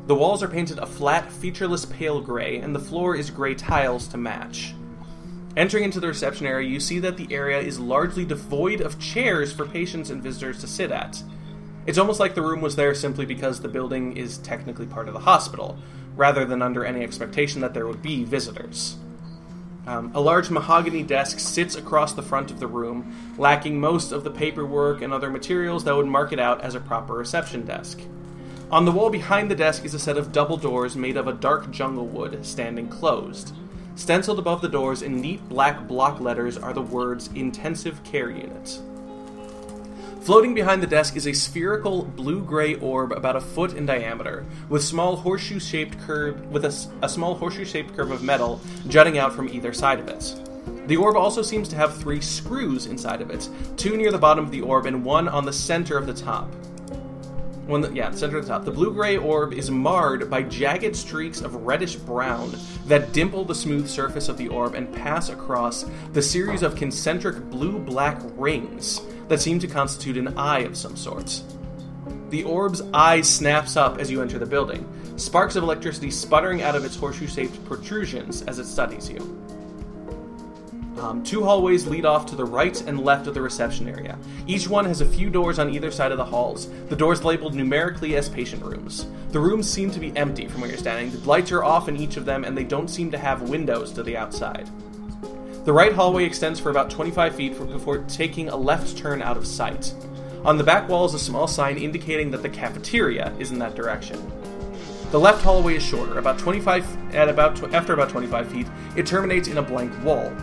The 0.07 0.15
walls 0.15 0.43
are 0.43 0.47
painted 0.47 0.79
a 0.79 0.85
flat, 0.85 1.31
featureless 1.31 1.85
pale 1.85 2.19
gray, 2.19 2.57
and 2.57 2.75
the 2.75 2.79
floor 2.79 3.15
is 3.15 3.29
gray 3.29 3.55
tiles 3.55 4.07
to 4.09 4.17
match. 4.17 4.75
Entering 5.55 5.83
into 5.83 5.99
the 5.99 6.07
reception 6.07 6.45
area, 6.45 6.67
you 6.67 6.79
see 6.79 6.99
that 6.99 7.15
the 7.15 7.31
area 7.31 7.59
is 7.59 7.79
largely 7.79 8.25
devoid 8.25 8.81
of 8.81 8.99
chairs 8.99 9.53
for 9.53 9.65
patients 9.65 10.09
and 10.09 10.21
visitors 10.21 10.59
to 10.59 10.67
sit 10.67 10.91
at. 10.91 11.21
It's 11.85 11.97
almost 11.97 12.19
like 12.19 12.33
the 12.33 12.41
room 12.41 12.61
was 12.61 12.75
there 12.75 12.95
simply 12.95 13.25
because 13.25 13.61
the 13.61 13.67
building 13.67 14.17
is 14.17 14.39
technically 14.39 14.87
part 14.87 15.07
of 15.07 15.13
the 15.13 15.19
hospital, 15.19 15.77
rather 16.15 16.43
than 16.43 16.61
under 16.61 16.83
any 16.83 17.03
expectation 17.03 17.61
that 17.61 17.73
there 17.73 17.87
would 17.87 18.01
be 18.01 18.23
visitors. 18.23 18.97
Um, 19.85 20.11
a 20.15 20.21
large 20.21 20.49
mahogany 20.49 21.03
desk 21.03 21.39
sits 21.39 21.75
across 21.75 22.13
the 22.13 22.21
front 22.21 22.51
of 22.51 22.59
the 22.59 22.67
room, 22.67 23.13
lacking 23.37 23.79
most 23.79 24.11
of 24.11 24.23
the 24.23 24.31
paperwork 24.31 25.01
and 25.01 25.11
other 25.11 25.29
materials 25.29 25.83
that 25.83 25.95
would 25.95 26.07
mark 26.07 26.31
it 26.31 26.39
out 26.39 26.61
as 26.61 26.73
a 26.73 26.79
proper 26.79 27.13
reception 27.13 27.65
desk. 27.65 27.99
On 28.71 28.85
the 28.85 28.91
wall 28.91 29.09
behind 29.09 29.51
the 29.51 29.55
desk 29.55 29.83
is 29.83 29.93
a 29.93 29.99
set 29.99 30.17
of 30.17 30.31
double 30.31 30.57
doors 30.57 30.95
made 30.95 31.17
of 31.17 31.27
a 31.27 31.33
dark 31.33 31.69
jungle 31.69 32.07
wood, 32.07 32.45
standing 32.45 32.87
closed. 32.87 33.53
Stenciled 33.95 34.39
above 34.39 34.61
the 34.61 34.69
doors 34.69 35.01
in 35.01 35.21
neat 35.21 35.47
black 35.49 35.87
block 35.87 36.19
letters 36.19 36.57
are 36.57 36.73
the 36.73 36.81
words 36.81 37.29
Intensive 37.35 38.03
Care 38.03 38.31
Unit. 38.31 38.81
Floating 40.23 40.53
behind 40.53 40.81
the 40.81 40.87
desk 40.87 41.17
is 41.17 41.27
a 41.27 41.33
spherical 41.33 42.03
blue-gray 42.03 42.75
orb 42.75 43.11
about 43.11 43.35
a 43.35 43.41
foot 43.41 43.73
in 43.73 43.85
diameter, 43.85 44.45
with 44.69 44.81
small 44.81 45.17
horseshoe-shaped 45.17 45.99
curve 45.99 46.45
with 46.49 46.63
a, 46.63 46.87
a 47.01 47.09
small 47.09 47.35
horseshoe-shaped 47.35 47.93
curve 47.93 48.09
of 48.09 48.23
metal 48.23 48.61
jutting 48.87 49.17
out 49.17 49.33
from 49.33 49.49
either 49.49 49.73
side 49.73 49.99
of 49.99 50.07
it. 50.07 50.33
The 50.87 50.95
orb 50.95 51.17
also 51.17 51.41
seems 51.41 51.67
to 51.67 51.75
have 51.75 51.97
three 51.97 52.21
screws 52.21 52.85
inside 52.85 53.19
of 53.19 53.31
it, 53.31 53.49
two 53.75 53.97
near 53.97 54.13
the 54.13 54.17
bottom 54.17 54.45
of 54.45 54.51
the 54.51 54.61
orb 54.61 54.85
and 54.85 55.03
one 55.03 55.27
on 55.27 55.43
the 55.43 55.51
center 55.51 55.97
of 55.97 56.07
the 56.07 56.13
top. 56.13 56.47
One, 57.67 57.81
that, 57.81 57.93
yeah, 57.93 58.09
the 58.09 58.17
center 58.17 58.37
of 58.37 58.45
the 58.45 58.49
top. 58.49 58.63
The 58.63 58.71
blue-gray 58.71 59.17
orb 59.17 59.51
is 59.51 59.69
marred 59.69 60.29
by 60.29 60.43
jagged 60.43 60.95
streaks 60.95 61.41
of 61.41 61.65
reddish 61.65 61.95
brown 61.95 62.55
that 62.85 63.11
dimple 63.11 63.43
the 63.43 63.55
smooth 63.55 63.89
surface 63.89 64.29
of 64.29 64.37
the 64.37 64.47
orb 64.47 64.73
and 64.73 64.93
pass 64.93 65.27
across 65.27 65.85
the 66.13 66.21
series 66.21 66.63
of 66.63 66.77
concentric 66.77 67.41
blue-black 67.49 68.21
rings 68.37 69.01
that 69.27 69.41
seem 69.41 69.59
to 69.59 69.67
constitute 69.67 70.17
an 70.17 70.37
eye 70.37 70.59
of 70.59 70.77
some 70.77 70.95
sort. 70.95 71.41
The 72.29 72.43
orb's 72.43 72.81
eye 72.93 73.21
snaps 73.21 73.77
up 73.77 73.99
as 73.99 74.09
you 74.09 74.21
enter 74.21 74.39
the 74.39 74.45
building, 74.45 74.87
sparks 75.17 75.55
of 75.55 75.63
electricity 75.63 76.09
sputtering 76.09 76.61
out 76.61 76.75
of 76.75 76.83
its 76.83 76.95
horseshoe-shaped 76.95 77.63
protrusions 77.65 78.41
as 78.43 78.59
it 78.59 78.65
studies 78.65 79.09
you. 79.09 79.39
Um, 80.99 81.23
two 81.23 81.43
hallways 81.43 81.85
lead 81.85 82.05
off 82.05 82.25
to 82.27 82.35
the 82.35 82.45
right 82.45 82.79
and 82.87 83.03
left 83.03 83.27
of 83.27 83.33
the 83.33 83.41
reception 83.41 83.89
area. 83.89 84.17
Each 84.47 84.67
one 84.67 84.85
has 84.85 85.01
a 85.01 85.05
few 85.05 85.29
doors 85.29 85.59
on 85.59 85.73
either 85.73 85.91
side 85.91 86.11
of 86.11 86.17
the 86.17 86.25
halls, 86.25 86.69
the 86.87 86.95
doors 86.95 87.23
labeled 87.23 87.55
numerically 87.55 88.15
as 88.15 88.29
patient 88.29 88.63
rooms. 88.63 89.07
The 89.29 89.39
rooms 89.39 89.69
seem 89.69 89.91
to 89.91 89.99
be 89.99 90.15
empty 90.15 90.47
from 90.47 90.61
where 90.61 90.69
you're 90.69 90.79
standing. 90.79 91.11
The 91.11 91.27
lights 91.27 91.51
are 91.51 91.63
off 91.63 91.89
in 91.89 91.97
each 91.97 92.17
of 92.17 92.25
them, 92.25 92.43
and 92.43 92.57
they 92.57 92.63
don't 92.63 92.89
seem 92.89 93.11
to 93.11 93.17
have 93.17 93.49
windows 93.49 93.91
to 93.93 94.03
the 94.03 94.15
outside. 94.15 94.69
The 95.63 95.71
right 95.71 95.93
hallway 95.93 96.25
extends 96.25 96.59
for 96.59 96.71
about 96.71 96.89
25 96.89 97.35
feet 97.35 97.57
before 97.57 97.99
taking 98.09 98.49
a 98.49 98.55
left 98.55 98.97
turn 98.97 99.21
out 99.21 99.37
of 99.37 99.47
sight. 99.47 99.93
On 100.43 100.57
the 100.57 100.63
back 100.63 100.89
wall 100.89 101.05
is 101.05 101.13
a 101.13 101.19
small 101.19 101.47
sign 101.47 101.77
indicating 101.77 102.31
that 102.31 102.41
the 102.41 102.49
cafeteria 102.49 103.33
is 103.39 103.51
in 103.51 103.59
that 103.59 103.73
direction. 103.73 104.19
The 105.11 105.19
left 105.19 105.41
hallway 105.41 105.77
is 105.77 105.83
shorter, 105.83 106.19
about 106.19 106.37
25 106.37 107.15
at 107.15 107.29
about 107.29 107.55
tw- 107.55 107.73
after 107.73 107.93
about 107.93 108.09
25 108.09 108.51
feet. 108.51 108.67
It 108.97 109.05
terminates 109.05 109.47
in 109.47 109.57
a 109.57 109.61
blank 109.61 109.93
wall. 110.03 110.33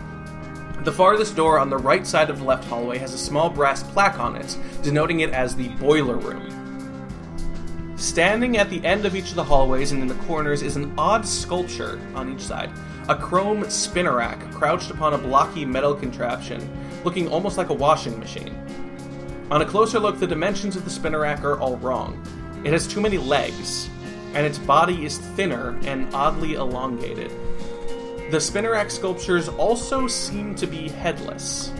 The 0.85 0.91
farthest 0.91 1.35
door 1.35 1.59
on 1.59 1.69
the 1.69 1.77
right 1.77 2.07
side 2.07 2.31
of 2.31 2.39
the 2.39 2.45
left 2.45 2.67
hallway 2.67 2.97
has 2.97 3.13
a 3.13 3.17
small 3.19 3.47
brass 3.47 3.83
plaque 3.83 4.17
on 4.17 4.35
it, 4.35 4.57
denoting 4.81 5.19
it 5.19 5.29
as 5.29 5.55
the 5.55 5.67
boiler 5.75 6.15
room. 6.15 6.57
Standing 7.95 8.57
at 8.57 8.71
the 8.71 8.83
end 8.83 9.05
of 9.05 9.15
each 9.15 9.29
of 9.29 9.35
the 9.35 9.43
hallways 9.43 9.91
and 9.91 10.01
in 10.01 10.07
the 10.07 10.15
corners 10.25 10.63
is 10.63 10.77
an 10.77 10.91
odd 10.97 11.27
sculpture 11.27 12.01
on 12.15 12.33
each 12.33 12.41
side. 12.41 12.71
A 13.09 13.15
chrome 13.15 13.63
Spinarak 13.63 14.53
crouched 14.53 14.91
upon 14.91 15.13
a 15.13 15.17
blocky 15.17 15.65
metal 15.65 15.93
contraption, 15.95 16.69
looking 17.03 17.27
almost 17.27 17.57
like 17.57 17.69
a 17.69 17.73
washing 17.73 18.17
machine. 18.19 18.55
On 19.49 19.61
a 19.61 19.65
closer 19.65 19.99
look, 19.99 20.19
the 20.19 20.27
dimensions 20.27 20.75
of 20.75 20.85
the 20.85 20.91
Spinarak 20.91 21.43
are 21.43 21.59
all 21.59 21.77
wrong. 21.77 22.21
It 22.63 22.71
has 22.71 22.87
too 22.87 23.01
many 23.01 23.17
legs, 23.17 23.89
and 24.33 24.45
its 24.45 24.57
body 24.59 25.03
is 25.03 25.17
thinner 25.17 25.77
and 25.83 26.13
oddly 26.13 26.53
elongated. 26.53 27.31
The 28.31 28.37
Spinarak 28.37 28.89
sculptures 28.91 29.49
also 29.49 30.07
seem 30.07 30.55
to 30.55 30.67
be 30.67 30.87
headless. 30.87 31.73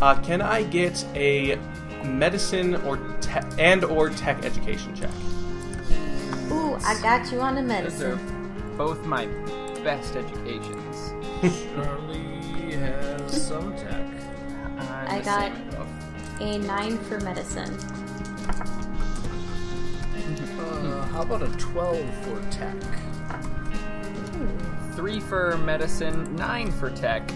Uh, 0.00 0.18
can 0.22 0.40
I 0.40 0.62
get 0.62 1.04
a 1.14 1.56
medicine 2.02 2.76
or 2.76 2.96
te- 3.20 3.40
and 3.58 3.84
or 3.84 4.08
tech 4.10 4.42
education 4.44 4.94
check? 4.94 5.10
Ooh, 6.50 6.76
I 6.84 6.98
got 7.02 7.30
you 7.30 7.40
on 7.40 7.56
the 7.56 7.62
Those 7.62 8.00
are 8.02 8.16
medicine. 8.16 8.74
both 8.78 9.04
my 9.04 9.26
best 9.82 10.16
educations. 10.16 11.12
Charlie 11.74 12.72
has 12.76 13.46
some 13.48 13.74
tech. 13.76 14.06
I'm 14.78 15.08
I 15.08 15.20
got- 15.22 15.52
same 15.52 15.66
with 15.66 15.76
both. 15.76 15.88
A 16.40 16.58
nine 16.58 16.98
for 16.98 17.20
medicine. 17.20 17.76
Uh, 20.58 21.02
how 21.06 21.22
about 21.22 21.42
a 21.42 21.48
12 21.58 22.14
for 22.24 22.40
tech? 22.50 22.74
Three 24.94 25.20
for 25.20 25.56
medicine, 25.58 26.34
nine 26.36 26.70
for 26.72 26.90
tech. 26.90 27.28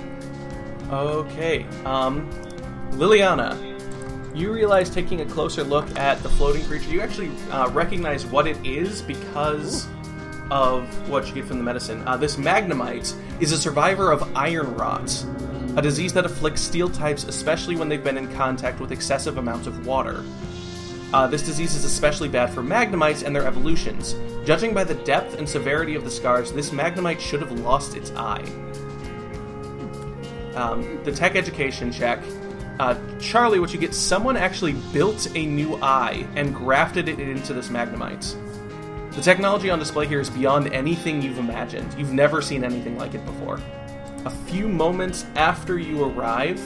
Okay. 0.91 1.67
Um, 1.85 2.29
Liliana, 2.93 3.57
you 4.35 4.53
realize 4.53 4.91
taking 4.91 5.21
a 5.21 5.25
closer 5.27 5.63
look 5.65 5.87
at 5.99 6.23
the 6.23 6.29
floating 6.29 6.65
creature, 6.65 6.91
you 6.91 7.01
actually 7.01 7.31
uh, 7.51 7.69
recognize 7.71 8.27
what 8.27 8.47
it 8.47 8.57
is 8.65 9.03
because 9.03 9.87
of 10.51 11.09
what 11.09 11.27
you 11.27 11.35
get 11.35 11.45
from 11.45 11.59
the 11.59 11.65
medicine. 11.65 12.07
Uh, 12.07 12.17
this 12.17 12.37
Magnemite 12.37 13.15
is 13.41 13.53
a 13.53 13.59
survivor 13.59 14.13
of 14.13 14.37
iron 14.37 14.75
rot, 14.77 15.25
a 15.77 15.83
disease 15.83 16.13
that 16.13 16.25
afflicts 16.25 16.61
steel 16.61 16.89
types, 16.89 17.25
especially 17.25 17.77
when 17.77 17.89
they've 17.89 18.05
been 18.05 18.19
in 18.19 18.33
contact 18.35 18.81
with 18.81 18.93
excessive 18.93 19.39
amounts 19.39 19.67
of 19.67 19.87
water. 19.87 20.25
Uh, 21.13 21.27
this 21.27 21.43
disease 21.43 21.75
is 21.75 21.85
especially 21.85 22.29
bad 22.29 22.51
for 22.51 22.63
Magnemites 22.63 23.23
and 23.25 23.35
their 23.35 23.47
evolutions. 23.47 24.15
Judging 24.45 24.75
by 24.75 24.85
the 24.85 24.95
depth 24.95 25.39
and 25.39 25.49
severity 25.49 25.95
of 25.95 26.05
the 26.05 26.11
scars, 26.11 26.53
this 26.53 26.71
Magnemite 26.71 27.21
should 27.21 27.41
have 27.41 27.53
lost 27.61 27.97
its 27.97 28.11
eye. 28.13 28.43
Um, 30.55 30.99
the 31.05 31.13
tech 31.13 31.37
education 31.37 31.93
check. 31.93 32.23
Uh, 32.79 32.95
Charlie, 33.21 33.61
what 33.61 33.73
you 33.73 33.79
get, 33.79 33.95
someone 33.95 34.37
actually 34.37 34.75
built 34.93 35.29
a 35.35 35.47
new 35.47 35.77
eye 35.77 36.27
and 36.35 36.55
grafted 36.55 37.09
it 37.09 37.19
into 37.19 37.53
this 37.55 37.69
Magnemite. 37.69 38.37
The 39.17 39.23
technology 39.23 39.71
on 39.71 39.79
display 39.79 40.07
here 40.07 40.21
is 40.21 40.29
beyond 40.29 40.73
anything 40.75 41.23
you've 41.23 41.39
imagined. 41.39 41.95
You've 41.99 42.13
never 42.13 42.43
seen 42.43 42.63
anything 42.63 42.99
like 42.99 43.15
it 43.15 43.25
before. 43.25 43.59
A 44.27 44.31
few 44.31 44.69
moments 44.69 45.25
after 45.37 45.79
you 45.79 46.05
arrive, 46.05 46.61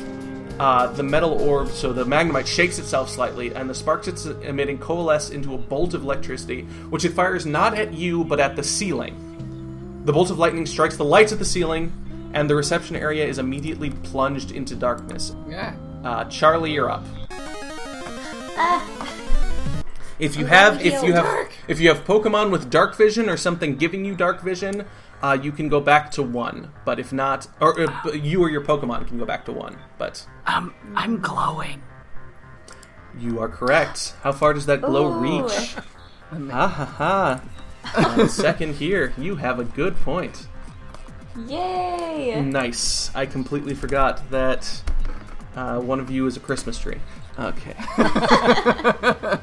uh, 0.59 0.89
the 0.89 1.03
metal 1.05 1.41
orb, 1.41 1.69
so 1.71 1.93
the 1.93 2.05
Magnemite, 2.05 2.49
shakes 2.49 2.81
itself 2.81 3.09
slightly, 3.09 3.55
and 3.55 3.71
the 3.71 3.75
sparks 3.75 4.09
it's 4.09 4.27
emitting 4.27 4.79
coalesce 4.79 5.31
into 5.31 5.55
a 5.55 5.59
bolt 5.59 5.95
of 5.95 6.03
electricity, 6.03 6.63
which 6.91 7.05
it 7.05 7.13
fires 7.13 7.47
not 7.47 7.79
at 7.79 7.95
you, 7.95 8.25
but 8.25 8.41
at 8.41 8.57
the 8.57 8.65
ceiling. 8.65 10.03
The 10.05 10.13
bolt 10.13 10.31
of 10.31 10.39
lightning 10.41 10.67
strikes 10.67 10.97
the 10.97 11.05
lights 11.05 11.31
at 11.31 11.39
the 11.39 11.45
ceiling, 11.45 11.93
and 12.35 12.51
the 12.51 12.57
reception 12.57 12.97
area 12.97 13.25
is 13.25 13.39
immediately 13.39 13.91
plunged 13.91 14.51
into 14.51 14.75
darkness. 14.75 15.37
Yeah. 15.49 15.77
Uh, 16.03 16.25
Charlie, 16.25 16.73
you're 16.73 16.91
up. 16.91 17.05
Ah, 18.57 19.15
If 20.21 20.37
you 20.37 20.45
I'm 20.45 20.51
have, 20.51 20.85
if 20.85 21.03
you 21.03 21.13
have, 21.15 21.25
dark. 21.25 21.53
if 21.67 21.81
you 21.81 21.89
have 21.89 22.05
Pokemon 22.05 22.51
with 22.51 22.71
dark 22.71 22.95
vision 22.97 23.29
or 23.29 23.37
something 23.37 23.77
giving 23.77 24.05
you 24.05 24.15
dark 24.15 24.43
vision, 24.43 24.85
uh, 25.23 25.37
you 25.43 25.51
can 25.51 25.69
go 25.69 25.81
back 25.81 26.11
to 26.13 26.23
one. 26.23 26.71
But 26.85 26.99
if 27.01 27.13
not, 27.13 27.47
or 27.61 27.81
uh, 27.81 28.13
you 28.13 28.43
or 28.43 28.51
your 28.51 28.61
Pokemon 28.63 29.09
can 29.09 29.19
go 29.19 29.25
back 29.25 29.45
to 29.47 29.53
one. 29.53 29.79
But 29.99 30.27
Um, 30.47 30.75
I'm 30.95 31.21
glowing. 31.21 31.83
you 33.19 33.41
are 33.41 33.49
correct. 33.49 34.15
How 34.23 34.33
far 34.33 34.53
does 34.53 34.67
that 34.67 34.83
glow 34.83 35.07
Ooh. 35.13 35.21
reach? 35.45 35.75
Ha 35.75 36.67
ha 36.69 36.85
ha! 36.85 37.41
Uh, 37.95 38.27
second 38.47 38.75
here, 38.75 39.13
you 39.19 39.37
have 39.37 39.59
a 39.59 39.65
good 39.65 39.97
point. 40.01 40.47
yay! 41.47 42.41
Nice. 42.43 43.11
I 43.15 43.25
completely 43.27 43.75
forgot 43.75 44.31
that 44.31 44.83
uh, 45.57 45.81
one 45.81 45.99
of 45.99 46.11
you 46.11 46.27
is 46.27 46.37
a 46.37 46.41
Christmas 46.41 46.79
tree. 46.79 47.01
Okay. 47.39 47.75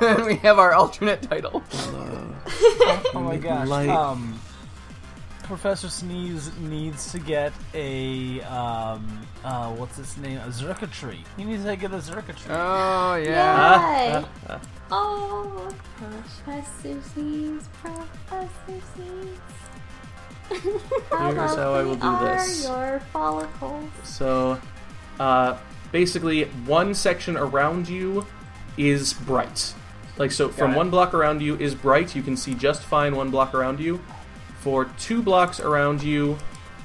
and 0.00 0.24
we 0.26 0.36
have 0.36 0.58
our 0.58 0.72
alternate 0.72 1.22
title. 1.22 1.62
Oh 3.14 3.20
my 3.20 3.36
gosh. 3.36 3.68
Light. 3.68 3.88
Um, 3.88 4.38
Professor 5.44 5.88
Sneeze 5.88 6.50
needs 6.60 7.10
to 7.12 7.18
get 7.18 7.52
a 7.74 8.40
um 8.42 9.26
uh 9.44 9.72
what's 9.72 9.98
its 9.98 10.16
name? 10.16 10.38
A 10.38 10.48
Zerka 10.48 10.90
tree. 10.90 11.24
He 11.36 11.44
needs 11.44 11.64
to 11.64 11.76
get 11.76 11.92
a 11.92 11.96
Zerka 11.98 12.36
tree. 12.36 12.50
Oh 12.54 13.14
yeah. 13.16 14.20
Yay! 14.20 14.24
Oh, 14.92 15.68
Professor 15.96 17.00
Sneeze, 17.14 17.68
Professor 17.82 18.80
Sneeze. 18.94 19.38
how 21.10 21.32
Here's 21.32 21.54
how 21.54 21.74
I 21.74 21.82
will 21.82 21.94
lovely 21.94 22.00
do 22.00 22.06
are 22.06 22.38
this. 22.38 22.64
your 22.64 23.00
follicles? 23.12 23.90
So, 24.04 24.60
uh, 25.20 25.56
basically, 25.92 26.44
one 26.66 26.94
section 26.94 27.36
around 27.36 27.88
you 27.88 28.26
is 28.76 29.12
bright. 29.12 29.74
Like, 30.20 30.32
so 30.32 30.50
from 30.50 30.72
it. 30.72 30.76
one 30.76 30.90
block 30.90 31.14
around 31.14 31.40
you 31.40 31.56
is 31.56 31.74
bright. 31.74 32.14
You 32.14 32.22
can 32.22 32.36
see 32.36 32.54
just 32.54 32.82
fine 32.82 33.16
one 33.16 33.30
block 33.30 33.54
around 33.54 33.80
you. 33.80 34.02
For 34.60 34.84
two 34.98 35.22
blocks 35.22 35.58
around 35.60 36.02
you, 36.02 36.36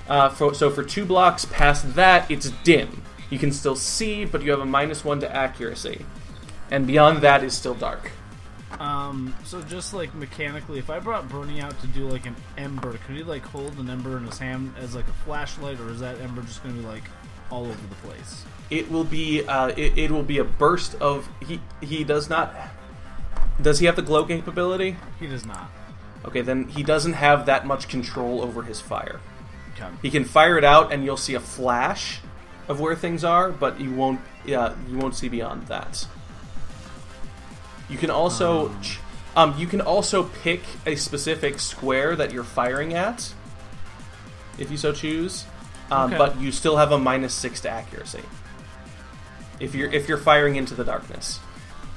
uh, 0.07 0.29
for, 0.29 0.53
so 0.53 0.69
for 0.69 0.83
two 0.83 1.03
blocks 1.03 1.43
past 1.43 1.95
that, 1.95 2.31
it's 2.31 2.51
dim. 2.63 3.03
You 3.29 3.38
can 3.38 3.51
still 3.51 3.75
see, 3.75 4.23
but 4.23 4.41
you 4.41 4.51
have 4.51 4.61
a 4.61 4.65
minus 4.65 5.03
one 5.03 5.19
to 5.19 5.36
accuracy. 5.36 6.05
And 6.71 6.88
beyond 6.88 7.17
that 7.23 7.43
is 7.43 7.53
still 7.53 7.73
dark. 7.73 8.09
Um, 8.79 9.36
so 9.43 9.61
just 9.63 9.93
like 9.93 10.15
mechanically, 10.15 10.79
if 10.79 10.89
I 10.89 10.99
brought 10.99 11.27
Brony 11.27 11.61
out 11.61 11.77
to 11.81 11.88
do 11.88 12.07
like 12.07 12.25
an 12.25 12.38
ember, 12.57 12.97
could 13.05 13.17
he 13.17 13.23
like 13.23 13.43
hold 13.43 13.77
an 13.79 13.89
ember 13.89 14.15
in 14.15 14.25
his 14.25 14.39
hand 14.39 14.73
as 14.79 14.95
like 14.95 15.09
a 15.09 15.13
flashlight, 15.25 15.81
or 15.81 15.89
is 15.89 15.99
that 15.99 16.21
ember 16.21 16.41
just 16.41 16.63
gonna 16.63 16.75
be 16.75 16.81
like 16.81 17.03
all 17.51 17.65
over 17.65 17.88
the 17.89 17.95
place? 17.95 18.45
It 18.69 18.89
will 18.89 19.03
be, 19.03 19.45
uh, 19.45 19.67
it, 19.75 19.97
it 19.97 20.11
will 20.11 20.23
be 20.23 20.38
a 20.38 20.45
burst 20.45 20.95
of. 20.95 21.27
He 21.45 21.59
he 21.81 22.05
does 22.05 22.29
not. 22.29 22.55
Does 23.61 23.79
he 23.79 23.85
have 23.85 23.95
the 23.95 24.01
glow 24.01 24.25
capability? 24.25 24.97
He 25.19 25.27
does 25.27 25.45
not. 25.45 25.69
Okay, 26.25 26.41
then 26.41 26.67
he 26.67 26.83
doesn't 26.83 27.13
have 27.13 27.45
that 27.45 27.65
much 27.65 27.87
control 27.87 28.41
over 28.41 28.63
his 28.63 28.81
fire. 28.81 29.19
Okay. 29.75 29.89
He 30.01 30.09
can 30.09 30.25
fire 30.25 30.57
it 30.57 30.63
out, 30.63 30.91
and 30.91 31.03
you'll 31.05 31.17
see 31.17 31.35
a 31.35 31.39
flash 31.39 32.19
of 32.67 32.79
where 32.79 32.95
things 32.95 33.23
are, 33.23 33.51
but 33.51 33.79
you 33.79 33.91
won't. 33.93 34.19
Yeah, 34.45 34.73
you 34.89 34.97
won't 34.97 35.15
see 35.15 35.29
beyond 35.29 35.67
that. 35.67 36.07
You 37.89 37.97
can 37.97 38.09
also, 38.09 38.69
ch- 38.81 38.99
um, 39.35 39.53
you 39.57 39.67
can 39.67 39.81
also 39.81 40.23
pick 40.23 40.61
a 40.85 40.95
specific 40.95 41.59
square 41.59 42.15
that 42.15 42.31
you're 42.31 42.43
firing 42.43 42.93
at, 42.95 43.33
if 44.57 44.71
you 44.71 44.77
so 44.77 44.91
choose. 44.91 45.45
Um, 45.91 46.09
Okay. 46.09 46.17
But 46.17 46.39
you 46.41 46.51
still 46.51 46.77
have 46.77 46.91
a 46.91 46.97
minus 46.97 47.33
six 47.33 47.61
to 47.61 47.69
accuracy. 47.69 48.23
If 49.59 49.75
you're 49.75 49.91
if 49.93 50.09
you're 50.09 50.17
firing 50.17 50.55
into 50.55 50.73
the 50.73 50.83
darkness. 50.83 51.39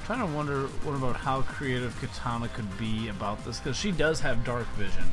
I'm 0.09 0.15
trying 0.17 0.27
to 0.27 0.35
wonder 0.35 0.61
what 0.83 0.95
about 0.95 1.17
how 1.17 1.43
creative 1.43 1.95
Katana 2.01 2.47
could 2.47 2.77
be 2.79 3.09
about 3.09 3.45
this 3.45 3.59
because 3.59 3.77
she 3.77 3.91
does 3.91 4.19
have 4.21 4.43
dark 4.43 4.65
vision. 4.69 5.03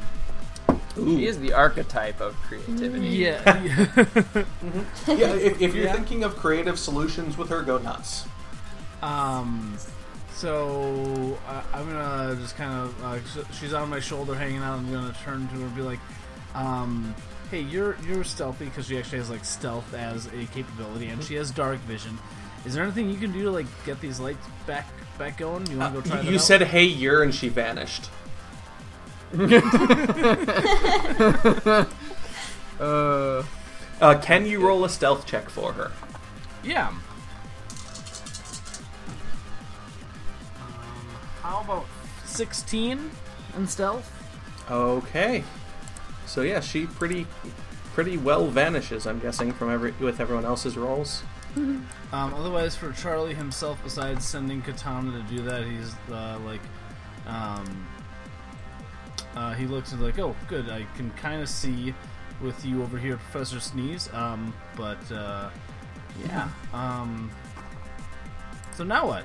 Ooh. 0.99 1.05
He 1.05 1.27
is 1.27 1.39
the 1.39 1.53
archetype 1.53 2.19
of 2.23 2.35
creativity. 2.37 3.09
Yeah. 3.09 3.43
yeah, 5.07 5.35
if, 5.35 5.61
if 5.61 5.75
you're 5.75 5.85
Yeah. 5.85 5.93
thinking 5.93 6.25
of 6.25 6.37
creative 6.37 6.79
solutions 6.79 7.37
with 7.37 7.51
her, 7.51 7.61
go 7.61 7.77
nuts. 7.77 8.25
Um, 9.03 9.77
so 10.33 11.39
uh, 11.47 11.63
I'm 11.75 11.87
gonna 11.87 12.37
just 12.41 12.57
kind 12.57 12.73
of 12.73 13.05
uh, 13.05 13.53
she's 13.53 13.75
on 13.75 13.91
my 13.91 14.01
shoulder 14.01 14.35
hanging 14.35 14.59
out. 14.63 14.79
I'm 14.79 14.91
gonna 14.91 15.15
turn 15.23 15.47
to 15.49 15.55
her 15.57 15.67
and 15.67 15.77
be 15.77 15.83
like, 15.83 16.01
um, 16.55 17.15
"Hey, 17.51 17.61
you're 17.61 17.99
you're 18.09 18.25
stealthy 18.25 18.65
because 18.65 18.87
she 18.87 18.99
actually 18.99 19.19
has 19.19 19.29
like 19.29 19.45
stealth 19.45 19.93
as 19.93 20.27
a 20.29 20.47
capability, 20.55 21.09
and 21.09 21.23
she 21.23 21.35
has 21.35 21.51
dark 21.51 21.79
vision. 21.81 22.19
Is 22.67 22.75
there 22.75 22.83
anything 22.83 23.09
you 23.09 23.17
can 23.17 23.33
do 23.33 23.45
to 23.45 23.51
like 23.51 23.67
get 23.87 24.01
these 24.01 24.19
lights 24.21 24.45
back 24.67 24.87
back 25.19 25.39
going? 25.39 25.67
You 25.71 25.79
want 25.79 25.95
to 25.95 26.01
go 26.03 26.07
try 26.07 26.19
Uh, 26.19 26.23
that 26.23 26.29
you 26.31 26.35
out? 26.37 26.41
said, 26.43 26.63
"Hey, 26.63 26.85
you're," 26.85 27.23
and 27.23 27.35
she 27.35 27.49
vanished. 27.49 28.11
Uh, 32.81 33.43
Uh, 33.99 34.15
can 34.21 34.45
you 34.45 34.61
roll 34.61 34.85
a 34.85 34.91
stealth 34.91 35.25
check 35.27 35.49
for 35.49 35.73
her? 35.73 35.91
yeah. 36.63 36.89
Um, 36.89 37.01
how 41.43 41.63
about 41.63 41.87
16 42.27 43.11
in 43.57 43.67
stealth? 43.67 44.13
Okay. 44.71 45.45
So 46.27 46.43
yeah, 46.43 46.61
she 46.61 46.85
pretty 46.85 47.27
pretty 47.95 48.19
well 48.19 48.49
vanishes. 48.49 49.07
I'm 49.07 49.19
guessing 49.19 49.51
from 49.53 49.71
every 49.71 49.93
with 49.93 50.21
everyone 50.21 50.45
else's 50.45 50.77
rolls. 50.77 51.23
Um, 51.57 51.89
otherwise, 52.13 52.77
for 52.77 52.93
Charlie 52.93 53.35
himself, 53.35 53.81
besides 53.83 54.25
sending 54.27 54.63
Katana 54.63 55.11
to 55.13 55.35
do 55.35 55.43
that, 55.43 55.65
he's 55.65 55.95
uh, 56.13 56.39
like, 56.45 56.61
um, 57.27 57.87
uh, 59.35 59.55
he 59.55 59.67
looks 59.67 59.93
and 59.93 60.03
like, 60.03 60.19
oh, 60.19 60.37
good, 60.49 60.69
I 60.69 60.87
can 60.97 61.11
kind 61.13 61.43
of 61.43 61.49
see 61.49 61.95
with 62.41 62.65
you 62.65 62.83
over 62.83 62.99
here, 62.99 63.17
Professor 63.17 63.61
Sneeze. 63.61 64.13
Um, 64.13 64.55
but 64.77 65.11
uh, 65.11 65.51
yeah. 66.27 66.49
Um, 66.73 67.31
so 68.75 68.85
now 68.85 69.07
what? 69.07 69.25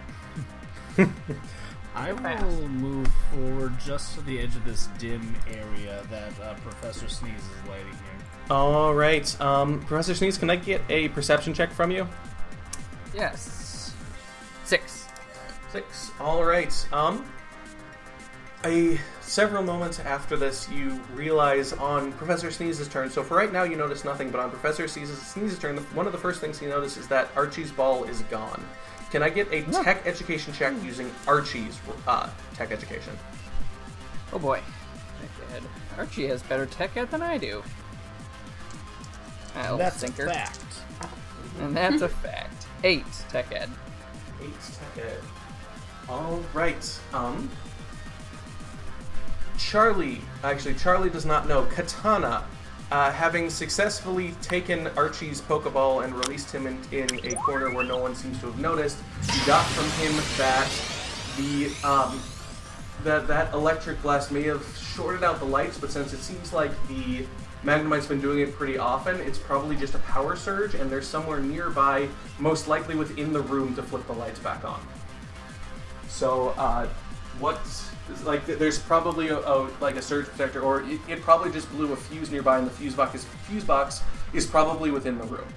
I 1.95 2.13
will 2.13 2.69
move 2.69 3.07
forward 3.31 3.77
just 3.79 4.15
to 4.15 4.21
the 4.21 4.39
edge 4.39 4.55
of 4.55 4.63
this 4.63 4.87
dim 4.97 5.35
area 5.47 6.03
that 6.09 6.39
uh, 6.41 6.53
Professor 6.55 7.09
Sneeze 7.09 7.33
is 7.33 7.67
lighting. 7.67 7.97
All 8.49 8.93
right, 8.93 9.39
um, 9.41 9.79
Professor 9.85 10.13
Sneeze, 10.13 10.37
can 10.37 10.49
I 10.49 10.57
get 10.57 10.81
a 10.89 11.07
perception 11.09 11.53
check 11.53 11.71
from 11.71 11.91
you? 11.91 12.07
yes. 13.13 13.93
Six. 14.65 15.07
Six. 15.71 16.11
All 16.19 16.43
right. 16.45 16.87
Um, 16.93 17.25
a 18.63 18.97
several 19.21 19.63
moments 19.63 19.99
after 19.99 20.37
this, 20.37 20.69
you 20.69 20.99
realize 21.13 21.73
on 21.73 22.11
Professor 22.13 22.47
Sneeze's 22.49 22.87
turn. 22.87 23.09
So 23.09 23.21
for 23.23 23.35
right 23.35 23.51
now, 23.51 23.63
you 23.63 23.75
notice 23.75 24.05
nothing, 24.05 24.29
but 24.31 24.39
on 24.39 24.49
Professor 24.49 24.83
Sneeze's, 24.85 25.19
Sneeze's 25.19 25.59
turn, 25.59 25.75
the- 25.75 25.81
one 25.93 26.05
of 26.05 26.11
the 26.13 26.17
first 26.17 26.39
things 26.39 26.61
you 26.61 26.69
notice 26.69 26.95
is 26.95 27.07
that 27.09 27.29
Archie's 27.35 27.71
ball 27.71 28.03
is 28.05 28.21
gone. 28.23 28.63
Can 29.11 29.23
I 29.23 29.29
get 29.29 29.51
a 29.51 29.61
tech 29.83 30.05
education 30.05 30.53
check 30.53 30.73
using 30.83 31.11
Archie's 31.27 31.79
uh, 32.07 32.29
tech 32.53 32.71
education? 32.71 33.17
Oh 34.31 34.39
boy. 34.39 34.61
Archie 35.97 36.27
has 36.27 36.41
better 36.43 36.65
tech 36.65 36.95
ed 36.95 37.11
than 37.11 37.21
I 37.21 37.37
do. 37.37 37.61
That's 39.77 39.97
stinker. 39.97 40.27
a 40.27 40.33
fact. 40.33 40.61
And 41.59 41.75
that's 41.75 42.01
a 42.01 42.09
fact. 42.09 42.67
Eight 42.83 43.05
tech 43.29 43.51
ed. 43.51 43.69
Eight 44.41 44.53
tech 44.95 45.05
ed. 45.05 45.19
All 46.09 46.41
right. 46.53 46.99
Um. 47.13 47.49
Charlie, 49.57 50.21
actually, 50.43 50.73
Charlie 50.73 51.09
does 51.09 51.25
not 51.25 51.47
know. 51.47 51.65
Katana, 51.65 52.43
uh, 52.91 53.11
having 53.11 53.49
successfully 53.49 54.33
taken 54.41 54.87
Archie's 54.97 55.39
Pokeball 55.39 56.03
and 56.03 56.13
released 56.13 56.51
him 56.51 56.67
in, 56.67 56.77
in 56.91 57.25
a 57.25 57.35
corner 57.35 57.73
where 57.73 57.85
no 57.85 57.97
one 57.97 58.15
seems 58.15 58.39
to 58.39 58.47
have 58.47 58.59
noticed, 58.59 58.97
you 59.33 59.45
got 59.45 59.65
from 59.67 59.85
him 60.03 60.13
that 60.37 60.69
the 61.37 61.71
um, 61.87 62.19
that 63.03 63.27
that 63.27 63.53
electric 63.53 64.01
blast 64.01 64.31
may 64.31 64.43
have 64.43 64.65
shorted 64.95 65.23
out 65.23 65.39
the 65.39 65.45
lights, 65.45 65.77
but 65.77 65.91
since 65.91 66.11
it 66.11 66.19
seems 66.19 66.51
like 66.51 66.71
the 66.87 67.25
Magnemite's 67.63 68.07
been 68.07 68.21
doing 68.21 68.39
it 68.39 68.55
pretty 68.55 68.77
often, 68.77 69.19
it's 69.21 69.37
probably 69.37 69.75
just 69.75 69.93
a 69.93 69.99
power 69.99 70.35
surge, 70.35 70.73
and 70.73 70.89
they're 70.89 71.01
somewhere 71.01 71.39
nearby, 71.39 72.07
most 72.39 72.67
likely 72.67 72.95
within 72.95 73.31
the 73.31 73.41
room, 73.41 73.75
to 73.75 73.83
flip 73.83 74.05
the 74.07 74.13
lights 74.13 74.39
back 74.39 74.65
on. 74.65 74.81
So, 76.07 76.49
uh, 76.57 76.87
what? 77.39 77.59
Like, 78.23 78.45
there's 78.45 78.79
probably 78.79 79.29
a, 79.29 79.37
a 79.37 79.69
like 79.79 79.95
a 79.95 80.01
surge 80.01 80.25
protector, 80.25 80.61
or 80.61 80.81
it, 80.81 80.99
it 81.07 81.21
probably 81.21 81.51
just 81.51 81.71
blew 81.71 81.93
a 81.93 81.95
fuse 81.95 82.31
nearby, 82.31 82.57
and 82.57 82.67
the 82.67 82.71
fuse 82.71 82.95
box 82.95 83.15
is 83.15 83.25
fuse 83.47 83.63
box 83.63 84.01
is 84.33 84.45
probably 84.45 84.91
within 84.91 85.17
the 85.17 85.25
room, 85.25 85.47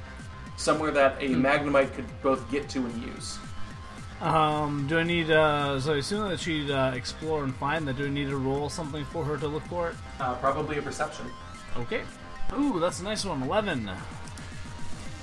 somewhere 0.57 0.90
that 0.90 1.16
a 1.20 1.28
Magnemite 1.28 1.92
could 1.94 2.07
both 2.22 2.48
get 2.50 2.68
to 2.70 2.80
and 2.80 3.02
use. 3.02 3.38
Um, 4.20 4.86
do 4.88 4.98
I 4.98 5.02
need, 5.02 5.30
uh, 5.30 5.80
so 5.80 5.94
I 5.94 5.96
assume 5.96 6.28
that 6.28 6.38
she'd 6.38 6.70
uh, 6.70 6.92
explore 6.94 7.44
and 7.44 7.55
find 7.57 7.86
that. 7.88 7.96
Do 7.96 8.07
I 8.07 8.11
need 8.11 8.28
to 8.28 8.36
roll 8.36 8.68
something 8.68 9.05
for 9.07 9.24
her 9.24 9.36
to 9.36 9.48
look 9.48 9.64
for 9.64 9.90
it? 9.90 9.96
Uh, 10.20 10.34
probably 10.36 10.78
a 10.78 10.82
perception. 10.82 11.26
Okay. 11.77 12.03
Ooh, 12.57 12.79
that's 12.79 13.01
a 13.01 13.05
nice 13.05 13.25
one. 13.25 13.43
11. 13.43 13.91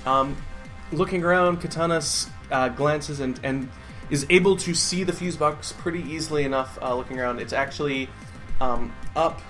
Um, 0.04 0.36
looking 0.92 1.24
around, 1.24 1.60
Katana's 1.60 2.28
uh, 2.50 2.68
glances 2.68 3.20
and, 3.20 3.40
and 3.42 3.68
is 4.10 4.26
able 4.28 4.56
to 4.56 4.74
see 4.74 5.04
the 5.04 5.12
fuse 5.12 5.36
box 5.36 5.72
pretty 5.72 6.02
easily 6.02 6.44
enough. 6.44 6.78
Uh, 6.82 6.94
looking 6.94 7.18
around, 7.18 7.40
it's 7.40 7.52
actually 7.52 8.08
um, 8.60 8.92
up 9.16 9.40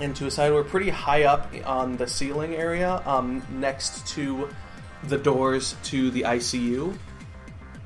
into 0.00 0.26
a 0.26 0.30
side 0.30 0.48
door, 0.48 0.64
pretty 0.64 0.90
high 0.90 1.24
up 1.24 1.52
on 1.64 1.96
the 1.96 2.06
ceiling 2.06 2.54
area, 2.54 3.02
um, 3.06 3.44
next 3.50 4.06
to 4.06 4.48
the 5.04 5.18
doors 5.18 5.76
to 5.84 6.10
the 6.10 6.22
ICU. 6.22 6.96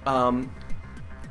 Um, 0.07 0.53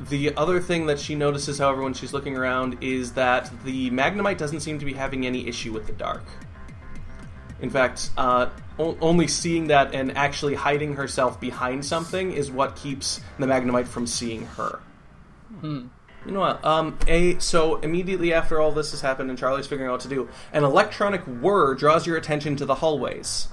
the 0.10 0.36
other 0.36 0.60
thing 0.60 0.88
that 0.88 1.00
she 1.00 1.16
notices, 1.16 1.60
however, 1.60 1.84
when 1.84 1.94
she's 1.94 2.14
looking 2.14 2.36
around, 2.36 2.78
is 2.82 3.14
that 3.14 3.52
the 3.64 3.92
Magnemite 3.92 4.38
doesn't 4.38 4.62
seem 4.62 4.80
to 4.80 4.86
be 4.86 4.94
having 4.94 5.26
any 5.26 5.48
issue 5.48 5.72
with 5.72 5.86
the 5.86 5.94
dark. 5.94 6.24
In 7.62 7.70
fact, 7.70 8.10
uh, 8.18 8.50
o- 8.80 8.98
only 9.02 9.28
seeing 9.28 9.68
that 9.68 9.94
and 9.94 10.18
actually 10.18 10.56
hiding 10.56 10.96
herself 10.96 11.40
behind 11.40 11.86
something 11.86 12.32
is 12.34 12.52
what 12.52 12.76
keeps 12.76 13.22
the 13.40 13.46
Magnemite 13.46 13.88
from 13.88 14.08
seeing 14.08 14.46
her. 14.46 14.80
You 16.26 16.32
know 16.34 16.40
what? 16.40 16.64
Um, 16.64 16.98
a 17.08 17.38
so 17.40 17.78
immediately 17.78 18.34
after 18.34 18.60
all 18.60 18.72
this 18.72 18.92
has 18.92 19.02
happened 19.02 19.30
and 19.30 19.38
Charlie's 19.40 19.68
figuring 19.68 19.90
out 19.90 19.94
what 19.94 20.02
to 20.02 20.08
do, 20.08 20.30
an 20.54 20.64
electronic 20.64 21.22
whir 21.22 21.76
draws 21.76 22.06
your 22.06 22.18
attention 22.18 22.56
to 22.58 22.66
the 22.66 22.76
hallways. 22.76 23.48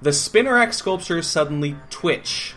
The 0.00 0.10
Spinarak 0.10 0.74
sculptures 0.74 1.26
suddenly 1.26 1.76
twitch. 1.90 2.54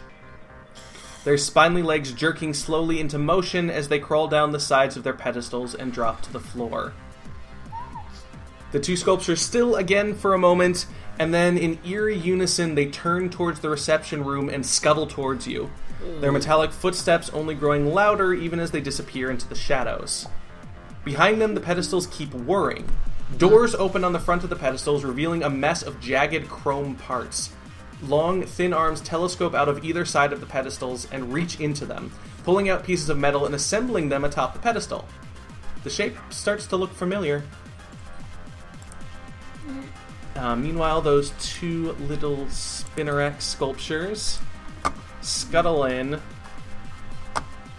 Their 1.23 1.37
spindly 1.37 1.83
legs 1.83 2.11
jerking 2.13 2.53
slowly 2.53 2.99
into 2.99 3.17
motion 3.17 3.69
as 3.69 3.87
they 3.87 3.99
crawl 3.99 4.27
down 4.27 4.51
the 4.51 4.59
sides 4.59 4.97
of 4.97 5.03
their 5.03 5.13
pedestals 5.13 5.75
and 5.75 5.91
drop 5.91 6.21
to 6.21 6.33
the 6.33 6.39
floor. 6.39 6.93
The 8.71 8.79
two 8.79 8.95
sculptures 8.95 9.41
still 9.41 9.75
again 9.75 10.15
for 10.15 10.33
a 10.33 10.39
moment, 10.39 10.85
and 11.19 11.33
then 11.33 11.57
in 11.57 11.79
eerie 11.85 12.17
unison 12.17 12.75
they 12.75 12.85
turn 12.85 13.29
towards 13.29 13.59
the 13.59 13.69
reception 13.69 14.23
room 14.23 14.49
and 14.49 14.65
scuttle 14.65 15.07
towards 15.07 15.47
you. 15.47 15.69
Their 16.19 16.31
metallic 16.31 16.71
footsteps 16.71 17.29
only 17.29 17.53
growing 17.53 17.93
louder 17.93 18.33
even 18.33 18.59
as 18.59 18.71
they 18.71 18.81
disappear 18.81 19.29
into 19.29 19.47
the 19.47 19.55
shadows. 19.55 20.27
Behind 21.03 21.41
them, 21.41 21.53
the 21.53 21.61
pedestals 21.61 22.07
keep 22.07 22.33
whirring. 22.33 22.87
Doors 23.37 23.75
open 23.75 24.03
on 24.03 24.13
the 24.13 24.19
front 24.19 24.43
of 24.43 24.49
the 24.49 24.55
pedestals, 24.55 25.03
revealing 25.03 25.43
a 25.43 25.49
mess 25.49 25.81
of 25.83 25.99
jagged 25.99 26.49
chrome 26.49 26.95
parts. 26.95 27.51
Long, 28.03 28.43
thin 28.43 28.73
arms 28.73 29.01
telescope 29.01 29.53
out 29.53 29.69
of 29.69 29.83
either 29.85 30.05
side 30.05 30.33
of 30.33 30.39
the 30.39 30.45
pedestals 30.45 31.07
and 31.11 31.31
reach 31.31 31.59
into 31.59 31.85
them, 31.85 32.11
pulling 32.43 32.69
out 32.69 32.83
pieces 32.83 33.09
of 33.09 33.17
metal 33.17 33.45
and 33.45 33.53
assembling 33.53 34.09
them 34.09 34.23
atop 34.23 34.53
the 34.53 34.59
pedestal. 34.59 35.07
The 35.83 35.89
shape 35.89 36.17
starts 36.29 36.65
to 36.67 36.77
look 36.77 36.93
familiar. 36.93 37.43
Uh, 40.35 40.55
meanwhile, 40.55 41.01
those 41.01 41.31
two 41.39 41.91
little 41.93 42.45
Spinarak 42.47 43.41
sculptures 43.41 44.39
scuttle 45.21 45.85
in, 45.85 46.19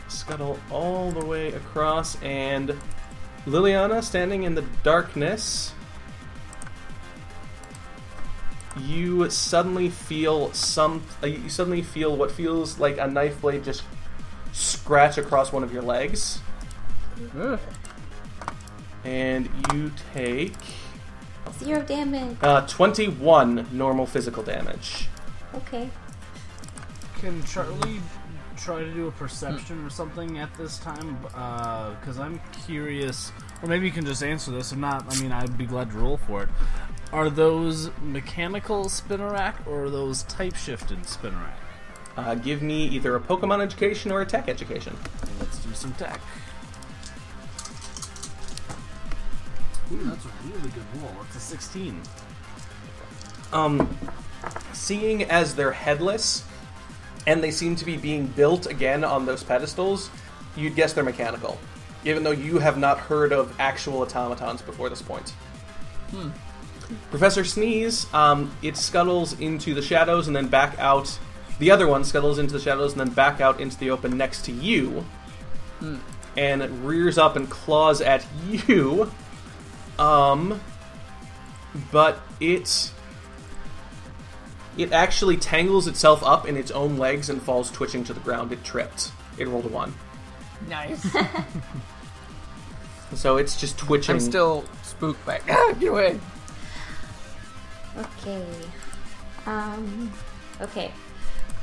scuttle 0.08 0.58
all 0.70 1.10
the 1.10 1.24
way 1.24 1.52
across, 1.52 2.20
and 2.22 2.76
Liliana, 3.46 4.02
standing 4.02 4.44
in 4.44 4.54
the 4.54 4.64
darkness, 4.82 5.72
you 8.78 9.28
suddenly 9.30 9.88
feel 9.88 10.52
some. 10.52 11.02
Uh, 11.22 11.26
you 11.26 11.48
suddenly 11.48 11.82
feel 11.82 12.16
what 12.16 12.30
feels 12.30 12.78
like 12.78 12.98
a 12.98 13.06
knife 13.06 13.40
blade 13.40 13.64
just 13.64 13.82
scratch 14.52 15.18
across 15.18 15.52
one 15.52 15.62
of 15.64 15.72
your 15.72 15.82
legs, 15.82 16.40
Ugh. 17.38 17.58
and 19.04 19.48
you 19.72 19.90
take 20.14 20.54
Zero 21.58 21.82
damage. 21.82 22.36
uh, 22.42 22.66
21 22.66 23.68
normal 23.72 24.06
physical 24.06 24.42
damage. 24.42 25.08
Okay. 25.54 25.90
Can 27.18 27.42
Charlie 27.44 28.00
try 28.56 28.80
to 28.80 28.92
do 28.92 29.06
a 29.08 29.12
perception 29.12 29.84
or 29.84 29.90
something 29.90 30.38
at 30.38 30.52
this 30.56 30.78
time? 30.78 31.18
Because 31.20 32.18
I'm 32.18 32.40
curious, 32.66 33.32
or 33.62 33.68
maybe 33.68 33.86
you 33.86 33.92
can 33.92 34.04
just 34.04 34.22
answer 34.22 34.50
this. 34.50 34.72
If 34.72 34.78
not, 34.78 35.04
I 35.08 35.20
mean, 35.20 35.30
I'd 35.32 35.56
be 35.58 35.66
glad 35.66 35.90
to 35.92 35.98
roll 35.98 36.16
for 36.16 36.42
it. 36.44 36.48
Are 37.12 37.28
those 37.28 37.90
mechanical 38.02 38.86
Spinarak 38.86 39.66
or 39.66 39.84
are 39.84 39.90
those 39.90 40.22
type 40.24 40.56
shifted 40.56 41.02
Spinarak? 41.02 41.52
Uh, 42.16 42.34
give 42.34 42.62
me 42.62 42.86
either 42.88 43.14
a 43.16 43.20
Pokemon 43.20 43.60
education 43.62 44.10
or 44.10 44.20
a 44.22 44.26
tech 44.26 44.48
education. 44.48 44.96
Let's 45.38 45.58
do 45.58 45.72
some 45.74 45.92
tech. 45.94 46.20
Ooh, 49.92 50.04
that's 50.04 50.24
a 50.24 50.28
really 50.54 50.70
good 50.70 50.84
roll. 51.02 51.12
It's 51.26 51.36
a 51.36 51.40
16. 51.40 52.00
um, 53.52 53.98
seeing 54.72 55.24
as 55.24 55.54
they're 55.54 55.72
headless 55.72 56.44
and 57.26 57.42
they 57.42 57.50
seem 57.50 57.76
to 57.76 57.84
be 57.84 57.96
being 57.96 58.26
built 58.26 58.66
again 58.66 59.04
on 59.04 59.26
those 59.26 59.42
pedestals, 59.44 60.10
you'd 60.56 60.74
guess 60.74 60.92
they're 60.92 61.04
mechanical, 61.04 61.58
even 62.04 62.24
though 62.24 62.32
you 62.32 62.58
have 62.58 62.78
not 62.78 62.98
heard 62.98 63.32
of 63.32 63.54
actual 63.60 64.00
automatons 64.02 64.60
before 64.62 64.88
this 64.88 65.00
point. 65.02 65.32
Professor 67.10 67.44
Sneeze, 67.44 68.12
um, 68.12 68.50
it 68.62 68.76
scuttles 68.76 69.38
into 69.40 69.72
the 69.74 69.82
shadows 69.82 70.26
and 70.26 70.34
then 70.36 70.48
back 70.48 70.76
out. 70.78 71.16
The 71.58 71.70
other 71.70 71.86
one 71.86 72.02
scuttles 72.04 72.38
into 72.38 72.52
the 72.54 72.60
shadows 72.60 72.92
and 72.92 73.00
then 73.00 73.10
back 73.10 73.40
out 73.40 73.60
into 73.60 73.78
the 73.78 73.90
open 73.90 74.16
next 74.16 74.44
to 74.46 74.52
you, 74.52 75.04
and 76.36 76.60
it 76.62 76.70
rears 76.82 77.18
up 77.18 77.36
and 77.36 77.48
claws 77.48 78.00
at 78.00 78.26
you. 78.48 79.10
Um, 80.02 80.60
but 81.92 82.20
it 82.40 82.90
it 84.76 84.90
actually 84.90 85.36
tangles 85.36 85.86
itself 85.86 86.24
up 86.24 86.48
in 86.48 86.56
its 86.56 86.72
own 86.72 86.96
legs 86.96 87.30
and 87.30 87.40
falls 87.40 87.70
twitching 87.70 88.02
to 88.04 88.12
the 88.12 88.20
ground. 88.20 88.50
It 88.50 88.64
tripped. 88.64 89.12
It 89.38 89.46
rolled 89.46 89.66
a 89.66 89.68
one, 89.68 89.94
Nice. 90.68 91.06
so 93.14 93.36
it's 93.36 93.60
just 93.60 93.78
twitching. 93.78 94.16
I'm 94.16 94.20
still 94.20 94.64
spooked 94.82 95.24
by. 95.24 95.40
Ah, 95.48 95.72
get 95.78 95.90
away. 95.90 96.18
Okay. 97.96 98.44
Um. 99.46 100.12
Okay. 100.60 100.90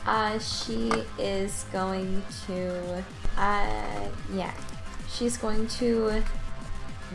Uh, 0.06 0.40
she 0.40 0.94
is 1.18 1.66
going 1.74 2.24
to. 2.48 3.04
Uh, 3.36 4.08
yeah. 4.34 4.54
She's 5.10 5.36
going 5.36 5.68
to 5.68 6.24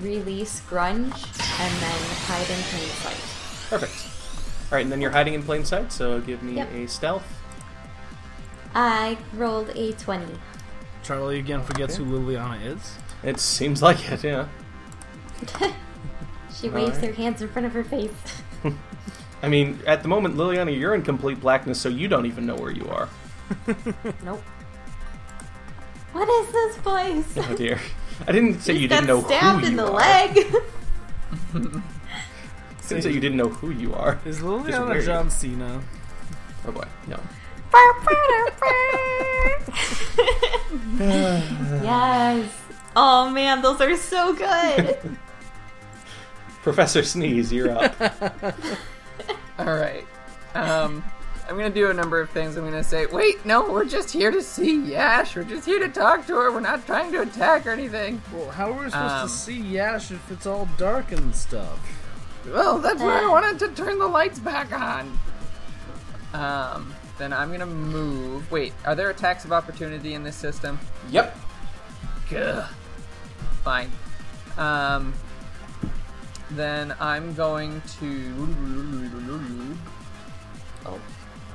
release 0.01 0.61
Grunge 0.69 1.01
and 1.61 1.75
then 1.81 1.99
hide 2.27 2.51
in 2.51 2.63
plain 2.65 2.89
sight. 3.03 3.71
perfect. 3.71 4.11
All 4.73 4.77
right, 4.77 4.83
and 4.83 4.91
then 4.93 5.01
you're 5.01 5.11
hiding 5.11 5.35
in 5.35 5.43
plain 5.43 5.65
sight. 5.65 5.93
So 5.93 6.21
give 6.21 6.43
me 6.43 6.55
Yep. 6.57 6.73
a 6.73 6.87
stealth. 6.89 7.27
I 8.75 9.19
rolled 9.35 9.71
a 9.77 9.93
20. 9.93 10.27
Charlie 11.03 11.39
again 11.39 11.63
forgets 11.63 11.97
who 11.97 12.05
Liliana 12.05 12.65
is. 12.65 12.97
It 13.23 13.39
seems 13.39 13.83
like 13.83 14.11
it, 14.11 14.25
yeah. 14.25 14.47
She 16.61 16.69
waves 16.69 16.93
Alright. 16.97 17.05
her 17.11 17.13
hands 17.13 17.43
in 17.43 17.49
front 17.49 17.67
of 17.67 17.73
her 17.73 17.83
face. 17.85 18.11
I 19.43 19.49
mean, 19.49 19.81
at 19.87 20.03
the 20.03 20.09
moment, 20.09 20.37
Liliana, 20.37 20.77
you're 20.79 20.95
in 20.95 21.03
complete 21.03 21.41
blackness, 21.41 21.81
so 21.81 21.89
you 21.89 22.07
don't 22.09 22.27
even 22.27 22.47
know 22.47 22.55
where 22.55 22.71
you 22.71 22.89
are. 22.89 23.09
nope. 24.25 24.43
What 26.13 26.29
is 26.29 26.53
this 26.53 26.79
place? 26.79 27.35
Oh 27.37 27.55
dear. 27.57 27.79
I 28.27 28.33
didn't 28.33 28.61
say 28.61 28.75
you 28.75 28.89
didn't 28.89 29.07
Got 29.07 29.23
know 29.23 29.27
stabbed 29.27 29.61
who 29.61 29.67
in 29.67 29.73
you 29.73 29.77
the 29.79 29.87
are. 29.87 29.93
leg. 29.93 30.39
I 31.55 31.59
didn't 32.89 33.03
say 33.03 33.13
you 33.13 33.21
didn't 33.21 33.37
know 33.37 33.49
who 33.49 33.71
you 33.71 33.95
are. 33.95 34.19
Is 34.25 34.37
Just 34.37 34.47
Liliana 34.47 34.89
weird. 34.91 35.05
John 35.05 35.31
Cena? 35.31 35.83
Oh 36.67 36.73
boy, 36.73 36.85
no. 37.09 37.21
yes. 41.83 42.51
Oh 42.97 43.31
man, 43.31 43.63
those 43.63 43.81
are 43.81 43.97
so 43.97 44.33
good. 44.35 44.99
Professor 46.63 47.03
Sneeze, 47.03 47.53
you're 47.53 47.71
up. 47.71 47.95
All 49.59 49.67
right. 49.77 50.07
Um, 50.55 51.05
I'm 51.49 51.57
gonna 51.57 51.69
do 51.71 51.91
a 51.91 51.95
number 51.95 52.21
of 52.21 52.31
things. 52.31 52.57
I'm 52.57 52.65
gonna 52.65 52.83
say, 52.83 53.07
wait, 53.07 53.45
no, 53.45 53.71
we're 53.71 53.85
just 53.85 54.11
here 54.11 54.31
to 54.31 54.41
see 54.43 54.81
Yash. 54.81 55.37
We're 55.37 55.45
just 55.45 55.67
here 55.67 55.79
to 55.79 55.89
talk 55.89 56.27
to 56.29 56.35
her. 56.35 56.51
We're 56.51 56.61
not 56.61 56.87
trying 56.87 57.13
to 57.13 57.21
attack 57.21 57.67
or 57.67 57.71
anything. 57.71 58.23
Well, 58.33 58.51
how 58.51 58.71
are 58.73 58.85
we 58.85 58.91
supposed 58.91 59.13
Um, 59.15 59.29
to 59.29 59.35
see 59.35 59.61
Yash 59.61 60.11
if 60.11 60.31
it's 60.31 60.47
all 60.47 60.69
dark 60.79 61.13
and 61.13 61.35
stuff? 61.35 61.79
Well, 62.51 62.79
that's 62.79 63.01
why 63.01 63.21
I 63.21 63.25
Uh. 63.25 63.31
wanted 63.31 63.59
to 63.61 63.69
turn 63.69 63.99
the 63.99 64.07
lights 64.07 64.39
back 64.39 64.73
on. 64.73 65.19
Um, 66.33 66.95
then 67.19 67.33
I'm 67.33 67.51
gonna 67.53 67.67
move. 67.67 68.51
Wait, 68.51 68.73
are 68.87 68.95
there 68.95 69.11
attacks 69.11 69.45
of 69.45 69.53
opportunity 69.53 70.15
in 70.15 70.25
this 70.25 70.37
system? 70.37 70.79
yep. 71.11 71.37
Gah. 72.31 72.67
Fine. 73.65 73.93
Um, 74.57 75.13
then 76.51 76.95
I'm 77.01 77.35
going 77.35 77.83
to. 78.01 78.47
Oh, 80.87 80.99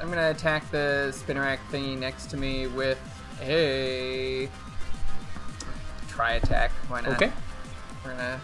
I'm 0.02 0.10
gonna 0.10 0.30
attack 0.30 0.70
the 0.72 1.14
Spinarak 1.14 1.60
thingy 1.72 1.98
next 1.98 2.28
to 2.28 2.38
me 2.38 2.68
with 2.68 2.98
a 3.42 4.50
Tri 6.08 6.34
Attack. 6.34 6.72
Why 6.88 7.02
not? 7.02 7.12
Okay. 7.22 7.32
We're 8.04 8.12
gonna 8.12 8.40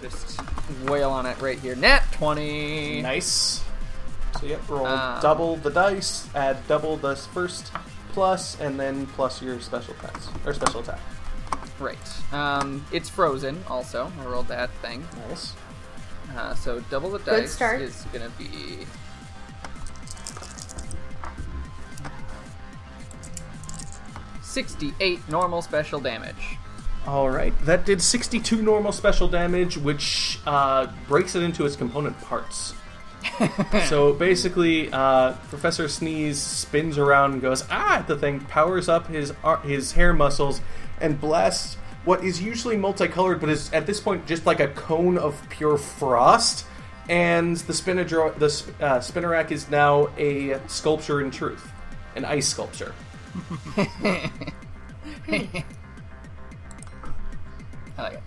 just 0.00 0.40
wail 0.84 1.10
on 1.10 1.26
it 1.26 1.40
right 1.40 1.58
here. 1.58 1.74
Nat 1.74 2.02
twenty. 2.12 3.02
Nice. 3.02 3.64
So 4.40 4.46
yep, 4.46 4.66
roll 4.68 4.86
Um, 4.86 5.20
double 5.20 5.56
the 5.56 5.70
dice, 5.70 6.28
add 6.34 6.66
double 6.68 6.96
the 6.96 7.16
first 7.16 7.70
plus, 8.12 8.58
and 8.60 8.78
then 8.78 9.06
plus 9.06 9.42
your 9.42 9.60
special 9.60 9.94
attacks 9.94 10.28
or 10.46 10.54
special 10.54 10.80
attack. 10.80 11.00
Right. 11.78 11.98
Um, 12.32 12.84
it's 12.92 13.08
frozen. 13.08 13.62
Also, 13.68 14.10
I 14.20 14.24
rolled 14.26 14.48
that 14.48 14.70
thing. 14.82 15.06
Nice. 15.28 15.52
Uh, 16.36 16.54
so 16.54 16.80
double 16.90 17.10
the 17.10 17.18
dice 17.18 17.52
start. 17.52 17.82
is 17.82 18.06
gonna 18.12 18.30
be. 18.38 18.86
Sixty-eight 24.52 25.26
normal 25.30 25.62
special 25.62 25.98
damage. 25.98 26.58
All 27.06 27.30
right, 27.30 27.52
that 27.64 27.84
did 27.84 28.00
62 28.00 28.62
normal 28.62 28.92
special 28.92 29.26
damage, 29.26 29.76
which 29.76 30.38
uh, 30.46 30.86
breaks 31.08 31.34
it 31.34 31.42
into 31.42 31.64
its 31.64 31.74
component 31.74 32.20
parts. 32.20 32.74
so 33.88 34.12
basically, 34.12 34.92
uh, 34.92 35.32
Professor 35.48 35.88
Sneeze 35.88 36.38
spins 36.38 36.98
around 36.98 37.32
and 37.32 37.40
goes 37.40 37.64
ah 37.70 37.96
at 38.00 38.06
the 38.06 38.16
thing, 38.16 38.40
powers 38.40 38.88
up 38.90 39.06
his 39.06 39.32
ar- 39.42 39.60
his 39.62 39.92
hair 39.92 40.12
muscles, 40.12 40.60
and 41.00 41.18
blasts 41.18 41.76
what 42.04 42.22
is 42.22 42.42
usually 42.42 42.76
multicolored, 42.76 43.40
but 43.40 43.48
is 43.48 43.72
at 43.72 43.86
this 43.86 44.00
point 44.00 44.26
just 44.26 44.44
like 44.44 44.60
a 44.60 44.68
cone 44.68 45.16
of 45.16 45.40
pure 45.48 45.78
frost. 45.78 46.66
And 47.08 47.56
the 47.56 47.72
spinner 47.72 48.04
the 48.04 48.50
sp- 48.52 48.76
uh, 48.80 48.98
Spinarak 48.98 49.50
is 49.50 49.70
now 49.70 50.10
a 50.18 50.60
sculpture 50.68 51.20
in 51.20 51.30
truth, 51.30 51.72
an 52.14 52.24
ice 52.24 52.48
sculpture. 52.48 52.94
I 53.76 55.62
like 57.98 58.12
it. 58.14 58.22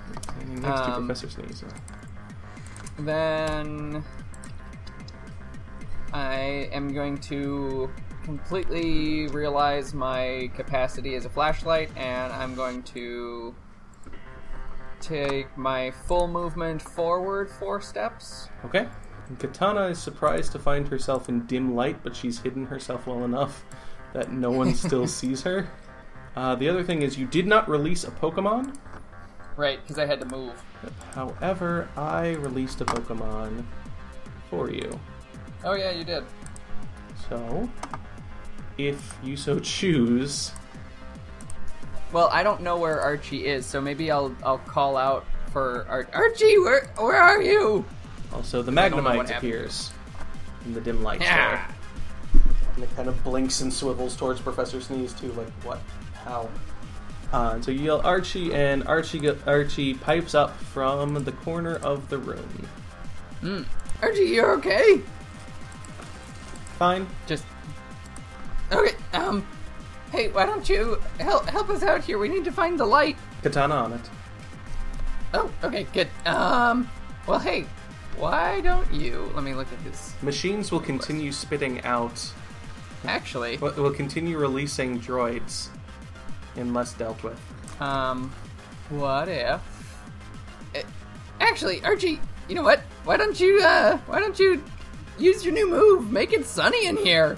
Next 0.47 0.81
to 0.81 0.93
Um, 0.93 1.05
Professor 1.07 1.29
Sneeze. 1.29 1.63
Then 2.99 4.03
I 6.13 6.69
am 6.71 6.93
going 6.93 7.17
to 7.19 7.89
completely 8.23 9.27
realize 9.27 9.93
my 9.93 10.49
capacity 10.55 11.15
as 11.15 11.25
a 11.25 11.29
flashlight, 11.29 11.89
and 11.97 12.31
I'm 12.33 12.55
going 12.55 12.83
to 12.83 13.53
take 15.01 15.55
my 15.57 15.91
full 15.91 16.27
movement 16.27 16.81
forward 16.81 17.49
four 17.49 17.81
steps. 17.81 18.49
Okay. 18.63 18.87
Katana 19.39 19.87
is 19.87 19.99
surprised 19.99 20.51
to 20.53 20.59
find 20.59 20.87
herself 20.87 21.29
in 21.29 21.45
dim 21.47 21.75
light, 21.75 21.97
but 22.03 22.15
she's 22.15 22.39
hidden 22.39 22.65
herself 22.67 23.07
well 23.07 23.23
enough 23.25 23.65
that 24.15 24.31
no 24.31 24.49
one 24.49 24.73
still 24.73 25.05
sees 25.19 25.43
her. 25.43 25.67
Uh, 26.35 26.55
the 26.55 26.67
other 26.69 26.83
thing 26.83 27.01
is, 27.01 27.17
you 27.17 27.27
did 27.27 27.45
not 27.45 27.69
release 27.69 28.03
a 28.05 28.11
Pokemon. 28.11 28.75
Right, 29.57 29.79
because 29.81 29.99
I 29.99 30.05
had 30.05 30.19
to 30.21 30.25
move. 30.25 30.53
However, 31.13 31.87
I 31.95 32.29
released 32.35 32.81
a 32.81 32.85
Pokemon 32.85 33.63
for 34.49 34.71
you. 34.71 34.99
Oh 35.63 35.73
yeah, 35.73 35.91
you 35.91 36.03
did. 36.03 36.23
So, 37.29 37.69
if 38.77 39.17
you 39.23 39.35
so 39.37 39.59
choose, 39.59 40.51
Well, 42.11 42.29
I 42.31 42.43
don't 42.43 42.61
know 42.61 42.77
where 42.77 42.99
Archie 43.01 43.45
is, 43.47 43.65
so 43.65 43.81
maybe 43.81 44.11
I'll 44.11 44.35
I'll 44.43 44.59
call 44.59 44.95
out 44.97 45.25
for 45.51 45.85
Ar- 45.89 46.07
Archie. 46.13 46.57
Where 46.59 46.87
where 46.97 47.15
are 47.21 47.41
you? 47.41 47.85
also 48.33 48.61
the 48.61 48.71
I 48.79 48.89
don't 48.89 49.03
know 49.03 49.15
what 49.15 49.27
Magnemite 49.27 49.37
appears 49.37 49.91
in 50.65 50.73
the 50.73 50.81
dim 50.81 51.01
light 51.03 51.21
Yeah. 51.21 51.65
There. 52.75 52.83
And 52.83 52.91
it 52.91 52.95
kind 52.95 53.07
of 53.09 53.23
blinks 53.23 53.61
and 53.61 53.73
swivels 53.73 54.15
towards 54.15 54.41
Professor 54.41 54.81
Sneeze 54.81 55.13
too, 55.13 55.31
like 55.33 55.47
what? 55.63 55.79
How? 56.23 56.49
Uh, 57.33 57.51
and 57.55 57.65
so 57.65 57.71
you 57.71 57.81
yell 57.81 58.01
Archie, 58.01 58.53
and 58.53 58.87
Archie 58.87 59.19
go- 59.19 59.37
Archie 59.45 59.93
pipes 59.93 60.35
up 60.35 60.57
from 60.59 61.23
the 61.23 61.31
corner 61.31 61.75
of 61.77 62.07
the 62.09 62.17
room. 62.17 62.67
Archie, 64.01 64.21
you're 64.23 64.51
okay? 64.57 65.01
Fine. 66.77 67.07
Just 67.27 67.45
okay. 68.71 68.95
Um, 69.13 69.45
hey, 70.11 70.29
why 70.29 70.45
don't 70.45 70.67
you 70.69 71.01
help 71.19 71.49
help 71.49 71.69
us 71.69 71.83
out 71.83 72.03
here? 72.03 72.17
We 72.17 72.29
need 72.29 72.45
to 72.45 72.51
find 72.51 72.79
the 72.79 72.85
light. 72.85 73.17
Katana 73.43 73.75
on 73.75 73.93
it. 73.93 74.09
Oh, 75.33 75.51
okay, 75.63 75.85
good. 75.93 76.07
Um, 76.25 76.89
well, 77.27 77.39
hey, 77.39 77.65
why 78.17 78.61
don't 78.61 78.91
you? 78.93 79.31
Let 79.35 79.43
me 79.43 79.53
look 79.53 79.71
at 79.71 79.83
this. 79.83 80.13
Machines 80.21 80.71
will 80.71 80.79
continue 80.79 81.31
spitting 81.31 81.83
out. 81.83 82.31
Actually, 83.07 83.57
Will 83.57 83.71
will 83.73 83.91
continue 83.91 84.37
releasing 84.37 84.99
droids 84.99 85.67
unless 86.55 86.93
dealt 86.93 87.21
with. 87.23 87.39
um, 87.81 88.31
what 88.89 89.27
if? 89.27 89.61
eh, 90.75 90.83
Actually, 91.39 91.83
Archie, 91.83 92.19
you 92.47 92.55
know 92.55 92.63
what? 92.63 92.79
Why 93.03 93.17
don't 93.17 93.39
you 93.39 93.61
uh, 93.61 93.97
why 94.07 94.19
don't 94.19 94.39
you 94.39 94.63
use 95.17 95.43
your 95.45 95.53
new 95.53 95.69
move? 95.69 96.11
Make 96.11 96.33
it 96.33 96.45
sunny 96.45 96.85
in 96.87 96.97
here. 96.97 97.37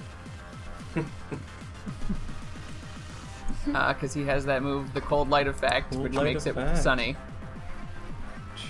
Uh, 3.73 3.91
because 3.91 4.13
he 4.13 4.23
has 4.23 4.45
that 4.45 4.63
move, 4.63 4.93
the 4.93 5.01
cold 5.01 5.29
light 5.29 5.45
effect, 5.45 5.91
Cold 5.91 6.03
which 6.03 6.13
light 6.13 6.23
makes 6.23 6.45
effect. 6.45 6.77
it 6.77 6.81
sunny. 6.81 7.17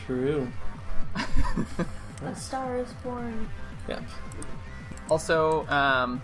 True. 0.08 0.48
A 2.26 2.36
star 2.36 2.78
is 2.80 2.92
born. 3.04 3.48
Yeah. 3.88 4.00
Also, 5.08 5.68
um, 5.68 6.20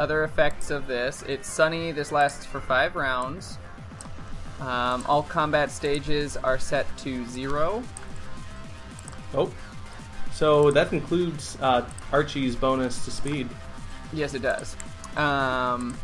other 0.00 0.24
effects 0.24 0.70
of 0.70 0.86
this 0.88 1.22
it's 1.28 1.48
sunny, 1.48 1.92
this 1.92 2.10
lasts 2.10 2.44
for 2.44 2.60
five 2.60 2.96
rounds. 2.96 3.58
Um, 4.60 5.04
all 5.06 5.22
combat 5.22 5.70
stages 5.70 6.36
are 6.36 6.58
set 6.58 6.86
to 6.98 7.24
zero. 7.26 7.82
Oh. 9.34 9.52
So 10.32 10.70
that 10.70 10.92
includes 10.92 11.56
uh, 11.60 11.86
Archie's 12.12 12.56
bonus 12.56 13.04
to 13.04 13.10
speed. 13.10 13.48
Yes, 14.12 14.34
it 14.34 14.42
does. 14.42 14.76
Um, 15.16 15.96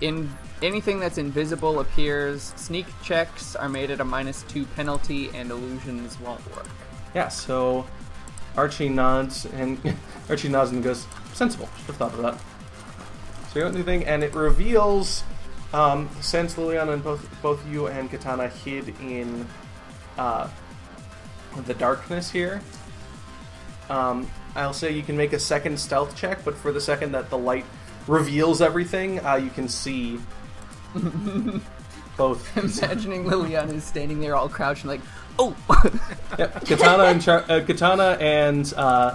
in 0.00 0.30
anything 0.62 1.00
that's 1.00 1.18
invisible 1.18 1.80
appears. 1.80 2.52
Sneak 2.56 2.86
checks 3.02 3.56
are 3.56 3.68
made 3.68 3.90
at 3.90 4.00
a 4.00 4.04
minus 4.04 4.42
two 4.44 4.64
penalty, 4.64 5.30
and 5.34 5.50
illusions 5.50 6.18
won't 6.20 6.44
work. 6.56 6.68
Yeah, 7.14 7.28
so 7.28 7.86
Archie 8.56 8.88
nods 8.88 9.46
and 9.46 9.78
Archie 10.28 10.48
nods 10.48 10.70
and 10.70 10.82
goes, 10.82 11.06
sensible, 11.34 11.68
should 11.78 11.86
have 11.86 11.96
thought 11.96 12.14
of 12.14 12.22
that. 12.22 12.38
So 13.52 13.58
you 13.58 13.64
don't 13.64 13.72
do 13.72 13.78
anything, 13.80 14.06
and 14.06 14.24
it 14.24 14.34
reveals 14.34 15.24
um, 15.74 16.08
since 16.22 16.54
Liliana 16.54 16.94
and 16.94 17.04
both 17.04 17.28
both 17.42 17.66
you 17.68 17.86
and 17.86 18.10
Katana 18.10 18.48
hid 18.48 18.88
in 19.00 19.46
uh, 20.16 20.48
the 21.66 21.74
darkness 21.74 22.30
here. 22.30 22.62
Um, 23.90 24.30
I'll 24.56 24.72
say 24.72 24.92
you 24.92 25.02
can 25.02 25.18
make 25.18 25.34
a 25.34 25.38
second 25.38 25.78
stealth 25.78 26.16
check, 26.16 26.44
but 26.46 26.56
for 26.56 26.72
the 26.72 26.80
second 26.80 27.12
that 27.12 27.28
the 27.28 27.36
light 27.36 27.66
reveals 28.06 28.62
everything, 28.62 29.22
uh, 29.24 29.34
you 29.34 29.50
can 29.50 29.68
see 29.68 30.18
both 32.16 32.56
Imagining 32.56 33.24
Liliana 33.24 33.74
is 33.74 33.84
standing 33.84 34.20
there 34.20 34.34
all 34.34 34.48
crouched 34.48 34.84
and 34.84 34.90
like, 34.90 35.00
oh! 35.38 35.54
Yep. 36.38 36.64
Katana 36.64 37.04
and 37.04 37.20
Char- 37.22 37.44
uh, 37.50 37.60
Katana 37.66 38.16
and 38.18 38.72
uh, 38.78 39.14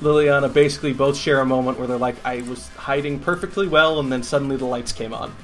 Liliana 0.00 0.52
basically 0.52 0.92
both 0.92 1.16
share 1.16 1.40
a 1.40 1.46
moment 1.46 1.78
where 1.78 1.86
they're 1.86 1.98
like, 1.98 2.16
"I 2.24 2.42
was 2.42 2.68
hiding 2.68 3.18
perfectly 3.20 3.66
well, 3.66 4.00
and 4.00 4.10
then 4.12 4.22
suddenly 4.22 4.56
the 4.56 4.66
lights 4.66 4.92
came 4.92 5.12
on." 5.14 5.34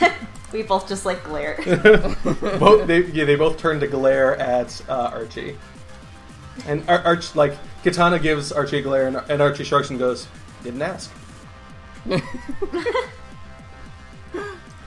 We 0.52 0.62
both 0.62 0.88
just 0.88 1.04
like 1.04 1.22
glare. 1.24 1.58
both 2.58 2.86
they, 2.86 3.04
yeah, 3.04 3.26
they 3.26 3.36
both 3.36 3.58
turn 3.58 3.80
to 3.80 3.86
glare 3.86 4.34
at 4.38 4.80
uh, 4.88 5.10
Archie, 5.12 5.58
and 6.66 6.88
Ar- 6.88 7.02
Arch 7.04 7.36
like 7.36 7.54
Katana 7.84 8.18
gives 8.18 8.50
Archie 8.50 8.78
a 8.78 8.82
glare, 8.82 9.08
and, 9.08 9.18
and 9.28 9.42
Archie 9.42 9.64
shrugs 9.64 9.90
and 9.90 9.98
goes, 9.98 10.26
"Didn't 10.64 10.80
ask." 10.80 11.12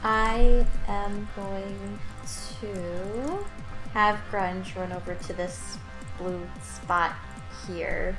I 0.04 0.66
am 0.88 1.30
going 1.36 2.00
to 2.62 3.46
have 3.94 4.20
Grunge 4.32 4.76
run 4.76 4.92
over 4.92 5.14
to 5.14 5.34
this 5.34 5.78
blue 6.18 6.42
spot 6.64 7.14
here, 7.68 8.18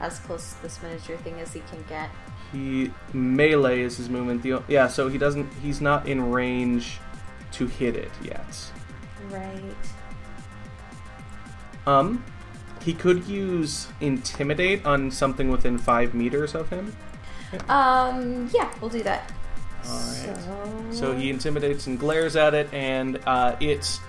as 0.00 0.18
close 0.20 0.52
to 0.52 0.62
this 0.62 0.82
miniature 0.82 1.16
thing 1.18 1.40
as 1.40 1.52
he 1.52 1.60
can 1.70 1.84
get. 1.88 2.10
He 2.52 2.92
melee 3.12 3.80
is 3.80 3.96
his 3.96 4.08
movement. 4.08 4.42
The, 4.42 4.62
yeah, 4.68 4.88
so 4.88 5.08
he 5.08 5.18
doesn't. 5.18 5.52
He's 5.62 5.80
not 5.80 6.06
in 6.06 6.30
range 6.30 6.98
to 7.52 7.66
hit 7.66 7.96
it 7.96 8.10
yet. 8.22 8.72
Right. 9.30 9.62
Um, 11.86 12.24
he 12.82 12.92
could 12.92 13.26
use 13.26 13.88
intimidate 14.00 14.84
on 14.84 15.10
something 15.10 15.50
within 15.50 15.78
five 15.78 16.14
meters 16.14 16.54
of 16.54 16.68
him. 16.68 16.94
Um. 17.68 18.50
Yeah, 18.54 18.72
we'll 18.80 18.90
do 18.90 19.02
that. 19.02 19.32
Alright. 19.88 20.38
So. 20.40 20.84
So 20.90 21.16
he 21.16 21.30
intimidates 21.30 21.86
and 21.86 21.98
glares 21.98 22.36
at 22.36 22.54
it, 22.54 22.72
and 22.72 23.20
uh, 23.26 23.56
it's 23.60 24.00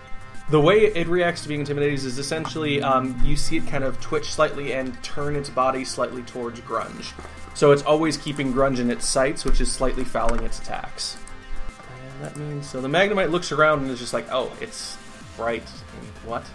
the 0.50 0.62
way 0.62 0.86
it 0.86 1.08
reacts 1.08 1.42
to 1.44 1.50
being 1.50 1.62
intimidated 1.62 1.96
is 1.96 2.18
essentially 2.18 2.82
um, 2.82 3.20
you 3.24 3.36
see 3.36 3.58
it 3.58 3.68
kind 3.68 3.84
of 3.84 4.00
twitch 4.00 4.32
slightly 4.32 4.74
and 4.74 5.02
turn 5.04 5.36
its 5.36 5.50
body 5.50 5.84
slightly 5.84 6.24
towards 6.24 6.62
Grunge. 6.62 7.14
So 7.54 7.72
it's 7.72 7.84
always 7.84 8.18
keeping 8.18 8.54
Grunge 8.54 8.80
in 8.80 8.90
its 8.90 9.06
sights, 9.06 9.44
which 9.44 9.60
is 9.60 9.72
slightly 9.72 10.06
fouling 10.06 10.44
its 10.44 10.60
attacks. 10.60 11.18
And 12.00 12.26
that 12.26 12.38
means 12.38 12.70
so 12.70 12.80
the 12.80 12.88
Magnemite 12.88 13.30
looks 13.30 13.52
around 13.52 13.82
and 13.82 13.92
is 13.92 14.00
just 14.00 14.14
like, 14.14 14.28
oh, 14.32 14.52
it's 14.62 14.98
bright. 15.36 15.68
And 16.00 16.08
what? 16.30 16.46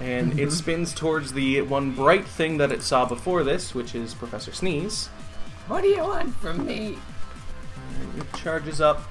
And 0.00 0.38
it 0.38 0.52
spins 0.52 0.94
towards 0.94 1.32
the 1.32 1.62
one 1.62 1.92
bright 1.92 2.26
thing 2.26 2.58
that 2.58 2.70
it 2.70 2.82
saw 2.82 3.04
before 3.06 3.42
this, 3.44 3.74
which 3.74 3.94
is 3.94 4.14
Professor 4.14 4.52
Sneeze. 4.52 5.08
what 5.66 5.82
do 5.82 5.88
you 5.88 6.02
want 6.02 6.34
from 6.36 6.64
me? 6.64 6.96
And 8.00 8.22
it 8.22 8.32
charges 8.34 8.80
up, 8.80 9.02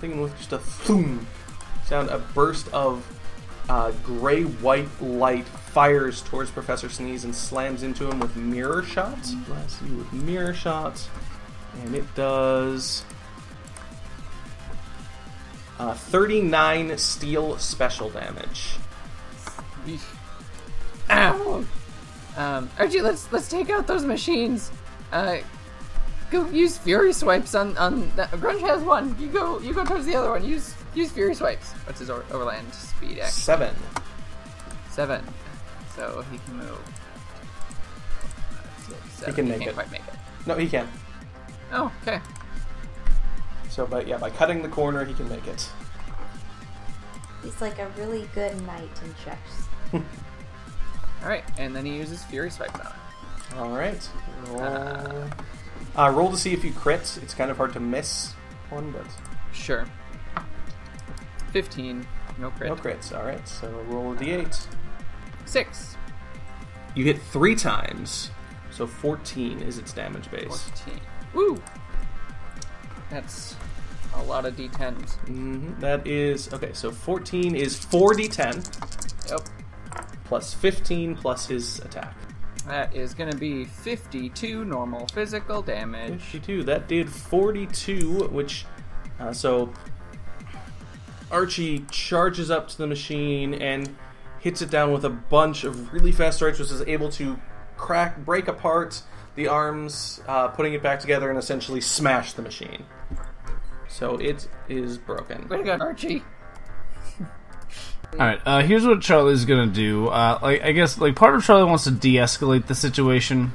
thinking 0.00 0.20
with 0.20 0.36
just 0.38 0.52
a 0.52 0.58
thoom 0.58 1.26
sound, 1.86 2.10
a 2.10 2.18
burst 2.18 2.68
of 2.72 3.06
uh, 3.68 3.92
gray 4.04 4.42
white 4.42 4.88
light 5.00 5.46
fires 5.46 6.22
towards 6.22 6.50
Professor 6.50 6.88
Sneeze 6.88 7.24
and 7.24 7.34
slams 7.34 7.82
into 7.82 8.08
him 8.08 8.20
with 8.20 8.36
mirror 8.36 8.82
shots. 8.82 9.32
Bless 9.46 9.80
you 9.82 9.96
with 9.96 10.12
mirror 10.12 10.54
shots. 10.54 11.08
And 11.82 11.94
it 11.94 12.12
does 12.14 13.04
uh, 15.78 15.94
39 15.94 16.96
steel 16.98 17.58
special 17.58 18.10
damage. 18.10 18.76
Ow! 21.10 21.64
Um, 22.36 22.70
Archie, 22.78 23.00
let's 23.00 23.30
let's 23.32 23.48
take 23.48 23.70
out 23.70 23.86
those 23.86 24.04
machines. 24.04 24.70
Uh, 25.12 25.38
go 26.30 26.48
use 26.50 26.76
Fury 26.78 27.12
swipes 27.12 27.54
on 27.54 27.76
on 27.78 28.10
that. 28.16 28.30
Grunge 28.32 28.60
has 28.60 28.82
one. 28.82 29.16
You 29.18 29.28
go 29.28 29.60
you 29.60 29.72
go 29.72 29.84
towards 29.84 30.06
the 30.06 30.16
other 30.16 30.30
one. 30.30 30.44
Use 30.44 30.74
use 30.96 31.12
Fury 31.12 31.34
Swipes. 31.34 31.72
What's 31.84 32.00
his 32.00 32.10
overland 32.10 32.72
speed? 32.74 33.18
Action? 33.18 33.30
Seven. 33.30 33.74
Seven. 34.90 35.22
So 35.94 36.24
he 36.30 36.38
can 36.38 36.56
move. 36.56 36.78
Uh, 38.50 38.88
six, 38.88 39.12
seven. 39.12 39.34
can 39.34 39.48
make 39.48 39.58
can't 39.58 39.70
it. 39.70 39.74
quite 39.74 39.90
make 39.90 40.00
it. 40.00 40.14
No, 40.46 40.54
he 40.54 40.68
can. 40.68 40.88
Oh, 41.72 41.92
okay. 42.02 42.20
So, 43.68 43.86
but 43.86 44.06
yeah, 44.06 44.16
by 44.18 44.30
cutting 44.30 44.62
the 44.62 44.68
corner, 44.68 45.04
he 45.04 45.12
can 45.14 45.28
make 45.28 45.46
it. 45.46 45.68
He's 47.42 47.60
like 47.60 47.78
a 47.78 47.88
really 47.98 48.28
good 48.34 48.60
knight 48.66 48.90
in 49.04 49.14
chess. 49.24 49.68
All 49.92 51.28
right, 51.28 51.44
and 51.58 51.74
then 51.74 51.84
he 51.84 51.96
uses 51.96 52.22
Fury 52.24 52.50
Swipes 52.50 52.78
on 52.80 52.86
it. 52.86 53.56
All 53.58 53.70
right. 53.70 54.08
Roll. 54.48 55.24
Uh, 55.96 56.10
roll 56.10 56.30
to 56.30 56.36
see 56.36 56.52
if 56.52 56.64
you 56.64 56.72
crit. 56.72 57.18
It's 57.22 57.34
kind 57.34 57.50
of 57.50 57.56
hard 57.56 57.72
to 57.74 57.80
miss 57.80 58.32
one, 58.70 58.90
but 58.90 59.06
Sure. 59.52 59.86
Fifteen. 61.56 62.06
No 62.38 62.50
crit. 62.50 62.68
no 62.68 62.76
crits. 62.76 63.16
All 63.16 63.24
right. 63.24 63.48
So 63.48 63.66
roll 63.88 64.12
a 64.12 64.16
d8. 64.16 64.66
Six. 65.46 65.96
You 66.94 67.02
hit 67.04 67.22
three 67.32 67.54
times, 67.54 68.30
so 68.70 68.86
14 68.86 69.60
is 69.62 69.78
its 69.78 69.94
damage 69.94 70.30
base. 70.30 70.44
Fourteen. 70.64 71.00
Woo. 71.32 71.62
That's 73.08 73.56
a 74.14 74.22
lot 74.24 74.44
of 74.44 74.54
d10s. 74.54 75.12
hmm 75.26 75.80
That 75.80 76.06
is 76.06 76.52
okay. 76.52 76.72
So 76.74 76.90
14 76.90 77.54
is 77.56 77.74
4d10 77.78 79.30
Yep. 79.30 79.40
plus 80.24 80.52
15 80.52 81.16
plus 81.16 81.46
his 81.46 81.78
attack. 81.80 82.14
That 82.66 82.94
is 82.94 83.14
going 83.14 83.30
to 83.30 83.36
be 83.38 83.64
52 83.64 84.62
normal 84.66 85.06
physical 85.06 85.62
damage. 85.62 86.20
52. 86.20 86.64
That 86.64 86.86
did 86.86 87.08
42, 87.08 88.28
which 88.28 88.66
uh, 89.20 89.32
so 89.32 89.72
Archie 91.30 91.84
charges 91.90 92.50
up 92.50 92.68
to 92.68 92.78
the 92.78 92.86
machine 92.86 93.54
and 93.54 93.96
hits 94.40 94.62
it 94.62 94.70
down 94.70 94.92
with 94.92 95.04
a 95.04 95.10
bunch 95.10 95.64
of 95.64 95.92
really 95.92 96.12
fast 96.12 96.36
strikes, 96.36 96.58
which 96.58 96.70
is 96.70 96.82
able 96.82 97.10
to 97.10 97.38
crack, 97.76 98.24
break 98.24 98.48
apart 98.48 99.02
the 99.34 99.48
arms, 99.48 100.20
uh, 100.28 100.48
putting 100.48 100.72
it 100.72 100.82
back 100.82 101.00
together, 101.00 101.28
and 101.28 101.38
essentially 101.38 101.80
smash 101.80 102.32
the 102.32 102.42
machine. 102.42 102.84
So 103.88 104.16
it 104.16 104.48
is 104.68 104.98
broken. 104.98 105.48
Way 105.48 105.58
to 105.58 105.62
go, 105.62 105.72
Archie. 105.78 106.22
All 108.12 108.18
right. 108.18 108.40
Uh, 108.46 108.62
here's 108.62 108.86
what 108.86 109.00
Charlie's 109.00 109.44
gonna 109.44 109.66
do. 109.66 110.08
Uh, 110.08 110.38
like, 110.40 110.62
I 110.62 110.72
guess, 110.72 110.98
like 110.98 111.16
part 111.16 111.34
of 111.34 111.44
Charlie 111.44 111.64
wants 111.64 111.84
to 111.84 111.90
de-escalate 111.90 112.66
the 112.66 112.74
situation, 112.74 113.52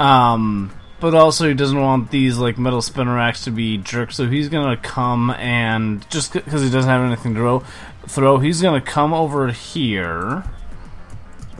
um, 0.00 0.72
but 1.00 1.14
also 1.14 1.48
he 1.48 1.54
doesn't 1.54 1.80
want 1.80 2.10
these 2.10 2.38
like 2.38 2.56
metal 2.58 2.80
Spinaraks 2.80 3.44
to 3.44 3.50
be 3.50 3.78
jerks. 3.78 4.16
So 4.16 4.26
he's 4.28 4.48
gonna 4.48 4.76
come 4.76 5.30
and 5.30 6.08
just 6.10 6.32
because 6.32 6.62
he 6.62 6.70
doesn't 6.70 6.90
have 6.90 7.02
anything 7.04 7.34
to 7.34 7.40
throw, 7.40 7.58
throw, 8.06 8.38
he's 8.38 8.62
gonna 8.62 8.80
come 8.80 9.12
over 9.12 9.48
here. 9.50 10.44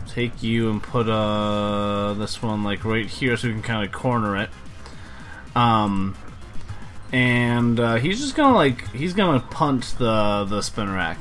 Take 0.08 0.42
you 0.44 0.70
and 0.70 0.80
put 0.82 1.08
uh 1.08 2.14
this 2.14 2.40
one 2.40 2.62
like 2.62 2.84
right 2.84 3.06
here, 3.06 3.36
so 3.36 3.48
we 3.48 3.54
can 3.54 3.62
kind 3.62 3.84
of 3.84 3.92
corner 3.92 4.36
it. 4.36 4.50
Um, 5.56 6.16
and 7.12 7.78
uh, 7.80 7.96
he's 7.96 8.20
just 8.20 8.34
gonna 8.36 8.54
like 8.54 8.88
he's 8.92 9.12
gonna 9.12 9.40
punt 9.40 9.94
the 9.98 10.44
the 10.48 10.62
spin 10.62 10.92
rack. 10.92 11.18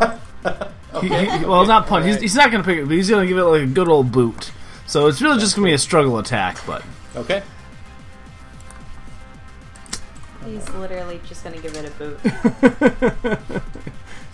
He- 1.00 1.08
he- 1.08 1.44
well, 1.44 1.66
not 1.66 1.86
punt. 1.88 2.04
He's, 2.06 2.20
he's 2.20 2.34
not 2.36 2.52
gonna 2.52 2.62
pick 2.62 2.78
it, 2.78 2.84
but 2.86 2.92
he's 2.94 3.10
gonna 3.10 3.26
give 3.26 3.36
it 3.38 3.42
like 3.44 3.62
a 3.62 3.66
good 3.66 3.88
old 3.88 4.12
boot. 4.12 4.52
So 4.86 5.06
it's 5.08 5.20
really 5.20 5.40
just 5.40 5.56
gonna 5.56 5.66
be 5.66 5.72
a 5.72 5.78
struggle 5.78 6.18
attack. 6.18 6.58
But 6.66 6.82
Okay. 7.16 7.42
He's 10.44 10.68
literally 10.70 11.20
just 11.26 11.42
gonna 11.42 11.58
give 11.58 11.74
it 11.76 11.88
a 11.88 11.90
boot. 11.92 12.20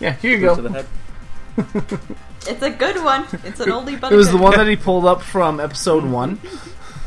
yeah, 0.01 0.12
here 0.14 0.37
you 0.37 0.55
To 0.55 0.62
the 0.62 0.68
go. 0.68 0.74
head. 0.74 0.87
it's 2.49 2.62
a 2.62 2.70
good 2.70 3.03
one. 3.05 3.26
It's 3.45 3.61
an 3.61 3.70
oldie 3.70 4.01
but 4.01 4.12
It 4.12 4.16
was 4.16 4.28
good 4.28 4.39
the 4.39 4.43
one 4.43 4.53
that 4.57 4.66
he 4.66 4.76
pulled 4.76 5.05
up 5.07 5.22
from 5.22 5.61
episode 5.61 6.05
one. 6.05 6.41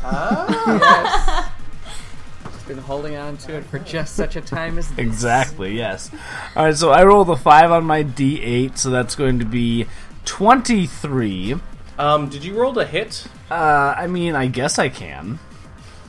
Yes. 0.02 1.50
He's 2.52 2.62
been 2.64 2.78
holding 2.78 3.16
on 3.16 3.36
to 3.38 3.56
it 3.56 3.64
for 3.64 3.78
just 3.78 4.14
such 4.16 4.36
a 4.36 4.40
time 4.40 4.78
as 4.78 4.88
this. 4.90 4.98
Exactly. 4.98 5.76
Yes. 5.76 6.10
All 6.56 6.64
right. 6.64 6.76
So 6.76 6.90
I 6.90 7.04
rolled 7.04 7.28
a 7.28 7.36
five 7.36 7.70
on 7.72 7.84
my 7.84 8.04
d8, 8.04 8.78
so 8.78 8.88
that's 8.90 9.14
going 9.14 9.38
to 9.40 9.44
be 9.44 9.86
twenty-three. 10.24 11.56
Um, 11.98 12.28
did 12.30 12.42
you 12.44 12.54
roll 12.58 12.72
to 12.74 12.86
hit? 12.86 13.26
Uh, 13.50 13.94
I 13.96 14.06
mean, 14.06 14.34
I 14.34 14.46
guess 14.46 14.78
I 14.78 14.88
can. 14.88 15.38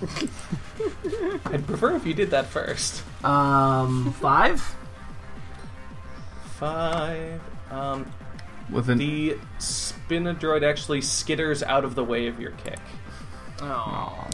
I'd 1.46 1.66
prefer 1.66 1.96
if 1.96 2.06
you 2.06 2.14
did 2.14 2.32
that 2.32 2.48
first. 2.48 3.04
Um, 3.24 4.14
five 4.14 4.76
Five. 6.58 7.42
Um, 7.70 8.12
with 8.72 8.90
an 8.90 8.98
the 8.98 9.38
Spinadroid 9.60 10.64
actually 10.64 11.02
skitters 11.02 11.62
out 11.64 11.84
of 11.84 11.96
the 11.96 12.04
way 12.04 12.28
of 12.28 12.40
your 12.40 12.52
kick. 12.52 12.80
Oh. 13.62 14.28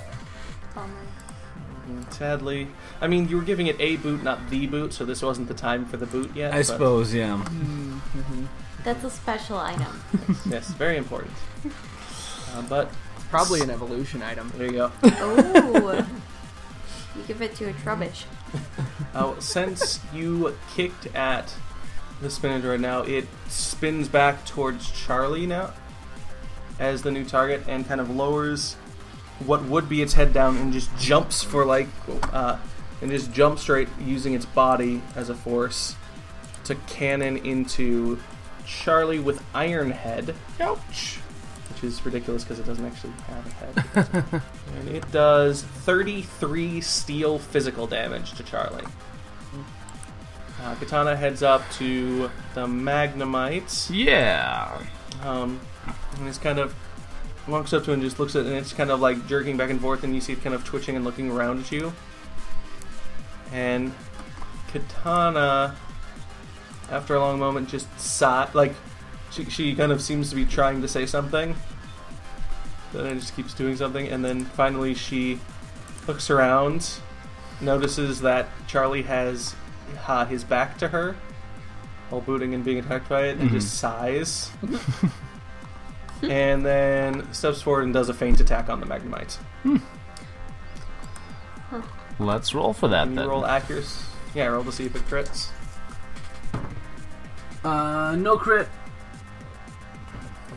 Sadly, 2.12 2.68
I 3.01 3.07
mean, 3.07 3.28
you 3.28 3.38
were 3.38 3.43
giving 3.43 3.68
it 3.68 3.76
a 3.80 3.97
boot, 3.97 4.24
not 4.24 4.49
the 4.49 4.68
boot, 4.68 4.93
so 4.93 5.03
this 5.03 5.22
wasn't 5.22 5.47
the 5.47 5.53
time 5.53 5.86
for 5.86 5.97
the 5.97 6.05
boot 6.05 6.32
yet. 6.36 6.53
I 6.53 6.57
but 6.57 6.66
suppose, 6.66 7.14
yeah. 7.14 7.43
That's 8.84 9.03
a 9.03 9.09
special 9.09 9.57
item. 9.57 10.01
Yes, 10.45 10.70
very 10.72 10.97
important. 10.97 11.34
Uh, 12.53 12.62
but 12.70 12.91
Probably 13.32 13.62
an 13.62 13.70
evolution 13.70 14.22
item. 14.22 14.52
there 14.58 14.68
you 14.68 14.74
go. 14.74 14.92
Oh. 15.04 16.08
you 17.16 17.24
give 17.28 17.42
it 17.42 17.56
to 17.56 17.70
a 17.70 17.74
Trubbish. 17.74 18.26
Uh, 19.16 19.40
since 19.40 20.00
you 20.14 20.56
kicked 20.76 21.08
at 21.16 21.54
the 22.22 22.28
Spinadroid 22.28 22.82
now, 22.82 23.02
it 23.02 23.26
spins 23.48 24.08
back 24.08 24.46
towards 24.46 24.92
Charlie 24.92 25.48
now 25.48 25.74
as 26.78 27.02
the 27.04 27.12
new 27.12 27.24
target 27.24 27.64
and 27.68 27.88
kind 27.88 28.02
of 28.02 28.10
lowers 28.10 28.76
what 29.46 29.64
would 29.64 29.88
be 29.88 30.02
its 30.02 30.14
head 30.14 30.34
down 30.34 30.58
and 30.58 30.74
just 30.74 30.96
jumps 30.98 31.42
for 31.44 31.66
like 31.66 31.88
uh, 32.34 32.58
and 33.02 33.10
just 33.12 33.32
jumps 33.32 33.62
straight 33.62 33.88
using 34.00 34.34
its 34.34 34.46
body 34.46 35.02
as 35.16 35.30
a 35.30 35.36
force 35.36 35.96
to 36.64 36.76
cannon 36.88 37.38
into 37.38 38.20
Charlie 38.66 39.20
with 39.20 39.44
Iron 39.54 39.92
Head. 39.92 40.36
Ouch! 40.60 41.20
Which 41.72 41.84
is 41.86 42.05
ridiculous 42.05 42.43
because 42.43 42.59
it 42.59 42.65
doesn't 42.65 42.86
actually 42.86 43.13
have 43.28 43.47
a 43.47 43.49
head. 43.49 44.41
and 44.78 44.89
it 44.89 45.09
does 45.11 45.63
33 45.63 46.82
steel 46.82 47.39
physical 47.39 47.88
damage 47.88 48.34
to 48.34 48.43
Charlie. 48.43 48.84
Uh, 50.61 50.76
Katana 50.76 51.15
heads 51.15 51.41
up 51.41 51.63
to 51.74 52.30
the 52.53 52.67
Magnemite. 52.67 53.89
Yeah. 53.91 54.80
Um, 55.24 55.59
and 56.17 56.28
it's 56.28 56.38
kind 56.38 56.59
of 56.59 56.76
walks 57.47 57.74
up 57.74 57.84
to 57.86 57.91
it 57.91 57.95
and 57.95 58.03
just 58.03 58.19
looks 58.19 58.36
at 58.36 58.45
it, 58.45 58.49
and 58.49 58.57
it's 58.57 58.74
kind 58.74 58.91
of 58.91 58.99
like 58.99 59.28
jerking 59.28 59.57
back 59.57 59.69
and 59.69 59.80
forth, 59.80 60.03
and 60.03 60.13
you 60.13 60.22
see 60.22 60.34
it 60.34 60.43
kind 60.43 60.53
of 60.53 60.63
twitching 60.63 60.95
and 60.95 61.05
looking 61.05 61.32
around 61.32 61.59
at 61.59 61.72
you. 61.72 61.93
And 63.51 63.93
Katana, 64.67 65.76
after 66.91 67.15
a 67.15 67.19
long 67.19 67.39
moment, 67.39 67.69
just 67.69 67.88
sigh, 67.99 68.49
like 68.53 68.74
she 69.32 69.46
she 69.46 69.76
kind 69.76 69.92
of 69.92 70.02
seems 70.02 70.30
to 70.30 70.36
be 70.36 70.46
trying 70.46 70.82
to 70.82 70.88
say 70.88 71.06
something. 71.06 71.56
Then 72.94 73.06
it 73.08 73.16
just 73.20 73.36
keeps 73.36 73.54
doing 73.54 73.76
something, 73.78 74.08
and 74.08 74.24
then 74.24 74.44
finally 74.46 74.94
she 74.94 75.40
looks 76.08 76.30
around, 76.30 77.00
notices 77.62 78.22
that 78.22 78.48
Charlie 78.68 79.04
has 79.04 79.56
uh, 80.08 80.26
his 80.26 80.44
back 80.44 80.78
to 80.80 80.90
her, 80.90 81.16
while 82.10 82.22
booting 82.22 82.54
and 82.54 82.64
being 82.66 82.80
attacked 82.80 83.08
by 83.08 83.24
it, 83.28 83.38
and 83.40 83.50
Mhm. 83.50 83.54
just 83.54 83.76
sighs. 83.80 84.52
and 86.24 86.66
then 86.66 87.32
steps 87.34 87.62
forward 87.62 87.84
and 87.86 87.94
does 87.94 88.10
a 88.10 88.14
feint 88.14 88.40
attack 88.42 88.70
on 88.70 88.80
the 88.80 88.86
Magnemite. 88.86 89.38
Let's 92.20 92.54
roll 92.54 92.74
for 92.74 92.88
that 92.90 93.04
Can 93.06 93.14
you 93.14 93.20
then. 93.20 93.28
roll 93.30 93.46
accuracy? 93.46 94.06
Yeah, 94.36 94.48
roll 94.48 94.64
to 94.66 94.72
see 94.72 94.86
if 94.86 94.96
it 94.96 95.08
crits. 95.08 95.50
Uh, 97.64 98.16
no 98.18 98.38
crit. 98.38 98.68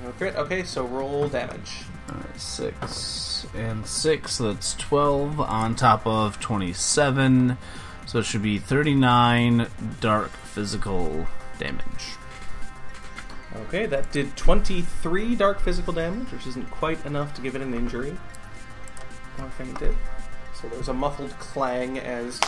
No 0.05 0.13
crit. 0.13 0.37
Okay, 0.37 0.65
so 0.65 0.85
roll 0.85 1.29
damage. 1.29 1.79
Alright, 2.11 2.39
six 2.39 3.47
and 3.55 3.87
six. 3.87 4.35
So 4.35 4.53
that's 4.53 4.75
twelve 4.75 5.41
on 5.41 5.75
top 5.75 6.07
of 6.07 6.39
twenty-seven. 6.41 7.57
So 8.05 8.19
it 8.19 8.27
should 8.27 8.43
be 8.43 8.59
thirty-nine 8.59 9.67
dark 10.01 10.31
physical 10.31 11.27
damage. 11.59 12.17
Okay, 13.69 13.87
that 13.87 14.11
did 14.11 14.37
23 14.37 15.37
dark 15.37 15.61
physical 15.61 15.93
damage, 15.93 16.31
which 16.33 16.45
isn't 16.45 16.69
quite 16.73 17.05
enough 17.07 17.35
to 17.35 17.41
give 17.41 17.55
it 17.55 17.63
an 17.63 17.73
injury. 17.73 18.17
Or 19.39 19.49
fainted. 19.51 19.97
So 20.61 20.69
there's 20.69 20.89
a 20.89 20.93
muffled 20.93 21.31
clang 21.39 22.01
as 22.01 22.41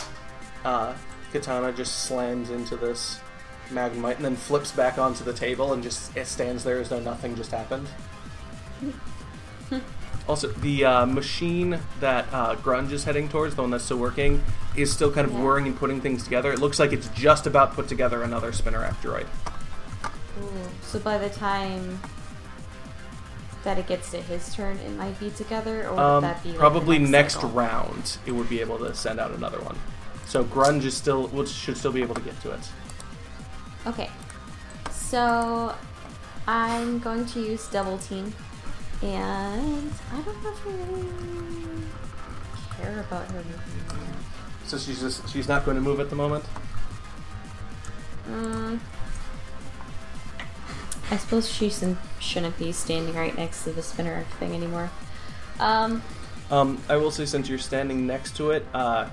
uh, 0.65 0.93
Katana 1.31 1.71
just 1.71 2.03
slams 2.03 2.49
into 2.49 2.75
this 2.75 3.21
Magnemite 3.69 4.17
and 4.17 4.25
then 4.25 4.35
flips 4.35 4.71
back 4.71 4.97
onto 4.97 5.23
the 5.23 5.33
table 5.33 5.73
and 5.73 5.83
just 5.83 6.15
it 6.17 6.27
stands 6.27 6.63
there 6.63 6.79
as 6.79 6.89
though 6.89 6.99
nothing 6.99 7.35
just 7.35 7.51
happened. 7.51 7.87
Also, 10.27 10.49
the 10.49 10.83
uh, 10.83 11.05
machine 11.05 11.79
that 12.01 12.25
uh, 12.33 12.53
Grunge 12.57 12.91
is 12.91 13.05
heading 13.05 13.29
towards, 13.29 13.55
the 13.55 13.61
one 13.61 13.71
that's 13.71 13.85
still 13.85 13.95
working, 13.97 14.43
is 14.75 14.91
still 14.91 15.09
kind 15.09 15.25
of 15.25 15.31
Yeah. 15.31 15.41
whirring 15.41 15.67
and 15.67 15.77
putting 15.77 16.01
things 16.01 16.21
together. 16.25 16.51
It 16.51 16.59
looks 16.59 16.79
like 16.79 16.91
it's 16.91 17.07
just 17.09 17.47
about 17.47 17.73
put 17.75 17.87
together 17.87 18.21
another 18.23 18.51
Spinarak 18.51 18.95
droid. 19.01 19.25
Ooh, 20.41 20.49
so 20.81 20.99
by 20.99 21.17
the 21.17 21.29
time 21.29 22.01
that 23.63 23.77
it 23.77 23.87
gets 23.87 24.11
to 24.11 24.21
his 24.21 24.53
turn, 24.53 24.77
it 24.79 24.91
might 24.97 25.17
be 25.17 25.29
together, 25.29 25.87
or 25.87 25.91
would 25.91 25.99
Um, 25.99 26.21
that 26.23 26.43
be 26.43 26.49
like, 26.49 26.59
probably 26.59 26.99
next, 26.99 27.35
next, 27.35 27.43
round, 27.45 28.17
it 28.25 28.33
would 28.33 28.49
be 28.49 28.59
able 28.59 28.79
to 28.79 28.93
send 28.93 29.21
out 29.21 29.31
another 29.31 29.61
one. 29.61 29.77
So 30.25 30.43
Grunge 30.43 30.83
is 30.83 30.97
still 30.97 31.45
should 31.45 31.77
still 31.77 31.93
be 31.93 32.01
able 32.01 32.15
to 32.15 32.21
get 32.21 32.37
to 32.41 32.51
it. 32.51 32.69
Okay, 33.85 34.09
so 34.91 35.73
I'm 36.47 36.99
going 36.99 37.25
to 37.27 37.39
use 37.39 37.67
double 37.67 37.97
team, 37.99 38.33
and 39.01 39.91
I 40.13 40.21
don't 40.21 40.43
know 40.43 40.49
if 40.51 40.67
I 40.67 40.69
really 40.71 41.07
care 42.77 42.99
about 42.99 43.27
her 43.31 43.33
moving. 43.43 43.53
So 44.65 44.77
she's 44.77 44.99
just 44.99 45.29
she's 45.29 45.47
not 45.47 45.63
going 45.63 45.75
to 45.75 45.81
move 45.81 45.99
at 46.01 46.09
the 46.09 46.15
moment. 46.15 46.43
Mm. 48.29 48.79
I 51.09 51.15
suppose 51.15 51.49
she 51.49 51.69
shouldn't- 51.69 51.97
shouldn't 52.19 52.57
be 52.57 52.73
standing 52.73 53.15
right 53.15 53.33
next 53.37 53.63
to 53.63 53.71
the 53.71 53.81
spinner 53.81 54.25
thing 54.39 54.53
anymore. 54.53 54.89
Um, 55.59 56.01
Um, 56.51 56.81
I 56.89 56.97
will 56.97 57.11
say, 57.11 57.25
since 57.25 57.47
you're 57.47 57.57
standing 57.59 58.05
next 58.05 58.35
to 58.37 58.51
it, 58.51 58.65
uh, 58.73 59.07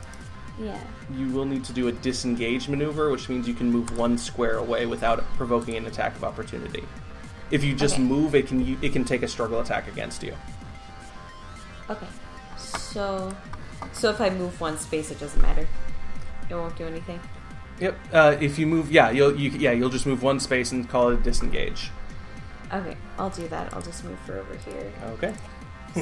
yeah. 0.60 0.78
You 1.12 1.28
will 1.28 1.44
need 1.44 1.64
to 1.64 1.72
do 1.72 1.88
a 1.88 1.92
disengage 1.92 2.68
maneuver, 2.68 3.10
which 3.10 3.28
means 3.28 3.46
you 3.46 3.54
can 3.54 3.70
move 3.70 3.96
one 3.96 4.16
square 4.18 4.56
away 4.56 4.86
without 4.86 5.22
provoking 5.36 5.76
an 5.76 5.86
attack 5.86 6.14
of 6.16 6.24
opportunity. 6.24 6.84
If 7.50 7.62
you 7.62 7.74
just 7.74 7.94
Okay. 7.94 8.02
move, 8.02 8.34
it 8.34 8.46
can 8.46 8.78
it 8.82 8.92
can 8.92 9.04
take 9.04 9.22
a 9.22 9.28
struggle 9.28 9.60
attack 9.60 9.86
against 9.88 10.22
you. 10.22 10.34
Okay. 11.90 12.06
So, 12.56 13.34
so 13.92 14.10
if 14.10 14.20
I 14.20 14.30
move 14.30 14.60
one 14.60 14.78
space, 14.78 15.10
it 15.10 15.20
doesn't 15.20 15.40
matter. 15.42 15.68
It 16.48 16.54
won't 16.54 16.76
do 16.76 16.86
anything. 16.86 17.20
Yep. 17.80 17.98
Uh, 18.12 18.36
if 18.40 18.58
you 18.58 18.66
move, 18.66 18.90
yeah, 18.90 19.10
you'll 19.10 19.36
you, 19.36 19.50
yeah 19.50 19.72
you'll 19.72 19.90
just 19.90 20.06
move 20.06 20.22
one 20.22 20.40
space 20.40 20.72
and 20.72 20.88
call 20.88 21.10
it 21.10 21.14
a 21.14 21.22
disengage. 21.22 21.90
Okay, 22.72 22.96
I'll 23.18 23.30
do 23.30 23.46
that. 23.48 23.72
I'll 23.74 23.82
just 23.82 24.04
move 24.04 24.18
for 24.20 24.38
over 24.38 24.56
here. 24.56 24.92
Okay. 25.10 25.34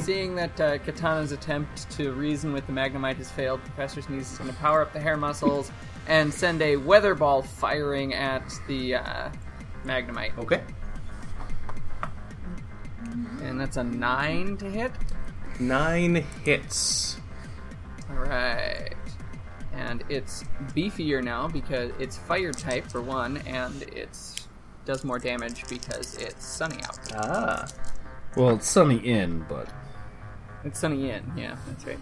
Seeing 0.01 0.35
that 0.35 0.59
uh, 0.59 0.77
Katana's 0.79 1.31
attempt 1.31 1.89
to 1.91 2.11
reason 2.13 2.51
with 2.51 2.65
the 2.65 2.73
Magnemite 2.73 3.17
has 3.17 3.29
failed, 3.29 3.61
Professor 3.63 4.01
Sneeze 4.01 4.31
is 4.31 4.37
going 4.37 4.49
to 4.49 4.55
power 4.57 4.81
up 4.81 4.91
the 4.91 4.99
hair 4.99 5.17
muscles 5.17 5.71
and 6.07 6.33
send 6.33 6.61
a 6.61 6.77
weather 6.77 7.13
ball 7.13 7.43
firing 7.43 8.13
at 8.13 8.43
the 8.67 8.95
uh, 8.95 9.29
Magnemite. 9.85 10.37
Okay. 10.39 10.63
And 13.41 13.59
that's 13.59 13.77
a 13.77 13.83
9 13.83 14.57
to 14.57 14.69
hit. 14.69 14.91
Nine 15.59 16.25
hits. 16.43 17.17
Alright. 18.09 18.95
And 19.73 20.03
it's 20.09 20.43
beefier 20.75 21.23
now 21.23 21.47
because 21.47 21.91
it's 21.99 22.17
fire 22.17 22.51
type 22.51 22.87
for 22.87 23.01
one, 23.01 23.37
and 23.45 23.83
it's 23.83 24.47
does 24.85 25.03
more 25.03 25.19
damage 25.19 25.67
because 25.69 26.15
it's 26.17 26.45
sunny 26.45 26.81
out. 26.83 26.99
Ah. 27.15 27.67
Well, 28.35 28.55
it's 28.55 28.67
sunny 28.67 28.97
in, 28.97 29.45
but 29.47 29.69
It's 30.65 30.79
sunny 30.79 31.09
in, 31.09 31.23
yeah, 31.35 31.57
that's 31.67 31.85
right. 31.85 31.99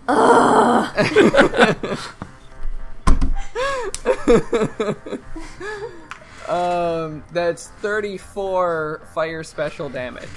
um, 6.49 7.24
that's 7.34 7.70
34 7.70 9.07
fire 9.14 9.43
special 9.43 9.89
damage. 9.89 10.30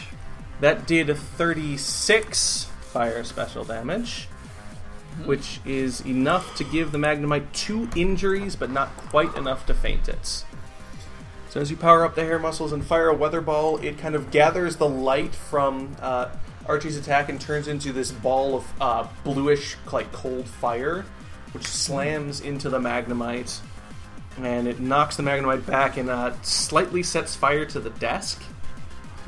That 0.60 0.86
did 0.86 1.14
36 1.14 2.64
fire 2.80 3.24
special 3.24 3.64
damage, 3.64 4.28
which 5.24 5.60
is 5.66 6.00
enough 6.06 6.56
to 6.56 6.64
give 6.64 6.92
the 6.92 6.98
Magnemite 6.98 7.52
two 7.52 7.88
injuries, 7.94 8.56
but 8.56 8.70
not 8.70 8.96
quite 8.96 9.36
enough 9.36 9.66
to 9.66 9.74
faint 9.74 10.08
it. 10.08 10.44
So 11.50 11.60
as 11.60 11.70
you 11.70 11.76
power 11.76 12.04
up 12.04 12.14
the 12.14 12.24
hair 12.24 12.38
muscles 12.38 12.72
and 12.72 12.84
fire 12.84 13.08
a 13.08 13.14
weather 13.14 13.40
ball, 13.40 13.76
it 13.78 13.98
kind 13.98 14.14
of 14.14 14.30
gathers 14.30 14.76
the 14.76 14.88
light 14.88 15.34
from 15.34 15.94
uh, 16.00 16.30
Archie's 16.66 16.96
attack 16.96 17.28
and 17.28 17.40
turns 17.40 17.68
into 17.68 17.92
this 17.92 18.10
ball 18.10 18.56
of 18.56 18.72
uh, 18.80 19.08
bluish, 19.22 19.76
like 19.92 20.10
cold 20.12 20.46
fire, 20.46 21.04
which 21.52 21.66
slams 21.66 22.40
into 22.40 22.68
the 22.68 22.78
Magnemite, 22.78 23.60
and 24.38 24.66
it 24.66 24.80
knocks 24.80 25.16
the 25.16 25.22
Magnemite 25.22 25.66
back 25.66 25.96
and 25.96 26.10
uh, 26.10 26.32
slightly 26.42 27.02
sets 27.02 27.36
fire 27.36 27.64
to 27.66 27.80
the 27.80 27.90
desk 27.90 28.42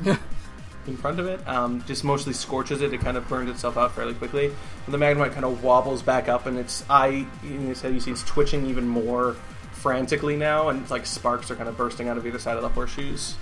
in 0.05 0.97
front 0.97 1.19
of 1.19 1.27
it. 1.27 1.45
Um, 1.47 1.83
just 1.87 2.03
mostly 2.03 2.33
scorches 2.33 2.81
it. 2.81 2.93
It 2.93 3.01
kind 3.01 3.17
of 3.17 3.27
burns 3.27 3.49
itself 3.49 3.77
out 3.77 3.93
fairly 3.93 4.13
quickly. 4.13 4.51
And 4.85 4.93
the 4.93 4.97
Magnemite 4.97 5.33
kind 5.33 5.45
of 5.45 5.63
wobbles 5.63 6.01
back 6.01 6.27
up, 6.27 6.45
and 6.45 6.57
its 6.57 6.83
eye, 6.89 7.25
in 7.43 7.69
its 7.69 7.81
head, 7.81 7.93
you 7.93 7.99
see 7.99 8.11
it's 8.11 8.23
twitching 8.23 8.65
even 8.65 8.87
more 8.87 9.35
frantically 9.71 10.35
now, 10.35 10.69
and 10.69 10.89
like 10.89 11.05
sparks 11.05 11.51
are 11.51 11.55
kind 11.55 11.69
of 11.69 11.77
bursting 11.77 12.07
out 12.07 12.17
of 12.17 12.25
either 12.25 12.39
side 12.39 12.55
of 12.57 12.63
the 12.63 12.69
horseshoes. 12.69 13.33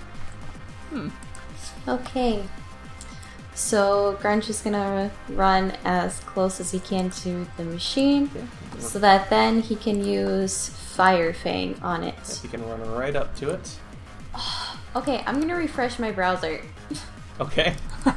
Hmm. 0.90 1.08
Okay. 1.88 2.44
So 3.56 4.18
Grunge 4.20 4.50
is 4.50 4.60
gonna 4.60 5.10
run 5.30 5.72
as 5.82 6.20
close 6.20 6.60
as 6.60 6.70
he 6.70 6.78
can 6.78 7.08
to 7.22 7.46
the 7.56 7.64
machine, 7.64 8.30
so 8.78 8.98
that 8.98 9.30
then 9.30 9.62
he 9.62 9.74
can 9.76 10.04
use 10.04 10.68
Fire 10.68 11.32
Fang 11.32 11.80
on 11.82 12.04
it. 12.04 12.38
He 12.42 12.48
can 12.48 12.62
run 12.68 12.82
right 12.92 13.16
up 13.16 13.34
to 13.36 13.50
it. 13.50 13.78
Okay, 14.94 15.22
I'm 15.26 15.38
gonna 15.42 15.56
refresh 15.56 15.98
my 15.98 16.10
browser. 16.10 16.60
Okay. 17.40 17.74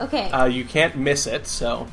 Okay. 0.00 0.30
Uh, 0.30 0.44
you 0.44 0.64
can't 0.64 0.96
miss 0.96 1.26
it, 1.26 1.46
so. 1.46 1.88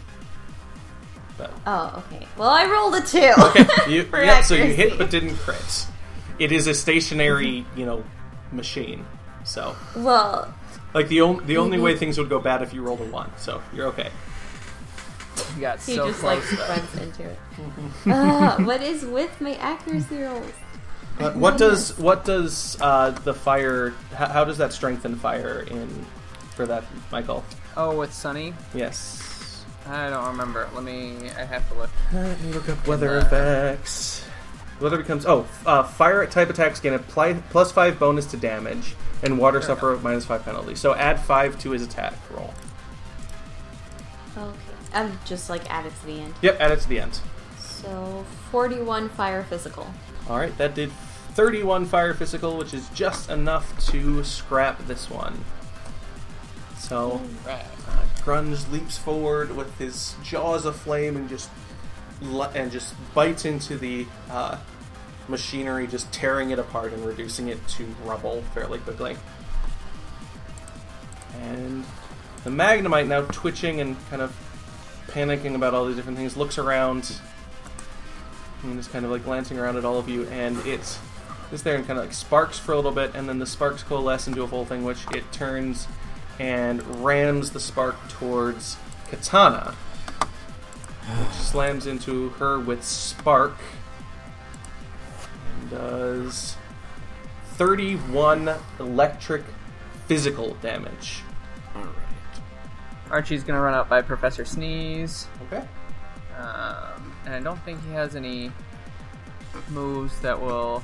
But, 1.37 1.51
oh, 1.65 2.03
okay. 2.05 2.27
Well, 2.37 2.49
I 2.49 2.65
rolled 2.65 2.93
a 2.95 3.01
two. 3.01 3.31
okay. 3.45 3.65
You, 3.89 4.07
yeah, 4.13 4.41
so 4.41 4.53
you 4.53 4.65
hit 4.65 4.97
but 4.97 5.09
didn't 5.09 5.35
crit. 5.37 5.87
It 6.37 6.51
is 6.51 6.67
a 6.67 6.73
stationary, 6.73 7.65
you 7.75 7.85
know, 7.85 8.03
machine. 8.51 9.05
So, 9.43 9.75
Well, 9.95 10.53
like 10.95 11.07
the 11.09 11.21
only 11.21 11.45
the 11.45 11.57
only 11.57 11.77
Mhm. 11.77 11.81
way 11.83 11.95
things 11.97 12.17
would 12.17 12.29
go 12.29 12.39
bad 12.39 12.63
if 12.63 12.73
you 12.73 12.81
rolled 12.81 13.01
a 13.01 13.05
one. 13.05 13.29
So 13.37 13.61
you're 13.73 13.87
okay. 13.87 14.09
You 15.55 15.61
got 15.61 15.79
he 15.81 15.95
so 15.95 16.07
just 16.07 16.23
like 16.23 16.41
close. 16.41 16.59
though. 16.59 16.73
runs 16.73 16.95
into 16.95 17.23
it. 17.23 17.39
uh, 18.11 18.57
what 18.63 18.81
is 18.81 19.03
with 19.05 19.39
my 19.41 19.55
accuracy 19.55 20.21
rolls? 20.23 20.51
Uh, 21.19 21.31
what 21.31 21.57
does 21.57 21.97
what 21.97 22.25
does 22.25 22.77
uh, 22.81 23.11
the 23.11 23.33
fire? 23.33 23.93
How, 24.15 24.27
how 24.27 24.43
does 24.45 24.57
that 24.57 24.73
strengthen 24.73 25.15
fire 25.15 25.59
in 25.69 26.05
for 26.55 26.65
that, 26.65 26.83
Michael? 27.11 27.43
Oh, 27.77 27.97
with 27.99 28.13
Sunny? 28.13 28.53
Yes. 28.73 29.63
I 29.87 30.09
don't 30.09 30.25
remember. 30.27 30.67
Let 30.73 30.83
me. 30.83 31.15
I 31.37 31.43
have 31.45 31.67
to 31.69 31.75
look. 31.77 31.89
Let 32.11 32.41
me 32.41 32.51
look 32.53 32.67
up 32.69 32.87
weather 32.87 33.17
effects. 33.19 34.25
Weather 34.81 34.97
becomes 34.97 35.25
oh 35.25 35.45
uh, 35.65 35.83
fire 35.83 36.25
type 36.25 36.49
attacks 36.49 36.79
gain 36.81 36.93
a 36.93 36.99
pli- 36.99 37.41
plus 37.49 37.71
five 37.71 37.97
bonus 37.99 38.25
to 38.27 38.37
damage, 38.37 38.95
and 39.25 39.37
water 39.37 39.59
Fair 39.59 39.67
suffer 39.67 39.93
a 39.93 39.99
minus 39.99 40.25
five 40.25 40.45
penalty. 40.45 40.75
So 40.75 40.93
add 40.93 41.19
five 41.19 41.59
to 41.59 41.71
his 41.71 41.81
attack 41.81 42.13
roll. 42.31 42.53
Okay. 44.37 44.57
I'm 44.93 45.19
just 45.25 45.49
like 45.49 45.69
add 45.69 45.85
it 45.85 45.93
to 46.01 46.05
the 46.05 46.21
end. 46.21 46.33
Yep, 46.41 46.57
add 46.59 46.71
it 46.71 46.79
to 46.81 46.89
the 46.89 46.99
end. 46.99 47.19
So 47.59 48.25
41 48.51 49.09
fire 49.09 49.43
physical. 49.43 49.87
All 50.29 50.37
right, 50.37 50.57
that 50.57 50.73
did 50.73 50.91
31 51.33 51.85
fire 51.85 52.13
physical, 52.13 52.57
which 52.57 52.73
is 52.73 52.87
just 52.89 53.29
enough 53.29 53.77
to 53.91 54.23
scrap 54.23 54.85
this 54.87 55.09
one. 55.09 55.43
So 56.77 57.21
uh, 57.47 57.59
Grunge 58.23 58.71
leaps 58.71 58.97
forward 58.97 59.55
with 59.55 59.77
his 59.77 60.15
jaws 60.23 60.65
aflame 60.65 61.15
and 61.17 61.27
just 61.27 61.49
and 62.53 62.71
just 62.71 62.95
bites 63.13 63.43
into 63.43 63.77
the 63.77 64.05
uh, 64.29 64.57
machinery, 65.27 65.87
just 65.87 66.11
tearing 66.11 66.51
it 66.51 66.59
apart 66.59 66.93
and 66.93 67.05
reducing 67.05 67.47
it 67.47 67.65
to 67.69 67.85
rubble 68.03 68.41
fairly 68.53 68.79
quickly. 68.79 69.17
And 71.41 71.83
the 72.43 72.49
Magnemite, 72.49 73.07
now 73.07 73.21
twitching 73.21 73.81
and 73.81 73.95
kind 74.09 74.21
of 74.21 74.35
panicking 75.07 75.55
about 75.55 75.73
all 75.73 75.85
these 75.85 75.95
different 75.95 76.17
things, 76.17 76.37
looks 76.37 76.57
around 76.57 77.19
and 78.63 78.79
is 78.79 78.87
kind 78.87 79.05
of 79.05 79.11
like 79.11 79.23
glancing 79.23 79.59
around 79.59 79.77
at 79.77 79.85
all 79.85 79.97
of 79.97 80.09
you, 80.09 80.27
and 80.27 80.57
it 80.65 80.99
is 81.51 81.63
there 81.63 81.75
and 81.75 81.85
kind 81.85 81.99
of 81.99 82.05
like 82.05 82.13
sparks 82.13 82.57
for 82.57 82.71
a 82.71 82.75
little 82.75 82.91
bit, 82.91 83.13
and 83.13 83.29
then 83.29 83.39
the 83.39 83.45
sparks 83.45 83.83
coalesce 83.83 84.27
into 84.27 84.43
a 84.43 84.47
whole 84.47 84.65
thing, 84.65 84.83
which 84.83 85.05
it 85.13 85.31
turns 85.31 85.87
and 86.39 87.03
rams 87.03 87.51
the 87.51 87.59
spark 87.59 87.95
towards 88.09 88.77
Katana, 89.09 89.75
which 91.19 91.31
slams 91.33 91.85
into 91.87 92.29
her 92.29 92.59
with 92.59 92.83
spark 92.83 93.55
does 95.69 96.57
31 97.55 98.49
electric 98.79 99.43
physical 100.07 100.55
damage. 100.61 101.21
alright. 101.75 101.93
Archie's 103.09 103.43
gonna 103.43 103.61
run 103.61 103.73
out 103.73 103.87
by 103.89 104.01
Professor 104.01 104.45
Sneeze. 104.45 105.27
Okay. 105.47 105.65
Um, 106.37 107.15
and 107.25 107.33
I 107.35 107.39
don't 107.39 107.59
think 107.63 107.83
he 107.85 107.91
has 107.93 108.15
any 108.15 108.51
moves 109.69 110.19
that 110.19 110.39
will 110.39 110.83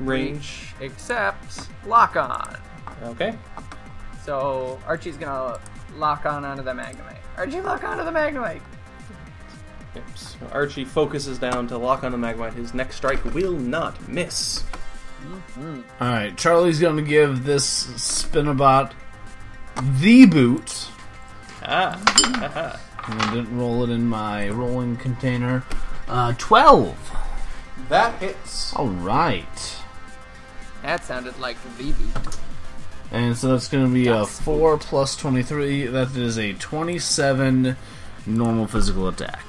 Range. 0.00 0.74
except 0.80 1.68
lock 1.86 2.16
on. 2.16 2.56
Okay. 3.04 3.36
So 4.24 4.80
Archie's 4.86 5.16
gonna 5.16 5.58
lock 5.96 6.24
on 6.26 6.44
onto 6.44 6.62
the 6.62 6.72
Magnemite. 6.72 7.18
Archie, 7.36 7.60
lock 7.60 7.82
onto 7.84 8.04
the 8.04 8.10
Magnemite. 8.10 8.60
Yep. 9.94 10.04
So 10.16 10.46
Archie 10.52 10.84
focuses 10.84 11.38
down 11.38 11.68
to 11.68 11.78
lock 11.78 12.04
on 12.04 12.12
the 12.12 12.18
Magmite. 12.18 12.54
His 12.54 12.74
next 12.74 12.96
strike 12.96 13.24
will 13.26 13.52
not 13.52 14.08
miss. 14.08 14.64
All 16.00 16.08
right, 16.08 16.36
Charlie's 16.36 16.80
going 16.80 16.96
to 16.96 17.02
give 17.02 17.44
this 17.44 17.86
Spinabot 17.94 18.92
the 20.00 20.26
boot. 20.26 20.88
Ah. 21.62 22.80
I 23.04 23.34
didn't 23.34 23.56
roll 23.56 23.84
it 23.84 23.90
in 23.90 24.08
my 24.08 24.48
rolling 24.48 24.96
container. 24.96 25.64
Uh, 26.08 26.34
12. 26.38 26.96
that 27.88 28.20
hits. 28.20 28.74
All 28.74 28.88
right. 28.88 29.76
That 30.82 31.04
sounded 31.04 31.38
like 31.38 31.56
the 31.62 31.84
beat. 31.84 31.94
And 33.12 33.36
so 33.36 33.48
that's 33.48 33.68
going 33.68 33.86
to 33.86 33.92
be 33.92 34.08
a 34.08 34.14
Das 34.14 34.40
4 34.40 34.78
plus 34.78 35.16
23. 35.16 35.86
That 35.86 36.16
is 36.16 36.38
a 36.38 36.54
27 36.54 37.76
normal 38.26 38.66
physical 38.66 39.08
attack. 39.08 39.44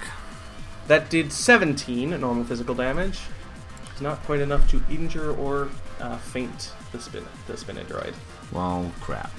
That 0.87 1.09
did 1.09 1.31
17 1.31 2.09
normal 2.19 2.43
physical 2.43 2.75
damage. 2.75 3.19
It's 3.91 4.01
not 4.01 4.21
quite 4.23 4.41
enough 4.41 4.69
to 4.71 4.81
injure 4.89 5.31
or 5.35 5.69
uh, 5.99 6.17
faint 6.17 6.73
the 6.91 6.99
spin 6.99 7.25
the 7.47 7.53
Spinadroid. 7.53 8.13
Well, 8.51 8.91
crap. 8.99 9.31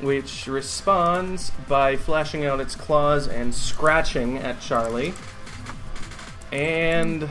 which 0.00 0.46
responds 0.46 1.50
by 1.68 1.96
flashing 1.96 2.44
out 2.44 2.60
its 2.60 2.74
claws 2.74 3.26
and 3.28 3.54
scratching 3.54 4.38
at 4.38 4.60
Charlie. 4.60 5.14
And 6.52 7.28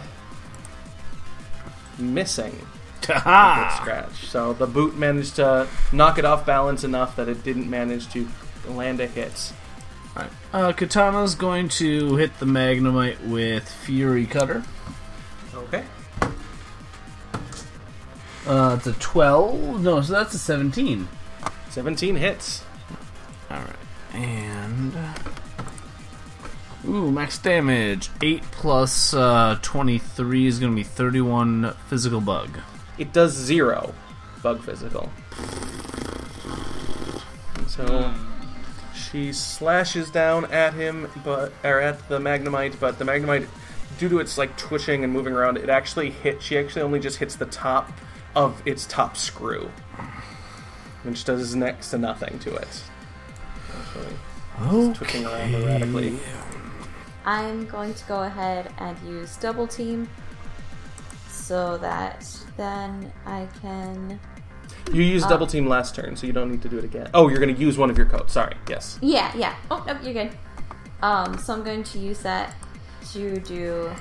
missing 1.97 2.65
with 3.01 3.09
its 3.09 3.75
scratch. 3.75 4.27
So 4.27 4.53
the 4.53 4.67
boot 4.67 4.97
managed 4.97 5.35
to 5.37 5.67
knock 5.91 6.17
it 6.17 6.25
off 6.25 6.45
balance 6.45 6.83
enough 6.83 7.15
that 7.15 7.27
it 7.27 7.43
didn't 7.43 7.69
manage 7.69 8.09
to 8.13 8.27
land 8.67 8.99
a 8.99 9.07
hit. 9.07 9.53
Alright. 10.19 10.33
Uh, 10.51 10.73
Katana's 10.73 11.35
going 11.35 11.69
to 11.69 12.15
hit 12.17 12.37
the 12.39 12.45
Magnemite 12.45 13.25
with 13.27 13.69
Fury 13.69 14.25
Cutter. 14.25 14.63
Okay. 15.53 15.83
Uh, 18.45 18.75
it's 18.77 18.87
a 18.87 18.93
12. 18.93 19.81
No, 19.81 20.01
so 20.01 20.13
that's 20.13 20.33
a 20.33 20.39
17. 20.39 21.07
17 21.69 22.15
hits. 22.15 22.63
Alright. 23.49 23.75
And. 24.13 24.97
Ooh, 26.85 27.11
max 27.11 27.37
damage. 27.37 28.09
8 28.21 28.43
plus 28.51 29.13
uh, 29.13 29.57
23 29.61 30.47
is 30.47 30.59
going 30.59 30.71
to 30.71 30.75
be 30.75 30.83
31 30.83 31.73
physical 31.87 32.19
bug. 32.19 32.59
It 32.97 33.13
does 33.13 33.33
zero 33.33 33.93
bug 34.41 34.61
physical. 34.63 35.09
So 37.67 38.13
she 38.99 39.33
slashes 39.33 40.11
down 40.11 40.45
at 40.51 40.73
him, 40.73 41.09
but 41.23 41.53
or 41.63 41.79
at 41.79 42.07
the 42.09 42.19
Magnemite, 42.19 42.79
but 42.79 42.99
the 42.99 43.05
Magnemite, 43.05 43.47
due 43.97 44.09
to 44.09 44.19
its 44.19 44.37
like 44.37 44.57
twitching 44.57 45.03
and 45.03 45.11
moving 45.11 45.33
around, 45.33 45.57
it 45.57 45.69
actually 45.69 46.11
hit. 46.11 46.41
She 46.41 46.57
actually 46.57 46.81
only 46.81 46.99
just 46.99 47.17
hits 47.17 47.35
the 47.35 47.45
top 47.45 47.91
of 48.35 48.61
its 48.65 48.85
top 48.85 49.17
screw, 49.17 49.71
which 51.03 51.25
does 51.25 51.55
next 51.55 51.91
to 51.91 51.97
nothing 51.97 52.37
to 52.39 52.55
it. 52.55 52.83
Actually, 53.75 54.89
it's 54.89 54.97
twitching 54.97 55.25
around 55.25 55.55
erratically. 55.55 56.19
I'm 57.25 57.65
going 57.65 57.93
to 57.93 58.05
go 58.05 58.23
ahead 58.23 58.73
and 58.77 58.97
use 59.07 59.37
double 59.37 59.67
team 59.67 60.09
so 61.29 61.77
that 61.77 62.25
then 62.57 63.11
I 63.25 63.47
can. 63.61 64.19
You 64.93 65.01
used 65.03 65.25
Uh, 65.25 65.29
double 65.29 65.47
team 65.47 65.67
last 65.67 65.95
turn, 65.95 66.15
so 66.15 66.25
you 66.27 66.33
don't 66.33 66.49
need 66.51 66.61
to 66.63 66.69
do 66.69 66.77
it 66.77 66.83
again. 66.83 67.09
Oh, 67.13 67.27
you're 67.29 67.39
going 67.39 67.53
to 67.53 67.59
use 67.61 67.77
one 67.77 67.89
of 67.89 67.97
your 67.97 68.07
coats. 68.07 68.33
Sorry. 68.33 68.55
Yes. 68.67 68.97
Yeah, 69.01 69.31
yeah. 69.35 69.55
Oh, 69.69 69.83
nope, 69.85 69.97
you're 70.03 70.13
good. 70.13 70.31
Um, 71.01 71.37
so 71.37 71.53
I'm 71.53 71.63
going 71.63 71.83
to 71.83 71.99
use 71.99 72.19
that 72.23 72.55
to 73.13 73.39
do 73.39 73.91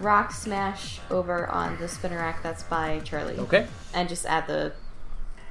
rock 0.00 0.32
smash 0.32 1.00
over 1.10 1.48
on 1.48 1.76
the 1.78 1.86
Spinarak 1.86 2.42
that's 2.42 2.62
by 2.62 3.00
Charlie. 3.00 3.38
Okay. 3.38 3.66
And 3.94 4.08
just 4.08 4.26
add 4.26 4.46
the. 4.46 4.72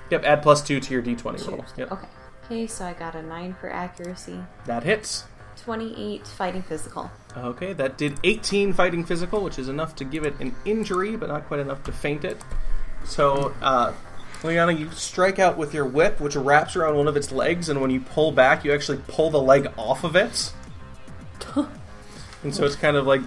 Yep. 0.10 0.24
Add 0.24 0.41
plus 0.43 0.62
two 0.62 0.80
to 0.80 0.93
your 0.93 1.01
d20 1.03 1.47
roll. 1.49 1.66
Yep. 1.76 1.91
Okay. 1.91 2.08
Okay, 2.45 2.66
so 2.68 2.86
I 2.86 2.93
got 2.93 3.14
a 3.14 3.22
9 3.22 3.55
for 3.60 3.70
accuracy, 3.70 4.39
That 4.68 4.84
hits. 4.84 5.26
28 5.66 6.26
fighting 6.26 6.62
physical. 6.62 7.12
Okay, 7.36 7.74
that 7.74 7.97
did 7.97 8.18
18 8.24 8.72
fighting 8.72 9.03
physical, 9.03 9.43
which 9.43 9.60
is 9.60 9.68
enough 9.68 9.97
to 9.97 10.05
give 10.05 10.24
it 10.24 10.39
an 10.39 10.55
injury, 10.64 11.18
but 11.18 11.28
not 11.28 11.45
quite 11.47 11.60
enough 11.60 11.84
to 11.84 11.91
faint 11.91 12.24
it. 12.24 12.38
So, 13.03 13.53
uh, 13.62 13.91
Liana, 14.43 14.71
you 14.73 14.91
strike 14.91 15.39
out 15.39 15.57
with 15.57 15.73
your 15.73 15.85
whip, 15.85 16.19
which 16.19 16.35
wraps 16.35 16.75
around 16.75 16.95
one 16.95 17.07
of 17.07 17.17
its 17.17 17.31
legs, 17.31 17.69
and 17.69 17.81
when 17.81 17.89
you 17.89 17.99
pull 17.99 18.31
back, 18.31 18.63
you 18.63 18.71
actually 18.73 18.99
pull 19.07 19.29
the 19.29 19.41
leg 19.41 19.67
off 19.77 20.03
of 20.03 20.15
it. 20.15 20.53
and 22.43 22.53
so 22.53 22.63
it's 22.65 22.75
kind 22.75 22.95
of 22.95 23.07
like 23.07 23.21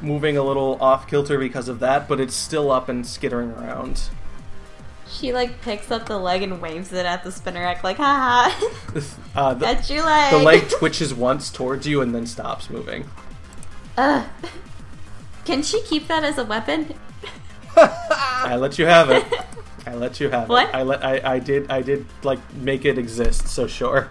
moving 0.00 0.36
a 0.36 0.42
little 0.42 0.76
off 0.80 1.08
kilter 1.08 1.38
because 1.38 1.68
of 1.68 1.78
that, 1.80 2.06
but 2.08 2.20
it's 2.20 2.34
still 2.34 2.70
up 2.70 2.88
and 2.88 3.06
skittering 3.06 3.50
around. 3.52 4.02
She 5.08 5.32
like 5.32 5.60
picks 5.62 5.90
up 5.90 6.06
the 6.06 6.18
leg 6.18 6.42
and 6.42 6.60
waves 6.60 6.92
it 6.92 7.04
at 7.06 7.22
the 7.22 7.30
Spinarak 7.30 7.82
like, 7.82 7.96
haha, 7.98 8.50
Uh, 9.34 9.54
the, 9.54 9.60
that's 9.66 9.88
your 9.90 10.04
leg. 10.04 10.32
the 10.32 10.38
leg 10.38 10.68
twitches 10.78 11.14
once 11.14 11.50
towards 11.50 11.86
you 11.86 12.00
and 12.02 12.14
then 12.14 12.26
stops 12.26 12.68
moving. 12.70 13.08
Ugh. 13.96 14.26
Can 15.44 15.62
she 15.62 15.82
keep 15.82 16.08
that 16.08 16.24
as 16.24 16.38
a 16.38 16.44
weapon? 16.44 16.94
I 17.76 18.56
let 18.56 18.78
you 18.78 18.86
have 18.86 19.10
it. 19.10 19.24
I 19.86 19.94
let 19.94 20.20
you 20.20 20.28
have 20.30 20.48
What? 20.48 20.68
it. 20.68 20.74
I 20.74 20.82
let 20.82 21.04
I, 21.04 21.34
I 21.34 21.38
did 21.38 21.70
I 21.70 21.82
did 21.82 22.06
like 22.22 22.38
make 22.54 22.84
it 22.84 22.98
exist, 22.98 23.48
so 23.48 23.66
sure. 23.66 24.08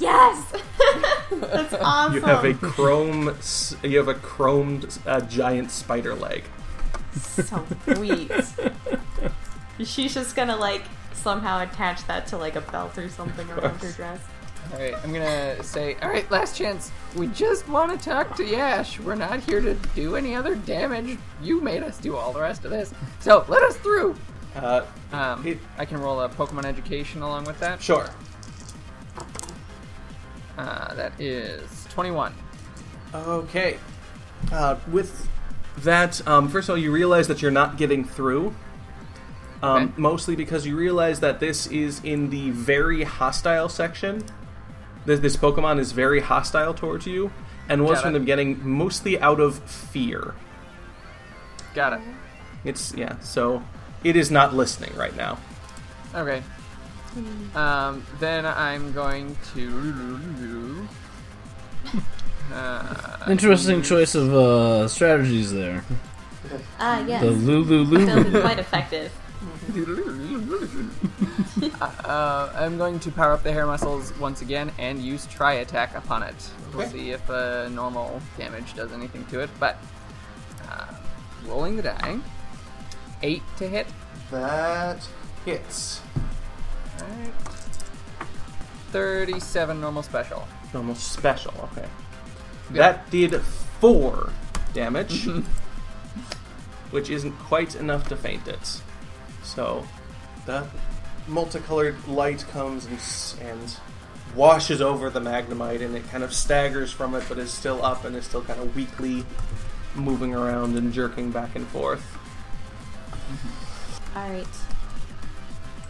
Yes! 0.00 0.52
that's 1.30 1.74
awesome. 1.74 2.14
You 2.14 2.20
have 2.22 2.44
a 2.44 2.54
chrome 2.54 3.36
you 3.82 3.98
have 3.98 4.08
a 4.08 4.14
chromed 4.14 4.98
uh, 5.06 5.20
giant 5.22 5.70
spider 5.70 6.14
leg. 6.14 6.44
So 7.14 7.64
sweet. 7.94 8.30
She's 9.84 10.14
just 10.14 10.34
gonna 10.36 10.56
like 10.56 10.82
somehow 11.12 11.62
attach 11.62 12.06
that 12.06 12.26
to 12.28 12.38
like 12.38 12.56
a 12.56 12.60
belt 12.62 12.96
or 12.98 13.08
something 13.08 13.48
around 13.50 13.80
her 13.82 13.92
dress. 13.92 14.20
All 14.72 14.78
right, 14.78 14.94
I'm 15.04 15.12
gonna 15.12 15.62
say, 15.62 15.96
all 16.02 16.08
right, 16.08 16.28
last 16.30 16.56
chance. 16.56 16.90
We 17.16 17.26
just 17.28 17.68
want 17.68 17.98
to 17.98 18.02
talk 18.10 18.36
to 18.36 18.44
Yash. 18.44 18.98
We're 19.00 19.16
not 19.16 19.40
here 19.40 19.60
to 19.60 19.74
do 19.94 20.16
any 20.16 20.34
other 20.34 20.54
damage. 20.54 21.18
You 21.42 21.60
made 21.60 21.82
us 21.82 21.98
do 21.98 22.16
all 22.16 22.32
the 22.32 22.40
rest 22.40 22.64
of 22.64 22.70
this, 22.70 22.94
so 23.20 23.44
let 23.48 23.62
us 23.62 23.76
through. 23.78 24.16
Uh, 24.56 24.82
Um, 25.12 25.46
It- 25.46 25.60
I 25.78 25.84
can 25.84 25.98
roll 26.00 26.20
a 26.20 26.28
Pokemon 26.28 26.64
Education 26.64 27.22
along 27.22 27.44
with 27.44 27.58
that. 27.60 27.82
sure. 27.82 28.08
Uh, 30.58 30.94
that 30.94 31.12
is 31.20 31.86
21. 31.90 32.34
Okay. 33.14 33.78
Uh, 34.52 34.76
with 34.90 35.28
that, 35.78 36.26
um, 36.26 36.48
first 36.48 36.68
of 36.68 36.74
all, 36.74 36.78
you 36.78 36.92
realize 36.92 37.28
that 37.28 37.40
you're 37.42 37.50
not 37.50 37.76
getting 37.76 38.04
through. 38.04 38.54
Um, 39.62 39.82
Okay. 39.84 39.92
Mostly 39.96 40.36
because 40.36 40.66
you 40.66 40.76
realize 40.76 41.20
that 41.20 41.40
this 41.40 41.66
is 41.68 42.00
in 42.04 42.30
the 42.30 42.50
very 42.50 43.04
hostile 43.04 43.68
section. 43.68 44.24
This, 45.06 45.20
this 45.20 45.36
Pokemon 45.36 45.78
is 45.78 45.92
very 45.92 46.20
hostile 46.20 46.74
towards 46.74 47.06
you, 47.06 47.30
and 47.68 47.82
was 47.84 47.94
Got 47.98 48.02
from 48.02 48.10
it. 48.10 48.12
the 48.14 48.20
beginning 48.20 48.60
mostly 48.62 49.20
out 49.20 49.40
of 49.40 49.58
fear. 49.60 50.34
Got 51.74 51.94
it. 51.94 52.00
It's 52.64 52.92
yeah, 52.94 53.18
so 53.20 53.62
it 54.04 54.16
is 54.16 54.30
not 54.30 54.54
listening 54.54 54.94
right 54.96 55.14
now. 55.16 55.38
Okay. 56.14 56.42
Um, 57.54 58.04
then 58.20 58.46
I'm 58.46 58.92
going 58.92 59.36
to. 59.54 60.88
Uh, 62.52 63.24
Interesting 63.30 63.80
choice 63.82 64.14
of 64.14 64.34
uh, 64.34 64.86
strategies 64.86 65.52
there. 65.52 65.82
Ah, 66.78 67.02
yes. 67.06 67.22
The 67.22 67.30
Lulu 67.30 67.86
They'll 68.04 68.22
be 68.24 68.28
Lulu. 68.30 68.40
quite 68.42 68.58
effective. 68.58 69.10
uh, 71.80 72.52
I'm 72.54 72.76
going 72.76 72.98
to 73.00 73.10
power 73.10 73.32
up 73.32 73.42
the 73.42 73.52
hair 73.52 73.64
muscles 73.66 74.12
once 74.18 74.42
again 74.42 74.70
and 74.78 74.98
use 75.00 75.24
Tri 75.26 75.54
Attack 75.54 75.94
upon 75.94 76.22
it. 76.24 76.34
We'll 76.74 76.82
Okay. 76.82 76.92
see 76.92 77.10
if 77.12 77.28
uh, 77.30 77.68
normal 77.70 78.20
damage 78.36 78.74
does 78.74 78.92
anything 78.92 79.24
to 79.26 79.40
it. 79.40 79.48
But 79.58 79.78
uh, 80.68 80.86
rolling 81.46 81.76
the 81.76 81.82
die, 81.82 82.18
eight 83.22 83.42
to 83.58 83.68
hit. 83.68 83.86
That 84.30 85.06
hits. 85.44 86.00
Alright. 87.00 87.34
Thirty-seven 88.90 89.80
normal 89.80 90.02
special. 90.02 90.46
Normal 90.72 90.94
special. 90.94 91.54
Okay. 91.72 91.88
Yeah. 92.72 92.78
That 92.78 93.10
did 93.10 93.40
four 93.80 94.32
damage, 94.74 95.24
mm-hmm. 95.24 95.40
which 96.90 97.10
isn't 97.10 97.32
quite 97.40 97.74
enough 97.74 98.08
to 98.08 98.16
faint 98.16 98.48
it. 98.48 98.80
So, 99.42 99.86
the 100.46 100.66
multicolored 101.26 102.06
light 102.06 102.44
comes 102.50 102.86
and, 102.86 102.98
and 103.48 103.76
washes 104.34 104.80
over 104.80 105.10
the 105.10 105.20
Magnemite, 105.20 105.82
and 105.82 105.94
it 105.96 106.08
kind 106.10 106.24
of 106.24 106.32
staggers 106.32 106.92
from 106.92 107.14
it, 107.14 107.24
but 107.28 107.38
is 107.38 107.50
still 107.50 107.84
up 107.84 108.04
and 108.04 108.16
is 108.16 108.24
still 108.24 108.42
kind 108.42 108.60
of 108.60 108.74
weakly 108.74 109.24
moving 109.94 110.34
around 110.34 110.76
and 110.76 110.92
jerking 110.92 111.30
back 111.30 111.54
and 111.54 111.66
forth. 111.68 112.18
Alright. 114.16 114.46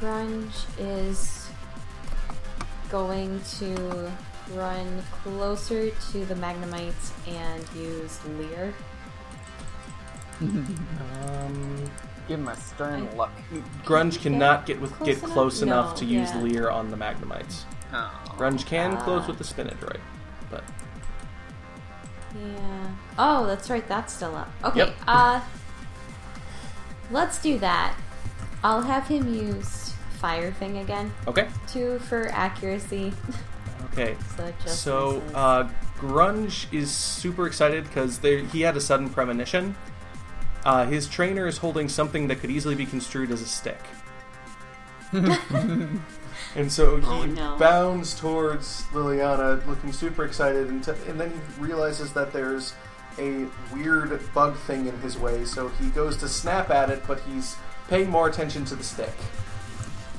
Grunge 0.00 0.64
is 0.78 1.48
going 2.90 3.40
to 3.58 4.10
run 4.54 5.02
closer 5.22 5.90
to 5.90 6.24
the 6.26 6.34
Magnemite 6.34 6.92
and 7.28 7.64
use 7.76 8.18
Leer. 8.38 8.74
Um, 10.40 11.90
Give 12.28 12.38
him 12.40 12.48
a 12.48 12.56
stern 12.56 13.08
I- 13.12 13.16
look. 13.16 13.30
Grunge 13.84 14.20
cannot 14.20 14.66
get 14.66 14.80
with 14.80 14.92
Close 14.92 15.06
get 15.08 15.18
enough? 15.18 15.32
close 15.32 15.62
enough 15.62 15.90
No, 15.94 15.96
to 15.98 16.04
use 16.04 16.30
yeah. 16.30 16.40
Leer 16.42 16.70
on 16.70 16.90
the 16.90 16.96
Magnemites. 16.96 17.62
Oh. 17.92 18.10
Grunge 18.36 18.64
can 18.66 18.96
Ah. 18.96 19.02
close 19.04 19.26
with 19.26 19.38
the 19.38 19.44
Spinadroid, 19.44 20.00
but 20.50 20.64
Yeah. 22.34 22.88
Oh, 23.18 23.46
that's 23.46 23.68
right. 23.68 23.86
That's 23.88 24.12
still 24.12 24.34
up. 24.34 24.48
Okay. 24.64 24.78
Yep. 24.78 24.94
Uh, 25.06 25.40
let's 27.10 27.38
do 27.38 27.58
that. 27.58 27.94
I'll 28.64 28.82
have 28.82 29.06
him 29.08 29.32
use 29.34 29.92
Fire 30.18 30.52
Fang 30.52 30.78
again. 30.78 31.12
okay, 31.26 31.48
Two 31.66 31.98
for 32.00 32.28
accuracy. 32.28 33.12
okay. 33.92 34.16
so 34.36 34.52
So 34.66 35.22
uh, 35.34 35.68
Grunge 35.98 36.72
is 36.72 36.90
super 36.90 37.46
excited 37.46 37.84
because 37.84 38.18
he 38.18 38.60
had 38.62 38.76
a 38.76 38.80
sudden 38.80 39.08
premonition. 39.10 39.74
Uh, 40.64 40.86
his 40.86 41.08
trainer 41.08 41.46
is 41.48 41.58
holding 41.58 41.88
something 41.88 42.28
that 42.28 42.36
could 42.40 42.50
easily 42.50 42.76
be 42.76 42.86
construed 42.86 43.30
as 43.32 43.42
a 43.42 43.46
stick. 43.46 43.80
and 45.12 46.70
so 46.70 46.96
he 46.98 47.06
Oh, 47.06 47.24
no. 47.26 47.56
bounds 47.58 48.14
towards 48.18 48.84
Liliana, 48.92 49.64
looking 49.66 49.92
super 49.92 50.24
excited, 50.24 50.68
and, 50.68 50.82
t- 50.84 50.92
and 51.08 51.20
then 51.20 51.30
he 51.30 51.62
realizes 51.62 52.12
that 52.12 52.32
there's 52.32 52.74
a 53.18 53.46
weird 53.74 54.20
bug 54.32 54.56
thing 54.56 54.86
in 54.86 54.96
his 55.00 55.18
way. 55.18 55.44
So 55.44 55.68
he 55.68 55.88
goes 55.90 56.16
to 56.18 56.28
snap 56.28 56.70
at 56.70 56.90
it, 56.90 57.02
but 57.06 57.20
he's 57.20 57.56
paying 57.88 58.10
more 58.10 58.28
attention 58.28 58.64
to 58.66 58.74
the 58.74 58.84
stick. 58.84 59.14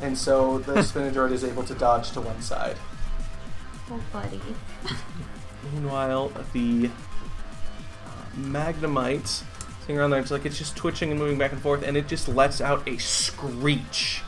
And 0.02 0.18
so 0.18 0.60
the 0.60 0.74
Spinadroid 0.82 1.32
is 1.32 1.44
able 1.44 1.64
to 1.64 1.74
dodge 1.74 2.12
to 2.12 2.22
one 2.22 2.42
side. 2.42 2.78
oh, 3.90 4.00
buddy. 4.12 4.42
Meanwhile, 5.74 6.32
the 6.52 6.90
uh, 8.06 8.10
Magnemite 8.38 9.44
sitting 9.82 9.98
around 9.98 10.12
there, 10.12 10.20
it's 10.20 10.32
like 10.32 10.46
it's 10.46 10.58
just 10.58 10.76
twitching 10.76 11.12
and 11.12 11.20
moving 11.20 11.38
back 11.38 11.52
and 11.52 11.62
forth, 11.62 11.84
and 11.84 11.98
it 11.98 12.08
just 12.08 12.28
lets 12.28 12.62
out 12.62 12.88
a 12.88 12.98
screech. 12.98 14.22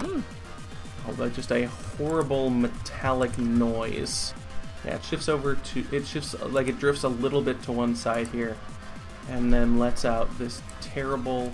Oh, 0.00 0.22
like 1.16 1.34
just 1.34 1.50
a 1.50 1.64
horrible 1.64 2.50
metallic 2.50 3.36
noise. 3.38 4.34
Yeah, 4.84 4.96
it 4.96 5.04
shifts 5.04 5.28
over 5.28 5.56
to 5.56 5.84
it 5.90 6.06
shifts 6.06 6.34
like 6.40 6.68
it 6.68 6.78
drifts 6.78 7.02
a 7.02 7.08
little 7.08 7.42
bit 7.42 7.62
to 7.62 7.72
one 7.72 7.96
side 7.96 8.28
here, 8.28 8.56
and 9.28 9.52
then 9.52 9.78
lets 9.78 10.04
out 10.04 10.38
this 10.38 10.62
terrible 10.80 11.52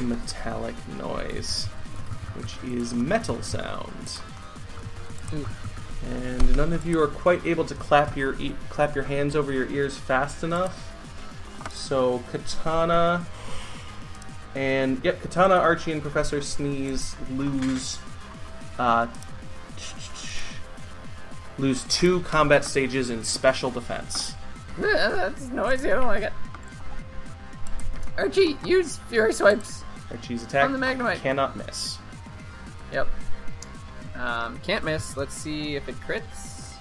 metallic 0.00 0.74
noise, 0.98 1.66
which 2.36 2.56
is 2.64 2.94
metal 2.94 3.42
sound. 3.42 4.20
And 6.08 6.56
none 6.56 6.72
of 6.72 6.86
you 6.86 7.00
are 7.00 7.08
quite 7.08 7.44
able 7.46 7.64
to 7.64 7.74
clap 7.74 8.16
your 8.16 8.40
e- 8.40 8.56
clap 8.68 8.94
your 8.94 9.04
hands 9.04 9.36
over 9.36 9.52
your 9.52 9.68
ears 9.70 9.96
fast 9.96 10.42
enough. 10.42 10.92
So 11.70 12.22
Katana 12.32 13.26
and 14.54 15.00
yep, 15.04 15.20
Katana, 15.22 15.54
Archie, 15.54 15.92
and 15.92 16.02
Professor 16.02 16.40
Sneeze 16.40 17.14
lose 17.32 17.98
uh, 18.78 19.06
lose 21.58 21.84
two 21.84 22.20
combat 22.20 22.64
stages 22.64 23.10
in 23.10 23.22
special 23.22 23.70
defense. 23.70 24.34
That's 24.78 25.46
noisy. 25.48 25.92
I 25.92 25.96
don't 25.96 26.06
like 26.06 26.22
it. 26.24 26.32
Archie, 28.16 28.56
use 28.64 28.96
Fury 29.08 29.32
Swipes. 29.32 29.84
Archie's 30.10 30.42
attack 30.42 30.64
On 30.64 30.72
the 30.72 30.78
Magnemite. 30.78 31.16
cannot 31.16 31.56
miss. 31.56 31.98
Yep. 32.92 33.08
Um, 34.16 34.58
can't 34.60 34.84
miss. 34.84 35.16
Let's 35.16 35.34
see 35.34 35.76
if 35.76 35.88
it 35.88 35.94
crits. 36.00 36.74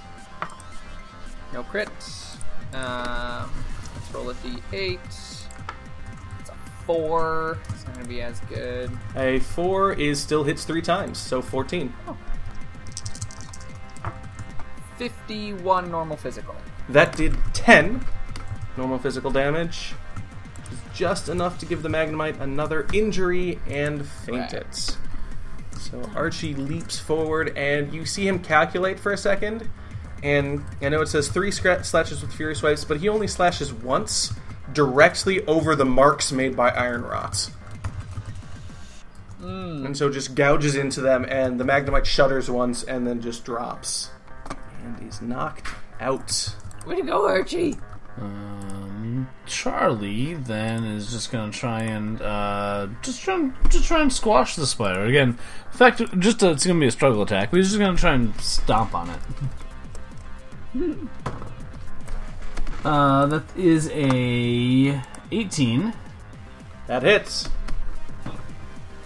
No 1.54 1.64
crit. 1.64 1.88
Um, 2.74 3.52
let's 3.96 4.14
roll 4.14 4.30
a 4.30 4.34
d8. 4.36 5.00
It's 5.04 5.48
a 6.50 6.54
four. 6.86 7.58
It's 7.70 7.86
not 7.86 7.96
gonna 7.96 8.08
be 8.08 8.22
as 8.22 8.40
good. 8.42 8.92
A 9.16 9.40
four 9.40 9.94
is 9.94 10.20
still 10.20 10.44
hits 10.44 10.66
three 10.66 10.82
times, 10.82 11.18
so 11.18 11.42
fourteen. 11.42 11.94
Fifty-one 14.98 15.90
normal 15.90 16.18
physical. 16.18 16.56
That 16.90 17.16
did 17.16 17.38
10 17.54 18.04
normal 18.76 18.98
physical 19.00 19.32
damage, 19.32 19.94
just 21.00 21.30
enough 21.30 21.58
to 21.60 21.66
give 21.66 21.82
the 21.82 21.88
Magnemite 21.88 22.42
another 22.42 22.86
injury 22.92 23.58
and 23.70 24.06
faint 24.06 24.52
Right. 24.52 24.54
it. 24.54 24.98
So 25.78 26.02
Archie 26.14 26.54
leaps 26.54 27.00
forward, 27.00 27.54
and 27.58 27.94
you 27.94 28.06
see 28.06 28.28
him 28.28 28.40
calculate 28.40 29.00
for 29.00 29.14
a 29.14 29.18
second. 29.18 29.70
And 30.22 30.62
I 30.82 30.90
know 30.90 31.00
it 31.00 31.08
says 31.08 31.30
three 31.30 31.52
scra- 31.52 31.86
slashes 31.86 32.22
with 32.22 32.34
Fury 32.34 32.54
Swipes, 32.54 32.84
but 32.84 32.98
he 32.98 33.08
only 33.08 33.28
slashes 33.28 33.72
once, 33.72 34.34
directly 34.74 35.46
over 35.48 35.74
the 35.74 35.86
marks 35.86 36.34
made 36.34 36.58
by 36.58 36.70
Iron 36.72 37.04
Rots. 37.04 37.52
Hmm. 39.40 39.86
And 39.86 39.96
so 39.96 40.10
just 40.10 40.36
gouges 40.36 40.76
into 40.76 41.00
them, 41.00 41.26
and 41.30 41.58
the 41.58 41.64
Magnemite 41.64 42.04
shudders 42.04 42.50
once 42.52 42.84
and 42.84 43.08
then 43.08 43.22
just 43.22 43.46
drops. 43.46 44.10
And 44.84 45.00
he's 45.02 45.22
knocked 45.22 45.68
out. 46.02 46.54
Way 46.86 46.98
to 46.98 47.04
go, 47.04 47.26
Archie! 47.26 47.78
Uh, 48.22 48.26
Um, 49.10 49.28
Charlie 49.46 50.36
then 50.36 50.84
is 50.84 51.12
just 51.12 51.32
gonna 51.32 51.52
try 51.52 51.82
and 51.84 52.22
uh, 52.22 52.88
just 53.02 53.22
try 53.22 53.36
and 53.36 53.54
just 53.70 53.86
try 53.86 54.02
and 54.02 54.12
squash 54.14 54.56
the 54.56 54.68
spider 54.68 55.06
again. 55.06 55.30
In 55.72 55.78
fact, 55.78 56.02
just 56.20 56.44
a, 56.44 56.52
it's 56.52 56.66
gonna 56.66 56.80
be 56.80 56.88
a 56.88 56.92
struggle 56.92 57.22
attack. 57.24 57.52
We're 57.52 57.64
just 57.64 57.78
gonna 57.80 57.98
try 57.98 58.14
and 58.14 58.40
stomp 58.40 58.94
on 58.94 59.10
it. 59.10 59.20
Uh, 62.86 63.26
that 63.26 63.44
is 63.58 63.90
a 63.94 65.02
18, 65.32 65.94
That 66.88 67.04
hits. 67.04 67.50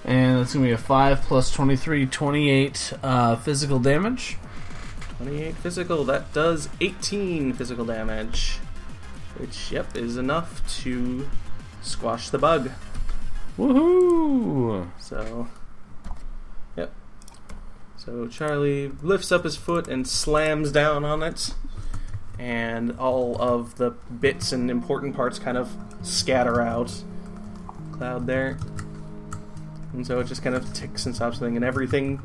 and 0.05 0.39
that's 0.39 0.53
gonna 0.53 0.65
be 0.67 0.71
a 0.73 0.77
5 0.77 1.21
plus 1.21 1.51
23, 1.51 2.05
28 2.05 2.93
uh, 3.01 3.35
physical 3.37 3.79
damage. 3.79 4.37
28 5.17 5.55
physical. 5.55 6.03
That 6.03 6.33
does 6.33 6.69
18 6.81 7.53
physical 7.53 7.85
damage. 7.85 8.59
Which, 9.37 9.71
yep, 9.71 9.95
is 9.95 10.17
enough 10.17 10.61
to 10.81 11.27
squash 11.81 12.29
the 12.29 12.37
bug. 12.37 12.71
Woohoo! 13.57 14.89
So, 14.99 15.47
yep. 16.75 16.93
So 17.97 18.27
Charlie 18.27 18.91
lifts 19.01 19.31
up 19.31 19.43
his 19.43 19.55
foot 19.55 19.87
and 19.87 20.07
slams 20.07 20.71
down 20.71 21.03
on 21.03 21.23
it. 21.23 21.53
And 22.39 22.97
all 22.97 23.39
of 23.41 23.75
the 23.77 23.91
bits 23.91 24.51
and 24.51 24.71
important 24.71 25.15
parts 25.15 25.39
kind 25.39 25.57
of 25.57 25.75
scatter 26.01 26.61
out. 26.61 27.03
Cloud 27.91 28.27
there. 28.27 28.57
And 29.93 30.05
so 30.05 30.19
it 30.19 30.25
just 30.25 30.41
kind 30.41 30.55
of 30.55 30.73
ticks 30.73 31.05
and 31.05 31.15
stops 31.15 31.37
thing, 31.37 31.55
and 31.55 31.63
everything 31.63 32.19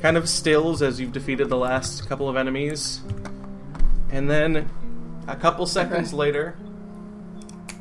kind 0.00 0.16
of 0.16 0.28
stills 0.28 0.82
as 0.82 1.00
you've 1.00 1.12
defeated 1.12 1.48
the 1.48 1.56
last 1.56 2.08
couple 2.08 2.28
of 2.28 2.36
enemies. 2.36 3.00
And 4.10 4.30
then, 4.30 4.70
a 5.28 5.36
couple 5.36 5.66
seconds 5.66 6.12
later, 6.12 6.56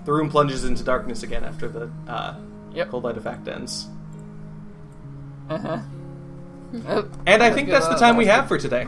the 0.05 0.11
room 0.13 0.29
plunges 0.29 0.63
into 0.65 0.83
darkness 0.83 1.23
again 1.23 1.43
after 1.43 1.67
the 1.67 1.89
uh, 2.07 2.35
Yep. 2.73 2.89
cold 2.91 3.03
light 3.05 3.17
effect 3.17 3.47
ends. 3.47 3.87
Uh-huh. 5.49 5.79
And 7.25 7.41
I 7.41 7.49
think 7.51 7.69
that's 7.69 7.87
the 7.87 7.95
time 7.95 8.17
we 8.17 8.25
have 8.27 8.47
for 8.47 8.57
today. 8.57 8.87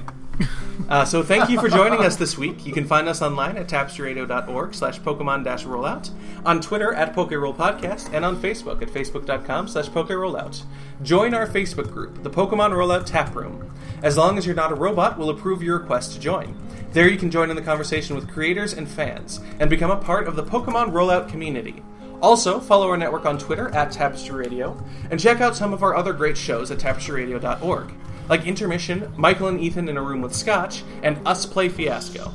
Uh, 0.88 1.06
so 1.06 1.22
thank 1.22 1.49
you 1.49 1.60
for 1.60 1.69
joining 1.69 1.99
us 1.99 2.15
this 2.15 2.38
week. 2.38 2.65
You 2.65 2.72
can 2.72 2.85
find 2.85 3.07
us 3.07 3.22
online 3.22 3.57
at 3.57 3.68
tapestryradio.org 3.68 4.73
slash 4.73 4.99
Pokemon 5.01 5.43
dash 5.43 5.65
rollout, 5.65 6.10
on 6.45 6.61
Twitter 6.61 6.93
at 6.93 7.14
PokeRoll 7.14 7.56
Podcast, 7.56 8.14
and 8.14 8.23
on 8.23 8.41
Facebook 8.41 8.81
at 8.81 8.89
facebook.com 8.89 9.68
slash 9.68 9.89
PokeRollout. 9.89 10.64
Join 11.03 11.34
our 11.34 11.47
Facebook 11.47 11.91
group, 11.91 12.23
the 12.23 12.30
Pokemon 12.30 12.72
Rollout 12.72 13.06
Tap 13.06 13.35
Room. 13.35 13.72
As 14.01 14.18
long 14.18 14.38
as 14.38 14.45
you're 14.45 14.56
not 14.56 14.72
a 14.72 14.76
robot, 14.76 15.18
we'll 15.18 15.30
approve 15.30 15.61
your 15.61 15.80
request 15.80 16.14
to 16.14 16.19
join. 16.19 16.57
There 16.91 17.10
you 17.10 17.18
can 17.18 17.30
join 17.30 17.49
in 17.49 17.56
the 17.56 17.61
conversation 17.61 18.15
with 18.15 18.31
creators 18.31 18.73
and 18.73 18.88
fans, 18.88 19.41
and 19.60 19.69
become 19.69 19.91
a 19.91 19.97
part 19.97 20.27
of 20.27 20.35
the 20.35 20.43
Pokemon 20.43 20.91
Rollout 20.91 21.30
community. 21.30 21.84
Also, 22.22 22.60
follow 22.60 22.89
our 22.89 22.97
network 22.97 23.26
on 23.26 23.38
Twitter 23.38 23.69
at 23.69 23.91
Tapestry 23.91 24.35
Radio, 24.35 24.81
and 25.11 25.19
check 25.19 25.39
out 25.39 25.56
some 25.56 25.72
of 25.73 25.84
our 25.84 25.95
other 25.95 26.14
great 26.14 26.38
shows 26.38 26.72
at 26.72 26.80
tapestryradio.org, 26.80 27.93
like 28.30 28.45
Intermission, 28.45 29.11
Michael 29.18 29.47
and 29.49 29.60
Ethan 29.60 29.89
in 29.89 29.97
a 29.97 30.01
Room 30.01 30.22
with 30.22 30.34
Scotch, 30.34 30.84
and 31.03 31.19
Us 31.27 31.45
Play 31.45 31.68
Fiasco. 31.68 32.31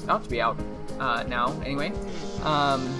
ought 0.08 0.24
to 0.24 0.28
be 0.28 0.40
out 0.40 0.58
uh, 0.98 1.22
now. 1.28 1.52
Anyway, 1.64 1.92
um, 2.42 2.92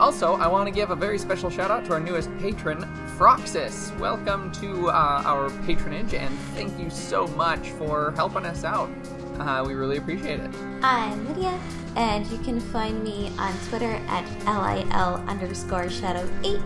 also, 0.00 0.34
I 0.34 0.48
want 0.48 0.66
to 0.66 0.74
give 0.74 0.90
a 0.90 0.96
very 0.96 1.18
special 1.18 1.50
shout 1.50 1.70
out 1.70 1.84
to 1.84 1.92
our 1.92 2.00
newest 2.00 2.36
patron, 2.38 2.80
Froxus. 3.16 3.96
Welcome 4.00 4.50
to 4.54 4.88
uh, 4.88 5.22
our 5.24 5.50
patronage, 5.66 6.14
and 6.14 6.36
thank 6.56 6.76
you 6.80 6.90
so 6.90 7.28
much 7.28 7.68
for 7.70 8.10
helping 8.16 8.44
us 8.44 8.64
out. 8.64 8.90
Uh, 9.38 9.62
we 9.64 9.74
really 9.74 9.98
appreciate 9.98 10.40
it. 10.40 10.50
I'm 10.82 11.28
Lydia, 11.28 11.60
and 11.94 12.26
you 12.26 12.38
can 12.38 12.58
find 12.58 13.04
me 13.04 13.30
on 13.38 13.56
Twitter 13.68 14.00
at 14.08 14.24
LIL 14.46 15.22
underscore 15.28 15.88
shadow 15.88 16.28
8. 16.42 16.58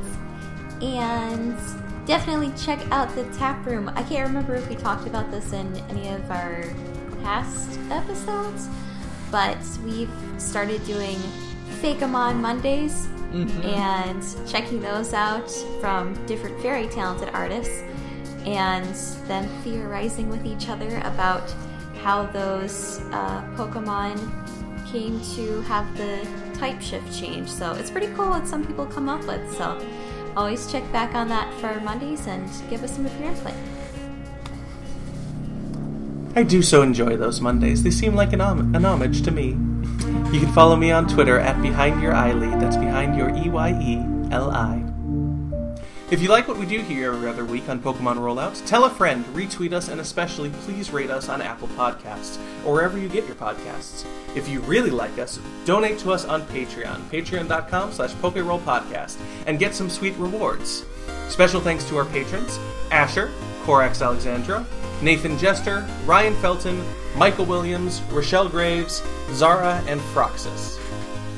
And 0.82 1.56
definitely 2.06 2.52
check 2.56 2.80
out 2.90 3.14
the 3.14 3.24
tap 3.36 3.64
room. 3.66 3.88
I 3.94 4.02
can't 4.02 4.26
remember 4.26 4.54
if 4.54 4.68
we 4.68 4.76
talked 4.76 5.06
about 5.06 5.30
this 5.30 5.52
in 5.52 5.74
any 5.88 6.08
of 6.08 6.30
our 6.30 6.64
past 7.22 7.78
episodes, 7.90 8.68
but 9.30 9.58
we've 9.84 10.10
started 10.36 10.84
doing 10.84 11.16
Fakemon 11.80 12.36
Mondays 12.36 13.06
and 13.32 14.22
checking 14.46 14.80
those 14.80 15.12
out 15.12 15.50
from 15.80 16.14
different 16.26 16.56
very 16.60 16.86
talented 16.86 17.30
artists 17.34 17.82
and 18.46 18.94
then 19.26 19.48
theorizing 19.62 20.28
with 20.28 20.46
each 20.46 20.68
other 20.68 20.98
about 20.98 21.52
how 22.02 22.26
those 22.26 23.00
uh, 23.10 23.42
Pokemon 23.56 24.16
came 24.92 25.20
to 25.34 25.62
have 25.62 25.96
the 25.96 26.26
type 26.56 26.80
shift 26.80 27.18
change. 27.18 27.48
So 27.48 27.72
it's 27.72 27.90
pretty 27.90 28.12
cool 28.14 28.28
what 28.30 28.46
some 28.46 28.64
people 28.64 28.86
come 28.86 29.08
up 29.08 29.26
with. 29.26 29.56
So 29.56 29.84
always 30.36 30.70
check 30.70 30.90
back 30.92 31.14
on 31.14 31.28
that 31.28 31.52
for 31.60 31.80
Mondays 31.80 32.26
and 32.26 32.48
give 32.68 32.82
us 32.82 32.94
some 32.94 33.06
of 33.06 33.20
your 33.20 33.30
input. 33.30 33.54
I 36.36 36.42
do 36.42 36.62
so 36.62 36.82
enjoy 36.82 37.16
those 37.16 37.40
Mondays. 37.40 37.82
They 37.82 37.90
seem 37.90 38.14
like 38.14 38.32
an, 38.32 38.40
an 38.40 38.84
homage 38.84 39.22
to 39.22 39.30
me. 39.30 39.50
You 40.32 40.40
can 40.40 40.52
follow 40.52 40.74
me 40.74 40.90
on 40.90 41.06
Twitter 41.06 41.38
at 41.38 41.62
Behind 41.62 42.02
Your 42.02 42.12
Eyelid. 42.12 42.60
That's 42.60 42.76
behind 42.76 43.16
your 43.16 43.30
E 43.36 43.48
Y 43.48 43.70
E 43.80 44.32
L 44.32 44.50
I. 44.50 44.93
If 46.14 46.22
you 46.22 46.28
like 46.28 46.46
what 46.46 46.58
we 46.58 46.64
do 46.64 46.78
here 46.78 47.12
every 47.12 47.28
other 47.28 47.44
week 47.44 47.68
on 47.68 47.80
Pokemon 47.80 48.18
Rollouts, 48.18 48.64
tell 48.64 48.84
a 48.84 48.90
friend, 48.90 49.24
retweet 49.34 49.72
us, 49.72 49.88
and 49.88 50.00
especially 50.00 50.48
please 50.50 50.92
rate 50.92 51.10
us 51.10 51.28
on 51.28 51.42
Apple 51.42 51.66
Podcasts 51.66 52.38
or 52.64 52.74
wherever 52.74 52.96
you 52.96 53.08
get 53.08 53.26
your 53.26 53.34
podcasts. 53.34 54.06
If 54.36 54.48
you 54.48 54.60
really 54.60 54.90
like 54.90 55.18
us, 55.18 55.40
donate 55.64 55.98
to 55.98 56.12
us 56.12 56.24
on 56.24 56.42
Patreon, 56.42 57.00
patreon.com 57.08 57.90
slash 57.90 58.12
Podcast, 58.12 59.16
and 59.48 59.58
get 59.58 59.74
some 59.74 59.90
sweet 59.90 60.14
rewards. 60.14 60.84
Special 61.28 61.60
thanks 61.60 61.82
to 61.88 61.96
our 61.96 62.04
patrons, 62.04 62.60
Asher, 62.92 63.32
Corax 63.64 64.00
Alexandra, 64.00 64.64
Nathan 65.02 65.36
Jester, 65.36 65.84
Ryan 66.06 66.36
Felton, 66.36 66.80
Michael 67.16 67.46
Williams, 67.46 68.02
Rochelle 68.12 68.48
Graves, 68.48 69.02
Zara, 69.32 69.82
and 69.88 70.00
Froxus. 70.00 70.78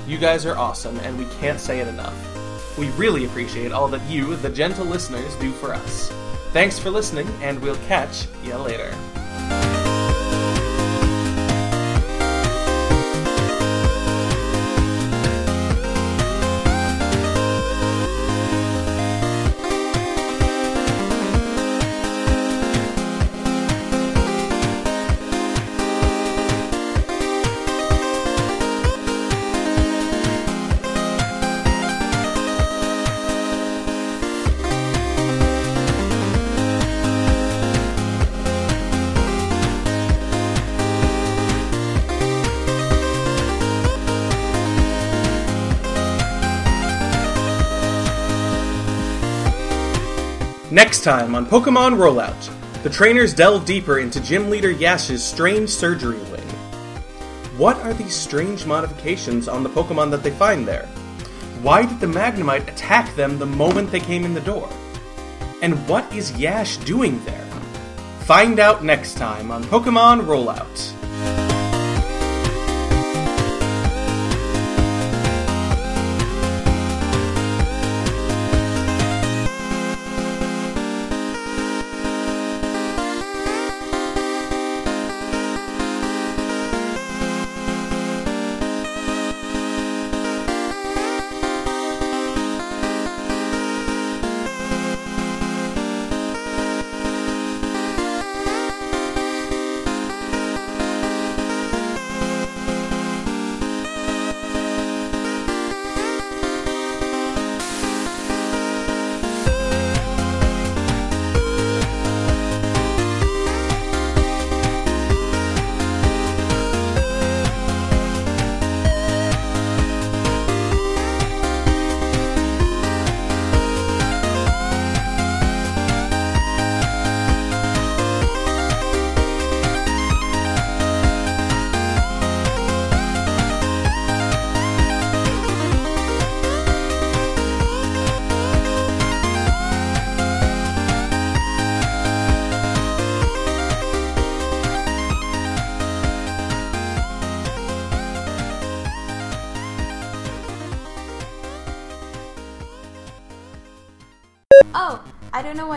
You 0.06 0.18
guys 0.18 0.44
are 0.44 0.58
awesome, 0.58 0.98
and 0.98 1.16
we 1.18 1.24
can't 1.40 1.58
say 1.58 1.80
it 1.80 1.88
enough. 1.88 2.35
We 2.78 2.90
really 2.90 3.24
appreciate 3.24 3.72
all 3.72 3.88
that 3.88 4.02
you, 4.10 4.36
the 4.36 4.50
gentle 4.50 4.84
listeners, 4.84 5.34
do 5.36 5.50
for 5.52 5.72
us. 5.72 6.12
Thanks 6.52 6.78
for 6.78 6.90
listening, 6.90 7.28
and 7.42 7.60
we'll 7.60 7.76
catch 7.88 8.26
ya 8.44 8.58
later. 8.62 8.94
Next 50.76 51.04
time 51.04 51.34
on 51.34 51.46
Pokemon 51.46 51.96
Rollout, 51.96 52.82
the 52.82 52.90
trainers 52.90 53.32
delve 53.32 53.64
deeper 53.64 53.98
into 53.98 54.20
Gym 54.20 54.50
Leader 54.50 54.70
Yash's 54.70 55.24
strange 55.24 55.70
surgery 55.70 56.18
wing. 56.30 56.46
What 57.56 57.78
are 57.78 57.94
these 57.94 58.14
strange 58.14 58.66
modifications 58.66 59.48
on 59.48 59.62
the 59.62 59.70
Pokemon 59.70 60.10
that 60.10 60.22
they 60.22 60.32
find 60.32 60.68
there? 60.68 60.84
Why 61.62 61.86
did 61.86 61.98
the 61.98 62.06
Magnemite 62.06 62.68
attack 62.68 63.16
them 63.16 63.38
the 63.38 63.46
moment 63.46 63.90
they 63.90 64.00
came 64.00 64.26
in 64.26 64.34
the 64.34 64.40
door? 64.42 64.68
And 65.62 65.88
what 65.88 66.14
is 66.14 66.38
Yash 66.38 66.76
doing 66.76 67.24
there? 67.24 67.46
Find 68.26 68.60
out 68.60 68.84
next 68.84 69.14
time 69.14 69.50
on 69.50 69.64
Pokemon 69.64 70.26
Rollout. 70.26 70.95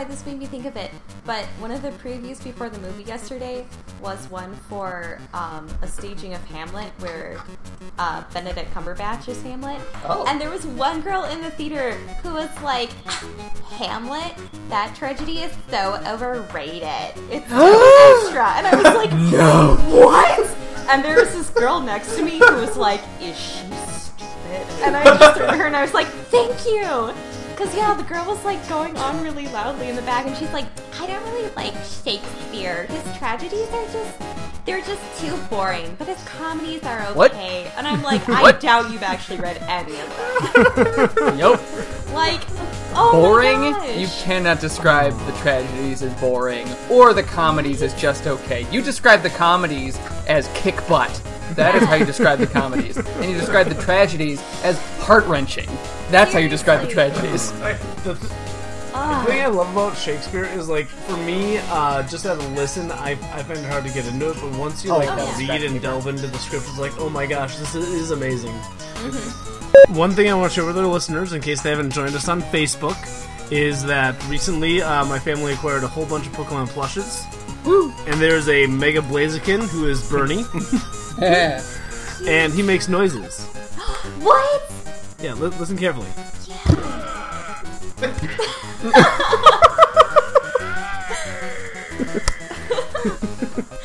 This 0.09 0.25
made 0.25 0.39
me 0.39 0.45
think 0.45 0.65
of 0.65 0.75
it, 0.75 0.91
but 1.25 1.45
one 1.59 1.71
of 1.71 1.81
the 1.81 1.91
previews 1.91 2.43
before 2.43 2.69
the 2.69 2.79
movie 2.79 3.03
yesterday 3.03 3.65
was 4.01 4.29
one 4.29 4.55
for 4.67 5.19
um, 5.33 5.67
a 5.81 5.87
staging 5.87 6.33
of 6.33 6.43
Hamlet 6.45 6.91
where 6.99 7.37
uh, 7.97 8.23
Benedict 8.33 8.73
Cumberbatch 8.73 9.27
is 9.29 9.41
Hamlet. 9.43 9.79
Oh. 10.05 10.25
And 10.27 10.41
there 10.41 10.49
was 10.49 10.65
one 10.65 11.01
girl 11.01 11.25
in 11.25 11.41
the 11.41 11.51
theater 11.51 11.91
who 12.23 12.33
was 12.33 12.49
like, 12.61 12.91
Hamlet? 13.77 14.33
That 14.69 14.95
tragedy 14.95 15.39
is 15.39 15.55
so 15.69 16.01
overrated. 16.07 17.13
It's 17.29 17.47
so 17.49 18.23
extra. 18.23 18.47
And 18.57 18.67
I 18.67 18.75
was 18.75 18.95
like, 18.95 19.11
no. 19.31 19.75
What? 19.89 20.57
And 20.89 21.03
there 21.03 21.19
was 21.19 21.31
this 21.33 21.49
girl 21.51 21.79
next 21.79 22.15
to 22.15 22.23
me 22.23 22.39
who 22.39 22.55
was 22.55 22.75
like, 22.75 23.01
is 23.21 23.37
she 23.39 23.71
stupid? 23.85 24.65
And 24.81 24.95
I 24.95 25.03
just 25.03 25.37
turned 25.37 25.51
to 25.51 25.57
her 25.57 25.65
and 25.65 25.75
I 25.75 25.81
was 25.81 25.93
like, 25.93 26.07
thank 26.07 26.65
you. 26.65 27.13
Because, 27.59 27.75
yeah, 27.75 27.93
the 27.93 28.03
girl 28.03 28.25
was 28.25 28.41
like 28.45 28.69
going 28.69 28.95
on 28.95 29.21
really 29.21 29.45
loudly 29.49 29.89
in 29.89 29.97
the 29.97 30.01
back 30.03 30.25
and 30.25 30.33
she's 30.37 30.49
like, 30.53 30.63
I 30.97 31.05
don't 31.05 31.21
really 31.33 31.51
like 31.57 31.73
Shakespeare. 31.83 32.83
His 32.85 33.17
tragedies 33.17 33.67
are 33.73 33.85
just, 33.91 34.17
they're 34.65 34.79
just 34.79 35.19
too 35.19 35.35
boring. 35.49 35.93
But 35.99 36.07
his 36.07 36.23
comedies 36.23 36.83
are 36.83 37.01
What? 37.13 37.33
okay. 37.33 37.69
And 37.75 37.85
I'm 37.85 38.01
like, 38.01 38.29
I 38.29 38.41
What? 38.43 38.61
doubt 38.61 38.89
you've 38.93 39.03
actually 39.03 39.39
read 39.41 39.57
any 39.67 39.99
of 39.99 41.17
them. 41.17 41.37
Nope. 41.37 41.59
Like, 42.13 42.39
oh 42.95 43.11
boring. 43.11 43.59
My 43.59 43.71
gosh. 43.71 43.97
You 43.97 44.07
cannot 44.23 44.61
describe 44.61 45.11
the 45.25 45.33
tragedies 45.39 46.01
as 46.01 46.13
boring 46.21 46.65
or 46.89 47.13
the 47.13 47.23
comedies 47.23 47.81
as 47.81 47.93
just 47.95 48.25
okay. 48.25 48.65
You 48.71 48.81
describe 48.81 49.21
the 49.21 49.31
comedies 49.31 49.99
as 50.29 50.47
kick 50.53 50.75
butt. 50.87 51.11
That 51.55 51.75
is 51.75 51.83
how 51.83 51.95
you 51.95 52.05
describe 52.05 52.39
the 52.39 52.47
comedies. 52.47 52.97
And 52.97 53.25
you 53.31 53.37
describe 53.37 53.67
the 53.67 53.81
tragedies 53.81 54.41
as 54.63 54.79
heart 54.99 55.25
wrenching. 55.25 55.67
That's 56.11 56.31
how 56.33 56.39
you 56.39 56.49
describe 56.49 56.81
the 56.87 56.89
Seriously. 56.89 57.21
tragedies. 57.21 57.51
The, 58.03 58.15
th- 58.15 58.33
the 58.91 59.25
thing 59.25 59.41
I 59.41 59.47
love 59.47 59.71
about 59.71 59.97
Shakespeare 59.97 60.45
is 60.45 60.67
like 60.69 60.87
for 60.87 61.17
me, 61.17 61.57
uh, 61.69 62.03
just 62.07 62.25
as 62.25 62.37
a 62.43 62.49
listen, 62.49 62.91
I, 62.91 63.11
I 63.11 63.43
find 63.43 63.59
it 63.59 63.65
hard 63.65 63.85
to 63.85 63.93
get 63.93 64.05
into 64.07 64.29
it. 64.31 64.37
But 64.41 64.57
once 64.57 64.83
you 64.83 64.91
like 64.91 65.09
Oh, 65.11 65.37
yeah. 65.39 65.53
read 65.53 65.63
and 65.63 65.81
delve 65.81 66.07
into 66.07 66.27
the 66.27 66.37
script, 66.37 66.65
it's 66.67 66.79
like, 66.79 66.93
oh 66.99 67.09
my 67.09 67.25
gosh, 67.25 67.55
this 67.57 67.75
is, 67.75 67.87
is 67.87 68.11
amazing. 68.11 68.51
Mm-hmm. 68.53 69.95
One 69.95 70.11
thing 70.11 70.29
I 70.29 70.33
want 70.33 70.51
to 70.51 70.55
share 70.55 70.65
with 70.65 70.77
our 70.77 70.85
listeners, 70.87 71.33
in 71.33 71.41
case 71.41 71.61
they 71.61 71.69
haven't 71.69 71.91
joined 71.91 72.15
us 72.15 72.27
on 72.27 72.41
Facebook, 72.41 72.97
is 73.51 73.83
that 73.85 74.15
recently 74.27 74.81
uh, 74.81 75.05
my 75.05 75.19
family 75.19 75.53
acquired 75.53 75.83
a 75.83 75.87
whole 75.87 76.05
bunch 76.05 76.25
of 76.27 76.33
Pokemon 76.33 76.67
plushes. 76.69 77.23
And 77.65 78.19
there's 78.19 78.49
a 78.49 78.65
Mega 78.67 79.01
Blaziken 79.01 79.67
who 79.67 79.87
is 79.87 80.07
Bernie, 80.09 80.43
and 82.27 82.53
he 82.53 82.61
makes 82.61 82.87
noises. 82.87 83.45
What? 84.19 84.71
Yeah, 85.21 85.33
li- 85.33 85.49
listen 85.59 85.77
carefully. 85.77 86.07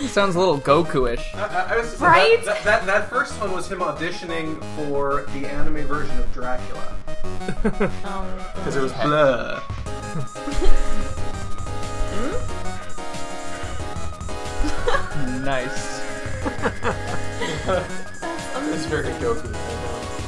Sounds 0.09 0.37
a 0.37 0.39
little 0.39 0.61
Goku-ish. 0.61 1.35
I, 1.35 1.41
I- 1.41 1.75
I 1.75 1.79
was, 1.79 2.01
Right? 2.01 2.45
That, 2.45 2.63
that, 2.63 2.65
that, 2.65 2.87
that 2.87 3.11
first 3.11 3.39
one 3.41 3.51
was 3.53 3.69
him 3.71 3.81
auditioning 3.81 4.63
for 4.77 5.25
the 5.33 5.47
anime 5.47 5.85
version 5.87 6.17
of 6.19 6.33
Dracula. 6.33 6.97
Oh, 8.05 8.53
Because 8.55 8.77
it 8.77 8.83
was 8.83 8.93
oh, 8.97 9.09
blah. 9.09 9.61
Nice. 15.45 16.04
It's 18.75 18.87
very 18.87 19.13
Goku. 19.15 19.53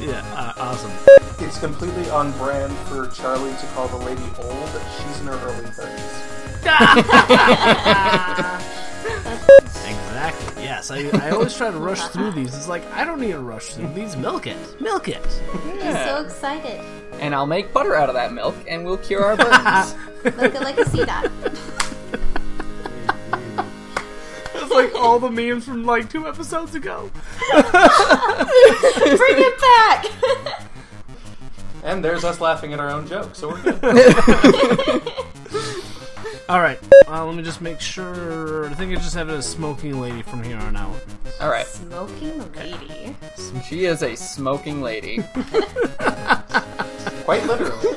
Yeah, 0.00 0.22
uh, 0.34 0.52
awesome. 0.56 0.92
It's 1.38 1.58
completely 1.58 2.08
on 2.10 2.32
brand 2.38 2.72
for 2.88 3.06
Charlie 3.08 3.52
to 3.54 3.66
call 3.74 3.88
the 3.88 3.96
lady 3.98 4.22
old. 4.38 4.68
She's 4.98 5.20
in 5.20 5.26
her 5.26 5.38
early 5.38 5.64
30s. 5.64 6.22
Exactly. 9.86 10.64
Yes, 10.64 10.90
I, 10.90 11.08
I 11.26 11.30
always 11.30 11.56
try 11.56 11.70
to 11.70 11.78
rush 11.78 12.00
through 12.08 12.32
these. 12.32 12.54
It's 12.56 12.68
like 12.68 12.84
I 12.92 13.04
don't 13.04 13.20
need 13.20 13.32
to 13.32 13.38
rush 13.40 13.74
through 13.74 13.92
these. 13.92 14.16
Milk 14.16 14.46
it, 14.46 14.56
milk 14.80 15.08
it. 15.08 15.22
I'm 15.82 16.06
so 16.06 16.22
excited. 16.24 16.80
And 17.20 17.34
I'll 17.34 17.46
make 17.46 17.72
butter 17.72 17.94
out 17.94 18.08
of 18.08 18.14
that 18.14 18.32
milk, 18.32 18.54
and 18.66 18.84
we'll 18.84 18.96
cure 18.98 19.24
our 19.24 19.36
burns. 19.36 19.94
Look 20.24 20.54
at 20.54 20.62
like 20.62 20.78
a 20.78 20.88
sea 20.88 21.04
dot. 21.04 21.30
like 24.76 24.94
all 24.94 25.18
the 25.18 25.30
memes 25.30 25.64
from 25.64 25.84
like 25.84 26.10
two 26.10 26.28
episodes 26.28 26.74
ago. 26.74 27.10
Bring 27.50 27.64
it 29.38 29.60
back! 29.60 30.06
And 31.84 32.04
there's 32.04 32.24
us 32.24 32.40
laughing 32.40 32.72
at 32.72 32.80
our 32.80 32.90
own 32.90 33.06
jokes, 33.06 33.38
so 33.38 33.50
we're 33.50 33.62
good. 33.62 33.78
All 36.48 36.60
right, 36.60 36.80
uh, 37.06 37.24
let 37.24 37.36
me 37.36 37.44
just 37.44 37.60
make 37.60 37.80
sure. 37.80 38.68
I 38.68 38.74
think 38.74 38.90
I 38.90 38.96
just 38.96 39.14
have 39.14 39.28
it 39.28 39.34
as 39.34 39.46
smoking 39.48 40.00
lady 40.00 40.22
from 40.22 40.42
here 40.42 40.56
on 40.56 40.74
out. 40.74 40.96
All 41.40 41.48
right. 41.48 41.64
Smoking 41.64 42.52
lady. 42.54 43.14
She 43.68 43.84
is 43.84 44.02
a 44.02 44.16
smoking 44.16 44.82
lady. 44.82 45.22
quite 47.24 47.46
literally. 47.46 47.96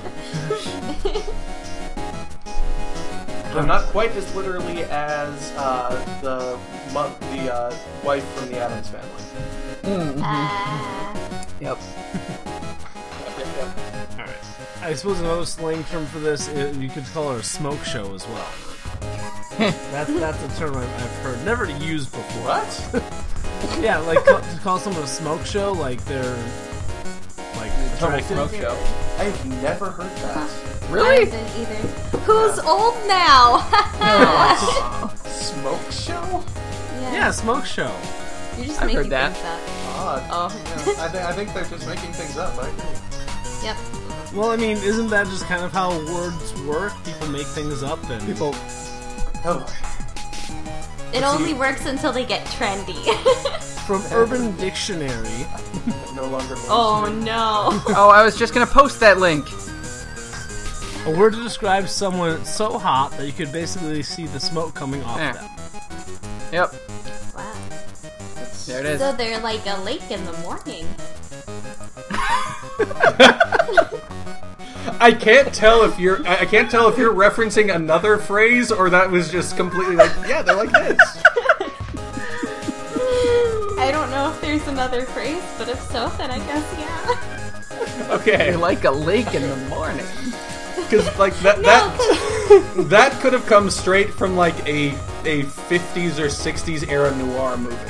Though 3.54 3.66
not 3.66 3.86
quite 3.86 4.12
as 4.12 4.34
literally 4.36 4.84
as 4.84 5.52
uh, 5.58 5.90
the 6.22 6.60
mo- 6.94 7.16
the 7.32 7.54
uh, 7.54 7.76
wife 8.04 8.24
from 8.36 8.50
the 8.50 8.60
Addams 8.60 8.90
family. 8.90 10.22
Ah. 10.22 11.46
Yep. 11.60 11.78
All 14.20 14.26
right. 14.26 14.36
I 14.82 14.94
suppose 14.94 15.20
another 15.20 15.46
slang 15.46 15.84
term 15.86 16.06
for 16.08 16.20
this, 16.20 16.48
is, 16.50 16.78
you 16.78 16.90
could 16.90 17.06
call 17.08 17.32
it 17.36 17.40
a 17.40 17.44
smoke 17.44 17.84
show 17.84 18.14
as 18.14 18.26
well. 18.28 18.48
that's 19.92 20.14
that's 20.20 20.44
a 20.44 20.60
term 20.60 20.76
I've, 20.78 20.84
I've 21.04 21.12
heard, 21.24 21.44
never 21.46 21.66
used 21.66 22.12
before. 22.12 22.44
What? 22.44 23.04
Yeah, 23.82 23.98
like 24.00 24.24
call, 24.24 24.40
to 24.40 24.60
call 24.60 24.80
someone 24.80 25.04
a 25.04 25.08
smoke 25.08 25.46
show, 25.46 25.74
like 25.74 26.04
they're 26.06 26.24
like 27.58 27.70
Total 27.98 28.16
attractive. 28.18 28.26
smoke 28.38 28.54
show. 28.54 28.78
I've 29.18 29.46
never 29.62 29.90
heard 29.92 30.10
that. 30.20 30.50
Really? 30.90 31.06
I 31.08 31.12
Really? 31.20 31.26
didn't 31.26 31.60
either. 31.60 32.09
Who's 32.26 32.60
old 32.60 32.96
now? 33.08 33.60
Smoke 35.26 35.92
show? 35.92 36.44
Yeah. 37.02 37.14
Yeah, 37.14 37.32
smoke 37.32 37.66
show. 37.66 37.92
You're 38.58 38.68
just 38.68 38.80
I've 38.82 38.88
making 38.88 38.96
heard 39.04 39.10
that. 39.12 39.34
things 39.34 39.46
up. 39.46 40.00
Odd. 40.00 40.24
Oh. 40.32 40.64
Yeah, 40.96 41.04
I, 41.06 41.08
th- 41.10 41.24
I 41.24 41.32
think 41.34 41.54
they're 41.54 41.64
just 41.66 41.88
making 41.88 42.12
things 42.14 42.38
up. 42.38 42.56
I 42.58 42.68
agree. 42.68 43.64
Yep. 43.64 43.78
Well, 44.36 44.52
I 44.52 44.58
mean, 44.58 44.78
isn't 44.78 45.10
that 45.10 45.26
just 45.28 45.46
kind 45.46 45.64
of 45.64 45.72
how 45.72 45.90
words 46.14 46.54
work? 46.64 46.94
People 47.04 47.28
make 47.30 47.48
things 47.48 47.82
up, 47.84 48.00
and 48.10 48.26
People. 48.26 48.52
Oh, 49.46 49.66
It 51.14 51.24
only 51.24 51.54
works 51.54 51.86
until 51.86 52.12
they 52.12 52.26
get 52.26 52.46
trendy. 52.48 52.96
from 53.88 54.04
Urban 54.12 54.56
Dictionary. 54.58 55.48
no 56.16 56.26
longer. 56.28 56.54
oh 56.70 57.10
no. 57.24 57.70
Oh, 57.96 58.12
I 58.14 58.24
was 58.24 58.38
just 58.38 58.54
gonna 58.54 58.68
post 58.68 59.00
that 59.00 59.18
link. 59.18 59.48
A 61.06 61.12
word 61.18 61.34
to 61.34 61.42
describe 61.44 61.88
someone 61.88 62.44
so 62.46 62.78
hot 62.78 63.12
that 63.18 63.26
you 63.26 63.32
could 63.34 63.52
basically 63.52 64.04
see 64.04 64.28
the 64.28 64.40
smoke 64.40 64.76
coming 64.76 65.04
off 65.04 65.18
Yeah. 65.18 65.32
them. 65.34 65.50
Yep. 66.52 66.74
Wow. 67.36 67.54
There 68.68 68.80
it 68.82 68.86
is. 68.86 69.00
So 69.00 69.14
they're 69.14 69.40
like 69.40 69.66
a 69.66 69.78
lake 69.82 70.12
in 70.12 70.24
the 70.26 70.34
morning. 70.40 70.88
I 75.02 75.12
can't 75.14 75.54
tell 75.54 75.84
if 75.84 75.98
you're. 76.00 76.26
I 76.28 76.40
I 76.42 76.46
can't 76.46 76.70
tell 76.70 76.90
if 76.90 76.98
you're 76.98 77.14
referencing 77.14 77.74
another 77.74 78.18
phrase 78.18 78.72
or 78.72 78.90
that 78.90 79.10
was 79.10 79.32
just 79.32 79.56
completely 79.56 79.96
like, 79.96 80.12
yeah, 80.28 80.42
they're 80.42 80.56
like 80.56 80.72
this. 80.72 81.00
I 83.78 83.92
don't 83.92 84.10
know 84.12 84.30
if 84.32 84.42
there's 84.42 84.68
another 84.68 85.04
phrase, 85.04 85.42
but 85.58 85.70
if 85.70 85.80
so, 85.84 86.10
then 86.18 86.32
I 86.32 86.40
guess 86.40 86.76
yeah. 86.78 88.14
Okay, 88.16 88.50
You're 88.50 88.58
like 88.60 88.84
a 88.84 88.92
lake 88.92 89.34
in 89.34 89.42
the 89.44 89.56
morning. 89.70 90.06
Because 90.90 91.18
like 91.20 91.38
that 91.40 91.62
that 91.62 92.86
that 92.90 93.12
could 93.22 93.34
have 93.34 93.46
come 93.46 93.70
straight 93.70 94.12
from 94.14 94.36
like 94.36 94.56
a 94.68 94.90
a 95.26 95.44
50s 95.44 96.18
or 96.18 96.28
60s 96.28 96.90
era 96.90 97.16
noir 97.16 97.58
movie. 97.58 97.76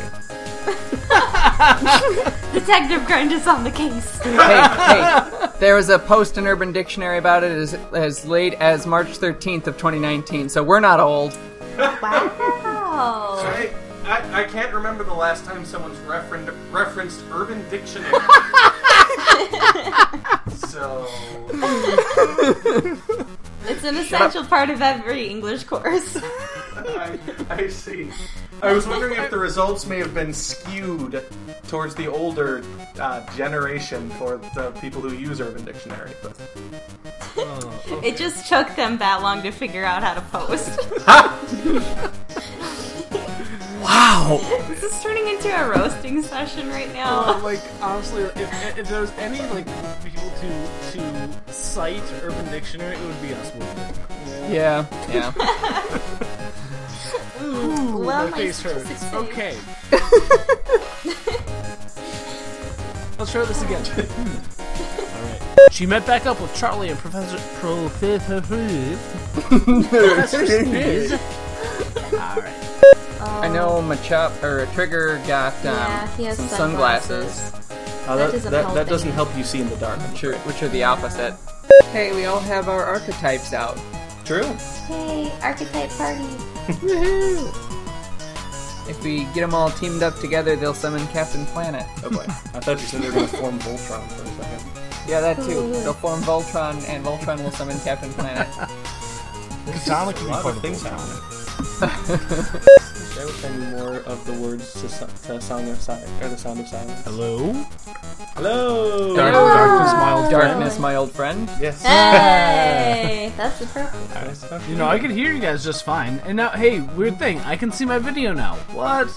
Detective 2.53 3.05
Grind 3.05 3.31
is 3.31 3.47
on 3.47 3.63
the 3.63 3.71
case. 3.71 4.17
hey, 4.23 4.31
hey, 4.35 5.47
there 5.59 5.75
was 5.75 5.89
a 5.89 5.99
post 5.99 6.37
in 6.37 6.47
Urban 6.47 6.71
Dictionary 6.71 7.17
about 7.17 7.43
it 7.43 7.51
as, 7.51 7.73
as 7.93 8.25
late 8.25 8.53
as 8.55 8.85
March 8.87 9.19
13th 9.19 9.67
of 9.67 9.77
2019, 9.77 10.49
so 10.49 10.63
we're 10.63 10.79
not 10.79 10.99
old. 10.99 11.37
Wow. 11.77 13.35
I, 13.41 13.71
I, 14.05 14.41
I 14.41 14.43
can't 14.45 14.73
remember 14.73 15.03
the 15.03 15.13
last 15.13 15.45
time 15.45 15.65
someone's 15.65 15.99
referenced 15.99 16.51
referenced 16.71 17.21
Urban 17.31 17.63
Dictionary. 17.69 18.11
so 20.69 21.07
It's 23.67 23.83
an 23.83 23.97
essential 23.97 24.45
part 24.45 24.69
of 24.69 24.81
every 24.81 25.27
English 25.27 25.65
course. 25.65 26.17
I, 26.75 27.19
I 27.49 27.67
see. 27.67 28.09
I 28.61 28.71
was 28.73 28.87
wondering 28.87 29.19
if 29.19 29.29
the 29.29 29.37
results 29.37 29.85
may 29.85 29.97
have 29.99 30.13
been 30.13 30.33
skewed 30.33 31.23
towards 31.67 31.93
the 31.93 32.07
older 32.07 32.63
uh, 32.99 33.21
generation 33.35 34.09
for 34.11 34.37
the 34.55 34.71
people 34.81 35.01
who 35.01 35.13
use 35.13 35.41
Urban 35.41 35.65
Dictionary. 35.65 36.11
But 36.23 36.39
Oh, 37.37 38.01
It 38.03 38.17
just 38.17 38.47
took 38.47 38.75
them 38.75 38.97
that 38.97 39.21
long 39.21 39.43
to 39.43 39.51
figure 39.51 39.85
out 39.85 40.03
how 40.03 40.13
to 40.15 40.21
post. 40.21 40.79
Wow! 43.89 44.37
this 44.67 44.83
is 44.83 45.01
turning 45.01 45.27
into 45.27 45.49
a 45.49 45.67
roasting 45.69 46.21
session 46.21 46.69
right 46.69 46.89
Uh, 46.89 46.93
now. 46.93 47.39
like 47.43 47.59
honestly, 47.81 48.21
if, 48.23 48.77
if 48.77 48.87
there 48.87 49.01
was 49.01 49.11
any 49.17 49.39
like 49.49 49.65
people 50.03 50.29
to 50.41 50.49
to 50.91 51.51
cite 51.51 52.03
Urban 52.21 52.45
Dictionary, 52.51 52.95
it 52.95 53.03
would 53.03 53.19
be 53.21 53.33
us. 53.33 53.51
Wouldn't 53.53 53.79
it? 53.79 54.51
Yeah, 54.51 54.85
yeah. 55.09 55.33
Ooh, 57.41 57.97
Well, 57.97 58.25
my 58.25 58.29
my 58.29 58.37
face 58.37 58.61
hurts. 58.61 59.03
Okay. 59.13 59.57
Let's 63.17 63.31
try 63.31 63.43
this 63.45 63.61
again. 63.63 63.83
All 63.97 65.23
right. 65.25 65.41
She 65.71 65.85
met 65.87 66.05
back 66.05 66.25
up 66.27 66.39
with 66.39 66.53
Charlie 66.55 66.89
and 66.89 66.99
Professor 66.99 67.37
Professor 67.59 68.41
Professor 69.33 70.45
Sniz. 70.45 71.17
All 73.39 73.43
right. 73.43 73.51
I 73.51 73.53
know 73.53 73.81
Machop 73.81 74.43
or 74.43 74.65
Trigger 74.73 75.21
got 75.27 75.53
um, 75.59 75.63
Yeah, 75.65 76.07
he 76.17 76.23
has 76.25 76.37
some 76.37 76.47
sunglasses. 76.49 77.33
sunglasses, 77.33 78.07
Uh, 78.07 78.15
That 78.15 78.25
that, 78.27 78.31
doesn't 78.31 78.51
that, 78.51 78.61
help 78.63 78.73
that 78.75 78.87
doesn't 78.87 79.11
help 79.11 79.37
you 79.37 79.43
see 79.43 79.61
in 79.61 79.69
the 79.69 79.75
dark. 79.77 79.99
which 80.11 80.23
are, 80.23 80.35
which 80.39 80.61
are 80.63 80.67
the 80.69 80.83
opposite. 80.83 81.33
Hey, 81.91 82.13
we 82.15 82.25
all 82.25 82.39
have 82.39 82.67
our 82.69 82.83
archetypes 82.83 83.53
out. 83.53 83.79
True. 84.25 84.45
Yay, 84.89 85.31
archetype 85.41 85.89
party. 85.91 86.25
If 88.89 89.03
we 89.03 89.25
get 89.35 89.41
them 89.41 89.53
all 89.53 89.69
teamed 89.69 90.01
up 90.01 90.17
together, 90.17 90.55
they'll 90.55 90.73
summon 90.73 91.05
Captain 91.09 91.45
Planet. 91.47 91.85
Oh 92.03 92.09
boy. 92.09 92.23
I 92.27 92.59
thought 92.59 92.79
you 92.81 92.87
said 92.87 93.03
they 93.03 93.09
were 93.09 93.13
going 93.17 93.27
to 93.29 93.37
form 93.37 93.59
Voltron 93.59 94.01
for 94.07 94.23
a 94.23 94.27
second. 94.43 94.63
Yeah, 95.07 95.21
that 95.21 95.35
too. 95.37 95.71
They'll 95.83 95.93
form 95.93 96.21
Voltron, 96.21 96.83
and 96.89 97.05
Voltron 97.05 97.43
will 97.43 97.51
summon 97.51 97.79
Captain 97.81 98.11
Planet. 98.13 98.47
Katana 99.67 100.11
can 100.13 100.23
A 100.23 100.25
be 100.25 100.31
lot 100.31 100.41
part 100.41 100.45
of 100.45 100.55
of 100.57 100.61
things 100.63 100.81
things. 100.81 101.79
happening. 101.79 102.61
I 103.19 103.25
wish 103.25 103.43
I 103.43 103.49
knew 103.49 103.65
more 103.77 103.95
of 103.97 104.25
the 104.25 104.31
words 104.33 104.71
to, 104.79 104.87
so- 104.87 105.05
to 105.25 105.41
Song 105.41 105.67
of 105.69 105.81
Silence, 105.81 106.09
or 106.21 106.29
the 106.29 106.37
Sound 106.37 106.61
of 106.61 106.67
Silence. 106.69 107.01
Hello. 107.03 107.51
Hello! 108.35 109.13
Dark, 109.13 109.33
Hello. 109.33 109.47
darkness, 109.49 109.93
my 109.93 110.13
old 110.13 110.29
friend. 110.29 110.31
Darkness, 110.31 110.79
my 110.79 110.95
old 110.95 111.11
friend. 111.11 111.49
Yes. 111.59 111.83
Hey, 111.83 113.33
that's 113.37 113.59
the 113.59 113.91
Nice. 114.13 114.69
You 114.69 114.75
know, 114.77 114.87
I 114.87 114.99
could 114.99 115.11
hear 115.11 115.33
you 115.33 115.41
guys 115.41 115.65
just 115.65 115.83
fine. 115.83 116.19
And 116.25 116.37
now, 116.37 116.51
hey, 116.51 116.79
weird 116.79 117.19
thing, 117.19 117.39
I 117.41 117.57
can 117.57 117.73
see 117.73 117.83
my 117.83 117.99
video 117.99 118.31
now. 118.31 118.55
What? 118.71 119.09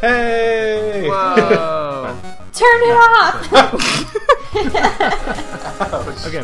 Hey! 0.00 1.06
Whoa! 1.08 2.18
Turn 2.52 2.82
it 2.82 2.96
off. 2.98 4.02
Okay. 6.26 6.42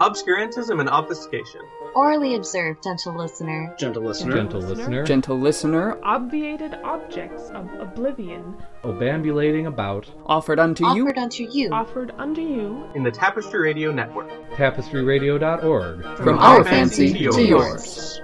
Obscurantism 0.00 0.80
and 0.80 0.88
obfuscation. 0.88 1.60
Orally 1.94 2.34
observed, 2.36 2.82
gentle 2.82 3.14
listener. 3.16 3.74
Gentle 3.78 4.02
listener. 4.02 4.34
Gentle 4.34 4.60
listener. 4.60 5.04
Gentle 5.04 5.38
listener, 5.38 5.98
Obviated 6.02 6.74
objects 6.84 7.50
of 7.50 7.68
oblivion 7.78 8.56
Obambulating 8.84 9.66
about. 9.66 10.10
offered 10.26 10.58
unto 10.58 10.86
you 10.94 11.04
Offered 11.04 11.18
unto 11.18 11.42
you. 11.50 11.70
offered 11.72 12.12
unto 12.16 12.40
you 12.40 12.88
In 12.94 13.02
the 13.02 13.10
Tapestry 13.10 13.60
Radio 13.60 13.90
Network. 13.92 14.30
Tapestryradio.org. 14.52 16.16
from 16.16 16.38
our 16.38 16.64
fancy 16.64 17.12
to 17.12 17.42
yours. 17.42 18.20